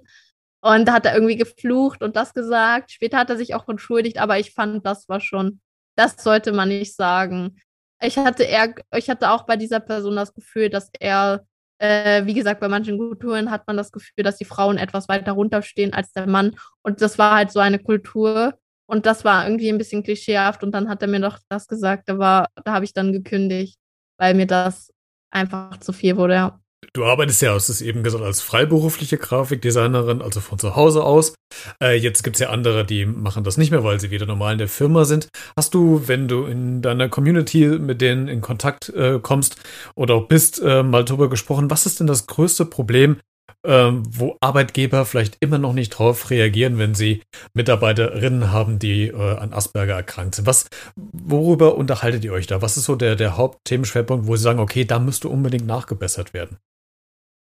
Und 0.61 0.87
da 0.87 0.93
hat 0.93 1.05
er 1.05 1.13
irgendwie 1.13 1.37
geflucht 1.37 2.01
und 2.01 2.15
das 2.15 2.33
gesagt. 2.33 2.91
Später 2.91 3.17
hat 3.17 3.29
er 3.29 3.37
sich 3.37 3.53
auch 3.53 3.67
entschuldigt, 3.69 4.17
aber 4.17 4.39
ich 4.39 4.51
fand, 4.51 4.85
das 4.85 5.07
war 5.07 5.19
schon, 5.19 5.61
das 5.95 6.15
sollte 6.17 6.51
man 6.51 6.69
nicht 6.69 6.95
sagen. 6.95 7.57
Ich 8.01 8.17
hatte 8.17 8.43
eher, 8.43 8.73
ich 8.95 9.09
hatte 9.09 9.29
auch 9.29 9.45
bei 9.45 9.57
dieser 9.57 9.79
Person 9.79 10.15
das 10.15 10.33
Gefühl, 10.33 10.69
dass 10.69 10.89
er, 10.99 11.45
äh, 11.79 12.25
wie 12.25 12.33
gesagt, 12.33 12.59
bei 12.59 12.67
manchen 12.67 12.97
Kulturen 12.97 13.51
hat 13.51 13.67
man 13.67 13.77
das 13.77 13.91
Gefühl, 13.91 14.23
dass 14.23 14.37
die 14.37 14.45
Frauen 14.45 14.77
etwas 14.77 15.09
weiter 15.09 15.33
runterstehen 15.33 15.93
als 15.93 16.11
der 16.13 16.27
Mann. 16.27 16.55
Und 16.83 17.01
das 17.01 17.17
war 17.17 17.35
halt 17.35 17.51
so 17.51 17.59
eine 17.59 17.79
Kultur. 17.79 18.55
Und 18.87 19.05
das 19.05 19.25
war 19.25 19.45
irgendwie 19.45 19.69
ein 19.69 19.77
bisschen 19.77 20.03
klischeehaft. 20.03 20.63
Und 20.63 20.71
dann 20.73 20.89
hat 20.89 21.01
er 21.01 21.07
mir 21.07 21.19
doch 21.19 21.39
das 21.49 21.67
gesagt, 21.67 22.07
da 22.07 22.17
war, 22.17 22.47
da 22.63 22.73
habe 22.73 22.85
ich 22.85 22.93
dann 22.93 23.11
gekündigt, 23.11 23.77
weil 24.17 24.35
mir 24.35 24.47
das 24.47 24.93
einfach 25.31 25.77
zu 25.77 25.91
viel 25.93 26.17
wurde, 26.17 26.35
ja. 26.35 26.59
Du 26.93 27.05
arbeitest 27.05 27.41
ja, 27.41 27.53
hast 27.53 27.69
es 27.69 27.81
eben 27.81 28.03
gesagt, 28.03 28.23
als 28.23 28.41
freiberufliche 28.41 29.17
Grafikdesignerin, 29.17 30.21
also 30.21 30.39
von 30.39 30.59
zu 30.59 30.75
Hause 30.75 31.03
aus. 31.03 31.35
Äh, 31.81 31.97
jetzt 31.97 32.23
gibt 32.23 32.35
es 32.35 32.39
ja 32.41 32.49
andere, 32.49 32.85
die 32.85 33.05
machen 33.05 33.43
das 33.43 33.57
nicht 33.57 33.71
mehr, 33.71 33.83
weil 33.83 33.99
sie 33.99 34.11
wieder 34.11 34.25
normal 34.25 34.53
in 34.53 34.59
der 34.59 34.67
Firma 34.67 35.05
sind. 35.05 35.29
Hast 35.57 35.73
du, 35.73 36.07
wenn 36.07 36.27
du 36.27 36.45
in 36.45 36.81
deiner 36.81 37.09
Community 37.09 37.67
mit 37.67 38.01
denen 38.01 38.27
in 38.27 38.41
Kontakt 38.41 38.89
äh, 38.89 39.19
kommst 39.19 39.57
oder 39.95 40.15
auch 40.15 40.27
bist, 40.27 40.61
äh, 40.61 40.83
mal 40.83 41.05
drüber 41.05 41.29
gesprochen, 41.29 41.69
was 41.69 41.85
ist 41.85 41.99
denn 41.99 42.07
das 42.07 42.27
größte 42.27 42.65
Problem, 42.65 43.17
ähm, 43.65 44.03
wo 44.07 44.37
Arbeitgeber 44.41 45.05
vielleicht 45.05 45.37
immer 45.39 45.57
noch 45.57 45.73
nicht 45.73 45.89
drauf 45.89 46.29
reagieren, 46.29 46.77
wenn 46.77 46.93
sie 46.93 47.23
Mitarbeiterinnen 47.53 48.51
haben, 48.51 48.79
die 48.79 49.07
äh, 49.07 49.37
an 49.37 49.53
Asperger 49.53 49.95
erkrankt 49.95 50.35
sind. 50.35 50.45
Was, 50.45 50.69
worüber 50.95 51.75
unterhaltet 51.75 52.23
ihr 52.23 52.33
euch 52.33 52.47
da? 52.47 52.61
Was 52.61 52.77
ist 52.77 52.85
so 52.85 52.95
der, 52.95 53.15
der 53.15 53.37
Hauptthemenschwerpunkt, 53.37 54.27
wo 54.27 54.35
sie 54.35 54.43
sagen, 54.43 54.59
okay, 54.59 54.85
da 54.85 54.99
müsste 54.99 55.29
unbedingt 55.29 55.65
nachgebessert 55.65 56.33
werden? 56.33 56.57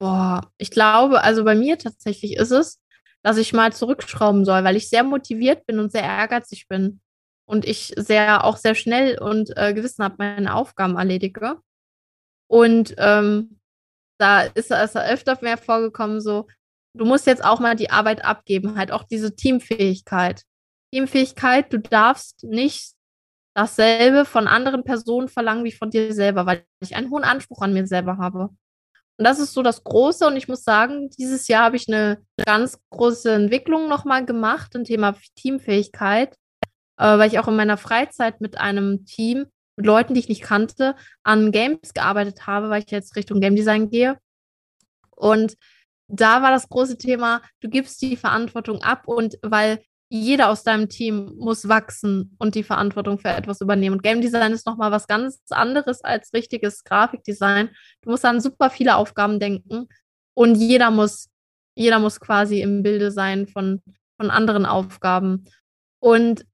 Boah, 0.00 0.50
ich 0.58 0.70
glaube, 0.70 1.22
also 1.22 1.44
bei 1.44 1.54
mir 1.54 1.78
tatsächlich 1.78 2.36
ist 2.36 2.50
es, 2.50 2.80
dass 3.22 3.36
ich 3.38 3.52
mal 3.52 3.72
zurückschrauben 3.72 4.44
soll, 4.44 4.64
weil 4.64 4.76
ich 4.76 4.88
sehr 4.88 5.04
motiviert 5.04 5.66
bin 5.66 5.78
und 5.78 5.92
sehr 5.92 6.02
ehrgeizig 6.02 6.68
bin 6.68 7.00
und 7.46 7.64
ich 7.64 7.94
sehr 7.96 8.44
auch 8.44 8.56
sehr 8.56 8.74
schnell 8.74 9.18
und 9.18 9.56
äh, 9.56 9.72
gewissenhaft 9.72 10.18
meine 10.18 10.54
Aufgaben 10.54 10.96
erledige. 10.96 11.58
Und 12.48 12.94
ähm, 12.98 13.60
da 14.18 14.42
ist 14.42 14.70
es 14.70 14.96
öfter 14.96 15.38
mehr 15.42 15.58
vorgekommen, 15.58 16.20
so, 16.20 16.48
du 16.94 17.04
musst 17.04 17.26
jetzt 17.26 17.44
auch 17.44 17.60
mal 17.60 17.76
die 17.76 17.90
Arbeit 17.90 18.24
abgeben, 18.24 18.76
halt 18.76 18.92
auch 18.92 19.04
diese 19.04 19.34
Teamfähigkeit. 19.34 20.42
Teamfähigkeit, 20.92 21.72
du 21.72 21.80
darfst 21.80 22.44
nicht 22.44 22.94
dasselbe 23.56 24.24
von 24.24 24.48
anderen 24.48 24.84
Personen 24.84 25.28
verlangen 25.28 25.64
wie 25.64 25.72
von 25.72 25.90
dir 25.90 26.12
selber, 26.14 26.46
weil 26.46 26.64
ich 26.80 26.96
einen 26.96 27.10
hohen 27.10 27.24
Anspruch 27.24 27.62
an 27.62 27.72
mir 27.72 27.86
selber 27.86 28.18
habe. 28.18 28.50
Und 29.16 29.24
das 29.24 29.38
ist 29.38 29.52
so 29.52 29.62
das 29.62 29.84
Große. 29.84 30.26
Und 30.26 30.36
ich 30.36 30.48
muss 30.48 30.64
sagen, 30.64 31.10
dieses 31.10 31.48
Jahr 31.48 31.64
habe 31.64 31.76
ich 31.76 31.88
eine, 31.88 32.18
ganz 32.44 32.78
große 32.90 33.32
Entwicklung 33.32 33.88
nochmal 33.88 34.24
gemacht 34.24 34.74
im 34.74 34.84
Thema 34.84 35.14
Teamfähigkeit, 35.36 36.34
äh, 36.98 37.18
weil 37.18 37.28
ich 37.28 37.38
auch 37.38 37.48
in 37.48 37.56
meiner 37.56 37.76
Freizeit 37.76 38.40
mit 38.40 38.58
einem 38.58 39.04
Team, 39.06 39.46
mit 39.76 39.86
Leuten, 39.86 40.14
die 40.14 40.20
ich 40.20 40.28
nicht 40.28 40.42
kannte, 40.42 40.96
an 41.22 41.52
Games 41.52 41.94
gearbeitet 41.94 42.46
habe, 42.46 42.70
weil 42.70 42.82
ich 42.82 42.90
jetzt 42.90 43.16
Richtung 43.16 43.40
Game 43.40 43.56
Design 43.56 43.88
gehe. 43.90 44.18
Und 45.10 45.56
da 46.08 46.42
war 46.42 46.50
das 46.50 46.68
große 46.68 46.98
Thema, 46.98 47.40
du 47.60 47.68
gibst 47.68 48.02
die 48.02 48.16
Verantwortung 48.16 48.82
ab 48.82 49.06
und 49.06 49.38
weil 49.42 49.82
jeder 50.08 50.50
aus 50.50 50.62
deinem 50.62 50.88
Team 50.88 51.34
muss 51.38 51.68
wachsen 51.68 52.36
und 52.38 52.54
die 52.54 52.62
Verantwortung 52.62 53.18
für 53.18 53.28
etwas 53.28 53.60
übernehmen. 53.60 53.96
Und 53.96 54.02
Game 54.02 54.20
Design 54.20 54.52
ist 54.52 54.66
nochmal 54.66 54.92
was 54.92 55.06
ganz 55.06 55.40
anderes 55.50 56.02
als 56.02 56.32
richtiges 56.32 56.84
Grafikdesign. 56.84 57.70
Du 58.02 58.10
musst 58.10 58.24
an 58.24 58.40
super 58.40 58.70
viele 58.70 58.96
Aufgaben 58.96 59.40
denken 59.40 59.88
und 60.34 60.56
jeder 60.56 60.90
muss, 60.90 61.30
jeder 61.74 61.98
muss 61.98 62.20
quasi 62.20 62.60
im 62.60 62.82
Bilde 62.82 63.10
sein 63.10 63.46
von, 63.46 63.82
von 64.16 64.30
anderen 64.30 64.66
Aufgaben. 64.66 65.46
Und 66.00 66.46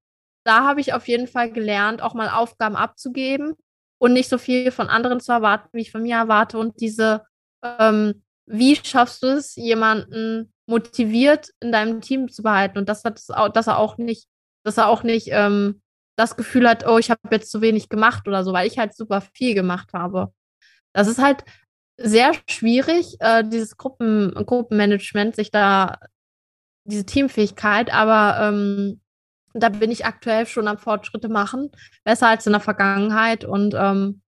da 0.44 0.64
habe 0.64 0.80
ich 0.80 0.94
auf 0.94 1.08
jeden 1.08 1.26
Fall 1.26 1.52
gelernt, 1.52 2.02
auch 2.02 2.14
mal 2.14 2.28
Aufgaben 2.28 2.76
abzugeben 2.76 3.54
und 3.98 4.12
nicht 4.12 4.30
so 4.30 4.38
viel 4.38 4.70
von 4.70 4.88
anderen 4.88 5.20
zu 5.20 5.32
erwarten, 5.32 5.68
wie 5.72 5.82
ich 5.82 5.90
von 5.90 6.02
mir 6.02 6.16
erwarte. 6.16 6.56
Und 6.56 6.80
diese, 6.80 7.24
ähm, 7.62 8.22
wie 8.50 8.76
schaffst 8.76 9.22
du 9.22 9.28
es, 9.28 9.54
jemanden 9.56 10.52
motiviert 10.66 11.50
in 11.60 11.72
deinem 11.72 12.00
Team 12.00 12.28
zu 12.28 12.42
behalten 12.42 12.78
und 12.78 12.88
das 12.88 13.04
hat 13.04 13.20
dass 13.54 13.66
er 13.66 13.78
auch 13.78 13.96
nicht, 13.96 14.28
dass 14.64 14.78
er 14.78 14.88
auch 14.88 15.02
nicht 15.02 15.28
ähm, 15.30 15.80
das 16.16 16.36
Gefühl 16.36 16.68
hat, 16.68 16.86
oh, 16.86 16.98
ich 16.98 17.10
habe 17.10 17.20
jetzt 17.30 17.50
zu 17.50 17.60
wenig 17.60 17.88
gemacht 17.88 18.28
oder 18.28 18.44
so, 18.44 18.52
weil 18.52 18.66
ich 18.66 18.78
halt 18.78 18.94
super 18.94 19.22
viel 19.34 19.54
gemacht 19.54 19.92
habe. 19.94 20.32
Das 20.92 21.08
ist 21.08 21.18
halt 21.18 21.44
sehr 21.96 22.32
schwierig, 22.48 23.16
äh, 23.20 23.44
dieses 23.44 23.76
Gruppen, 23.76 24.34
Gruppenmanagement, 24.34 25.36
sich 25.36 25.50
da 25.50 25.98
diese 26.84 27.06
Teamfähigkeit, 27.06 27.92
aber 27.92 28.48
ähm, 28.48 29.00
da 29.54 29.68
bin 29.68 29.90
ich 29.90 30.06
aktuell 30.06 30.46
schon 30.46 30.68
am 30.68 30.78
Fortschritte 30.78 31.28
machen, 31.28 31.70
besser 32.04 32.28
als 32.28 32.46
in 32.46 32.52
der 32.52 32.60
Vergangenheit 32.60 33.44
und 33.44 33.74
ähm, 33.76 34.22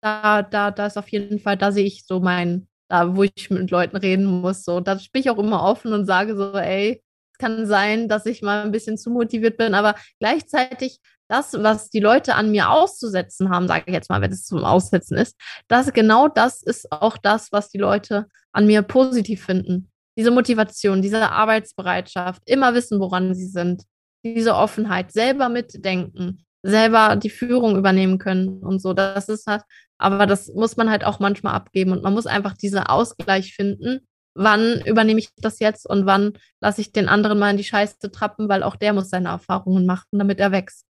da, 0.00 0.42
da, 0.42 0.70
da 0.70 0.86
ist 0.86 0.96
auf 0.96 1.08
jeden 1.08 1.38
Fall, 1.38 1.56
da 1.56 1.72
sehe 1.72 1.86
ich 1.86 2.06
so 2.06 2.20
mein, 2.20 2.68
da 2.88 3.16
wo 3.16 3.22
ich 3.22 3.50
mit 3.50 3.70
Leuten 3.70 3.96
reden 3.96 4.24
muss. 4.24 4.64
So, 4.64 4.80
da 4.80 4.94
bin 4.94 5.20
ich 5.20 5.30
auch 5.30 5.38
immer 5.38 5.62
offen 5.62 5.92
und 5.92 6.06
sage 6.06 6.36
so, 6.36 6.52
ey, 6.54 7.02
es 7.32 7.38
kann 7.38 7.66
sein, 7.66 8.08
dass 8.08 8.26
ich 8.26 8.42
mal 8.42 8.64
ein 8.64 8.72
bisschen 8.72 8.98
zu 8.98 9.10
motiviert 9.10 9.56
bin, 9.56 9.74
aber 9.74 9.94
gleichzeitig 10.18 11.00
das, 11.28 11.52
was 11.52 11.90
die 11.90 12.00
Leute 12.00 12.34
an 12.34 12.50
mir 12.50 12.70
auszusetzen 12.70 13.50
haben, 13.50 13.68
sage 13.68 13.84
ich 13.86 13.92
jetzt 13.92 14.08
mal, 14.08 14.20
wenn 14.22 14.32
es 14.32 14.44
zum 14.44 14.64
Aussetzen 14.64 15.18
ist, 15.18 15.36
das 15.68 15.92
genau 15.92 16.28
das 16.28 16.62
ist 16.62 16.90
auch 16.90 17.18
das, 17.18 17.52
was 17.52 17.68
die 17.68 17.78
Leute 17.78 18.26
an 18.52 18.66
mir 18.66 18.82
positiv 18.82 19.44
finden. 19.44 19.90
Diese 20.16 20.30
Motivation, 20.30 21.02
diese 21.02 21.30
Arbeitsbereitschaft, 21.30 22.42
immer 22.46 22.74
wissen, 22.74 22.98
woran 22.98 23.34
sie 23.34 23.46
sind, 23.46 23.84
diese 24.24 24.54
Offenheit, 24.54 25.12
selber 25.12 25.48
mitdenken, 25.48 26.44
selber 26.62 27.16
die 27.16 27.30
Führung 27.30 27.76
übernehmen 27.76 28.18
können 28.18 28.62
und 28.62 28.80
so. 28.80 28.92
Das 28.92 29.28
ist 29.28 29.46
halt, 29.46 29.62
aber 29.98 30.26
das 30.26 30.48
muss 30.54 30.76
man 30.76 30.90
halt 30.90 31.04
auch 31.04 31.20
manchmal 31.20 31.54
abgeben 31.54 31.92
und 31.92 32.02
man 32.02 32.14
muss 32.14 32.26
einfach 32.26 32.54
diesen 32.54 32.80
Ausgleich 32.80 33.54
finden. 33.54 34.00
Wann 34.34 34.82
übernehme 34.86 35.20
ich 35.20 35.30
das 35.36 35.58
jetzt 35.58 35.88
und 35.88 36.06
wann 36.06 36.34
lasse 36.60 36.80
ich 36.80 36.92
den 36.92 37.08
anderen 37.08 37.38
mal 37.38 37.50
in 37.50 37.56
die 37.56 37.64
Scheiße 37.64 38.10
trappen, 38.12 38.48
weil 38.48 38.62
auch 38.62 38.76
der 38.76 38.92
muss 38.92 39.10
seine 39.10 39.30
Erfahrungen 39.30 39.86
machen, 39.86 40.06
damit 40.12 40.38
er 40.38 40.52
wächst. 40.52 40.84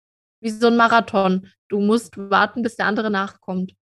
Wie 0.41 0.49
so 0.49 0.67
ein 0.67 0.77
Marathon. 0.77 1.47
Du 1.69 1.79
musst 1.79 2.17
warten, 2.17 2.61
bis 2.61 2.75
der 2.75 2.87
andere 2.87 3.11
nachkommt 3.11 3.73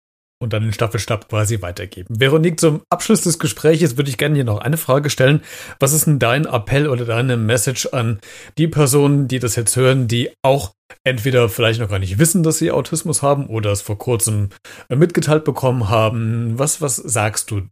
und 0.43 0.53
dann 0.53 0.63
den 0.63 0.73
Staffelstab 0.73 1.29
quasi 1.29 1.63
weitergeben. 1.63 2.19
Veronique, 2.19 2.61
zum 2.61 2.83
Abschluss 2.91 3.23
des 3.23 3.39
Gespräches 3.39 3.97
würde 3.97 4.11
ich 4.11 4.19
gerne 4.19 4.35
hier 4.35 4.45
noch 4.45 4.61
eine 4.61 4.77
Frage 4.77 5.09
stellen. 5.11 5.43
Was 5.79 5.93
ist 5.93 6.07
denn 6.07 6.19
dein 6.19 6.45
Appell 6.45 6.89
oder 6.89 7.05
deine 7.05 7.37
Message 7.37 7.87
an 7.87 8.21
die 8.59 8.69
Personen, 8.69 9.29
die 9.29 9.39
das 9.39 9.57
jetzt 9.57 9.77
hören, 9.77 10.09
die 10.09 10.31
auch 10.43 10.75
entweder 11.05 11.49
vielleicht 11.49 11.81
noch 11.81 11.89
gar 11.89 11.99
nicht 11.99 12.19
wissen, 12.19 12.43
dass 12.43 12.59
sie 12.59 12.71
Autismus 12.71 13.23
haben 13.23 13.47
oder 13.47 13.73
es 13.73 13.83
vor 13.83 13.99
kurzem 13.99 14.51
mitgeteilt 14.89 15.45
bekommen 15.45 15.89
haben? 15.89 16.59
Was, 16.59 16.81
was 16.81 16.97
sagst 16.97 17.51
du 17.51 17.63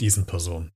diesen 0.00 0.26
Personen? 0.26 0.72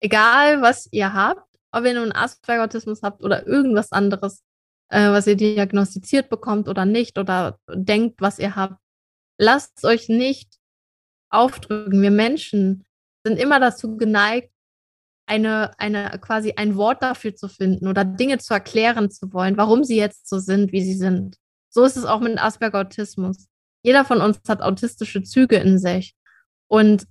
Egal, 0.00 0.62
was 0.62 0.88
ihr 0.92 1.12
habt, 1.12 1.46
ob 1.72 1.84
ihr 1.84 1.94
nun 1.94 2.12
Asperger-Autismus 2.12 3.02
habt 3.02 3.22
oder 3.22 3.46
irgendwas 3.46 3.90
anderes, 3.90 4.42
äh, 4.90 5.10
was 5.10 5.26
ihr 5.26 5.36
diagnostiziert 5.36 6.28
bekommt 6.28 6.68
oder 6.68 6.84
nicht 6.84 7.18
oder 7.18 7.58
denkt, 7.72 8.20
was 8.20 8.38
ihr 8.38 8.54
habt, 8.54 8.76
lasst 9.38 9.84
euch 9.84 10.08
nicht 10.08 10.58
aufdrücken. 11.34 12.00
Wir 12.02 12.10
Menschen 12.10 12.84
sind 13.24 13.38
immer 13.38 13.60
dazu 13.60 13.96
geneigt, 13.96 14.50
eine, 15.26 15.78
eine, 15.78 16.18
quasi 16.20 16.54
ein 16.56 16.76
Wort 16.76 17.02
dafür 17.02 17.34
zu 17.34 17.48
finden 17.48 17.88
oder 17.88 18.04
Dinge 18.04 18.38
zu 18.38 18.52
erklären 18.52 19.10
zu 19.10 19.32
wollen, 19.32 19.56
warum 19.56 19.84
sie 19.84 19.96
jetzt 19.96 20.28
so 20.28 20.38
sind, 20.38 20.72
wie 20.72 20.82
sie 20.82 20.94
sind. 20.94 21.36
So 21.70 21.84
ist 21.84 21.96
es 21.96 22.04
auch 22.04 22.20
mit 22.20 22.38
Asperger-Autismus. 22.38 23.48
Jeder 23.82 24.04
von 24.04 24.20
uns 24.20 24.38
hat 24.48 24.62
autistische 24.62 25.22
Züge 25.22 25.56
in 25.56 25.78
sich. 25.78 26.14
Und 26.68 27.06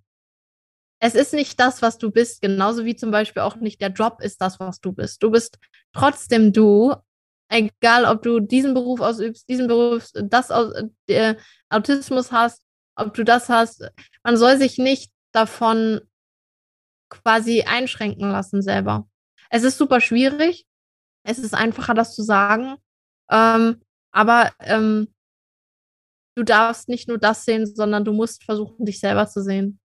es 0.99 1.15
ist 1.15 1.33
nicht 1.33 1.59
das, 1.59 1.81
was 1.81 1.97
du 1.97 2.11
bist, 2.11 2.41
genauso 2.41 2.85
wie 2.85 2.95
zum 2.95 3.11
Beispiel 3.11 3.41
auch 3.41 3.57
nicht 3.57 3.81
der 3.81 3.91
Job 3.91 4.21
ist 4.21 4.41
das, 4.41 4.59
was 4.59 4.79
du 4.79 4.93
bist. 4.93 5.21
Du 5.21 5.31
bist 5.31 5.59
trotzdem 5.91 6.53
du, 6.53 6.95
egal 7.49 8.05
ob 8.05 8.21
du 8.21 8.39
diesen 8.39 8.73
Beruf 8.73 9.01
ausübst, 9.01 9.49
diesen 9.49 9.67
Beruf, 9.67 10.09
das 10.13 10.49
äh, 11.07 11.35
Autismus 11.69 12.31
hast, 12.31 12.63
ob 12.95 13.13
du 13.13 13.23
das 13.23 13.49
hast. 13.49 13.85
Man 14.23 14.37
soll 14.37 14.57
sich 14.57 14.77
nicht 14.77 15.11
davon 15.33 16.01
quasi 17.09 17.63
einschränken 17.63 18.31
lassen 18.31 18.61
selber. 18.61 19.07
Es 19.49 19.63
ist 19.63 19.77
super 19.77 20.01
schwierig. 20.01 20.65
Es 21.23 21.39
ist 21.39 21.53
einfacher, 21.53 21.93
das 21.93 22.15
zu 22.15 22.23
sagen. 22.23 22.75
Ähm, 23.29 23.81
aber 24.11 24.51
ähm, 24.59 25.13
du 26.35 26.43
darfst 26.43 26.89
nicht 26.89 27.07
nur 27.07 27.17
das 27.17 27.45
sehen, 27.45 27.65
sondern 27.65 28.05
du 28.05 28.13
musst 28.13 28.43
versuchen, 28.43 28.85
dich 28.85 28.99
selber 28.99 29.27
zu 29.27 29.41
sehen. 29.41 29.79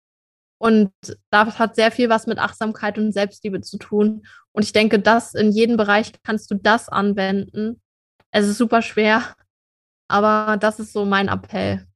Und 0.59 0.93
das 1.31 1.59
hat 1.59 1.77
sehr 1.77 1.91
viel 1.91 2.09
was 2.09 2.27
mit 2.27 2.39
Achtsamkeit 2.39 2.99
und 2.99 3.13
Selbstliebe 3.13 3.61
zu 3.61 3.79
tun. 3.79 4.27
Und 4.53 4.63
ich 4.63 4.73
denke, 4.73 4.99
das 4.99 5.35
in 5.35 5.51
jedem 5.51 5.77
Bereich 5.77 6.13
kannst 6.23 6.51
du 6.51 6.55
das 6.55 6.89
anwenden. 6.89 7.83
Es 8.31 8.47
ist 8.47 8.59
super 8.59 8.81
schwer, 8.81 9.35
aber 10.09 10.57
das 10.57 10.79
ist 10.81 10.93
so 10.93 11.05
mein 11.05 11.29
Appell. 11.29 11.87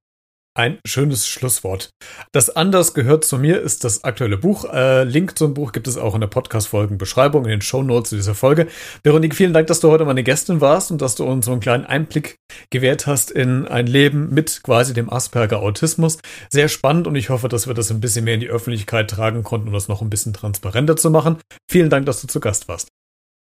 Ein 0.58 0.78
schönes 0.84 1.28
Schlusswort. 1.28 1.90
Das 2.32 2.50
Anders 2.50 2.92
gehört 2.92 3.24
zu 3.24 3.38
mir 3.38 3.60
ist 3.60 3.84
das 3.84 4.02
aktuelle 4.02 4.36
Buch. 4.36 4.64
Äh, 4.64 5.04
Link 5.04 5.38
zum 5.38 5.54
Buch 5.54 5.70
gibt 5.70 5.86
es 5.86 5.96
auch 5.96 6.14
in 6.14 6.20
der 6.20 6.28
Podcast-Folgenbeschreibung, 6.28 7.44
in 7.44 7.50
den 7.50 7.62
Show 7.62 7.82
Notes 7.82 8.10
zu 8.10 8.16
dieser 8.16 8.34
Folge. 8.34 8.66
Veronique, 9.04 9.36
vielen 9.36 9.52
Dank, 9.52 9.68
dass 9.68 9.78
du 9.80 9.90
heute 9.90 10.04
meine 10.04 10.24
Gästin 10.24 10.60
warst 10.60 10.90
und 10.90 11.00
dass 11.00 11.14
du 11.14 11.24
uns 11.24 11.46
so 11.46 11.52
einen 11.52 11.60
kleinen 11.60 11.86
Einblick 11.86 12.38
gewährt 12.70 13.06
hast 13.06 13.30
in 13.30 13.68
ein 13.68 13.86
Leben 13.86 14.34
mit 14.34 14.62
quasi 14.64 14.92
dem 14.92 15.10
Asperger-Autismus. 15.10 16.18
Sehr 16.50 16.68
spannend 16.68 17.06
und 17.06 17.14
ich 17.14 17.30
hoffe, 17.30 17.48
dass 17.48 17.68
wir 17.68 17.74
das 17.74 17.92
ein 17.92 18.00
bisschen 18.00 18.24
mehr 18.24 18.34
in 18.34 18.40
die 18.40 18.48
Öffentlichkeit 18.48 19.08
tragen 19.08 19.44
konnten, 19.44 19.68
um 19.68 19.74
das 19.74 19.86
noch 19.86 20.02
ein 20.02 20.10
bisschen 20.10 20.32
transparenter 20.32 20.96
zu 20.96 21.10
machen. 21.10 21.38
Vielen 21.70 21.88
Dank, 21.88 22.06
dass 22.06 22.20
du 22.20 22.26
zu 22.26 22.40
Gast 22.40 22.66
warst. 22.66 22.88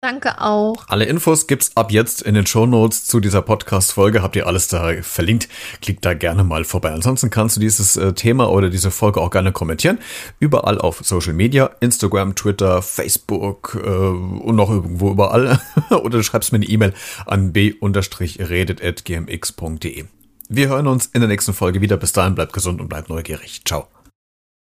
Danke 0.01 0.39
auch. 0.39 0.87
Alle 0.87 1.05
Infos 1.05 1.47
gibt's 1.47 1.71
ab 1.75 1.91
jetzt 1.91 2.21
in 2.21 2.35
den 2.35 2.45
Show 2.45 2.67
Notes 2.67 3.05
zu 3.05 3.19
dieser 3.19 3.41
Podcast-Folge. 3.41 4.21
Habt 4.21 4.35
ihr 4.35 4.45
alles 4.45 4.67
da 4.67 5.01
verlinkt? 5.01 5.49
Klickt 5.81 6.05
da 6.05 6.13
gerne 6.13 6.43
mal 6.43 6.63
vorbei. 6.63 6.91
Ansonsten 6.91 7.31
kannst 7.31 7.55
du 7.55 7.59
dieses 7.59 7.97
äh, 7.97 8.13
Thema 8.13 8.51
oder 8.51 8.69
diese 8.69 8.91
Folge 8.91 9.19
auch 9.19 9.31
gerne 9.31 9.51
kommentieren. 9.51 9.97
Überall 10.39 10.77
auf 10.77 11.01
Social 11.03 11.33
Media, 11.33 11.71
Instagram, 11.79 12.35
Twitter, 12.35 12.83
Facebook 12.83 13.81
äh, 13.83 13.89
und 13.89 14.55
noch 14.55 14.69
irgendwo 14.69 15.09
überall. 15.09 15.59
oder 15.89 16.17
du 16.17 16.23
schreibst 16.23 16.51
mir 16.51 16.57
eine 16.57 16.67
E-Mail 16.67 16.93
an 17.25 17.51
b-redet.gmx.de. 17.51 20.05
Wir 20.47 20.67
hören 20.67 20.85
uns 20.85 21.07
in 21.07 21.21
der 21.21 21.29
nächsten 21.29 21.53
Folge 21.53 21.81
wieder. 21.81 21.97
Bis 21.97 22.13
dahin 22.13 22.35
bleibt 22.35 22.53
gesund 22.53 22.79
und 22.79 22.89
bleibt 22.89 23.09
neugierig. 23.09 23.63
Ciao. 23.65 23.87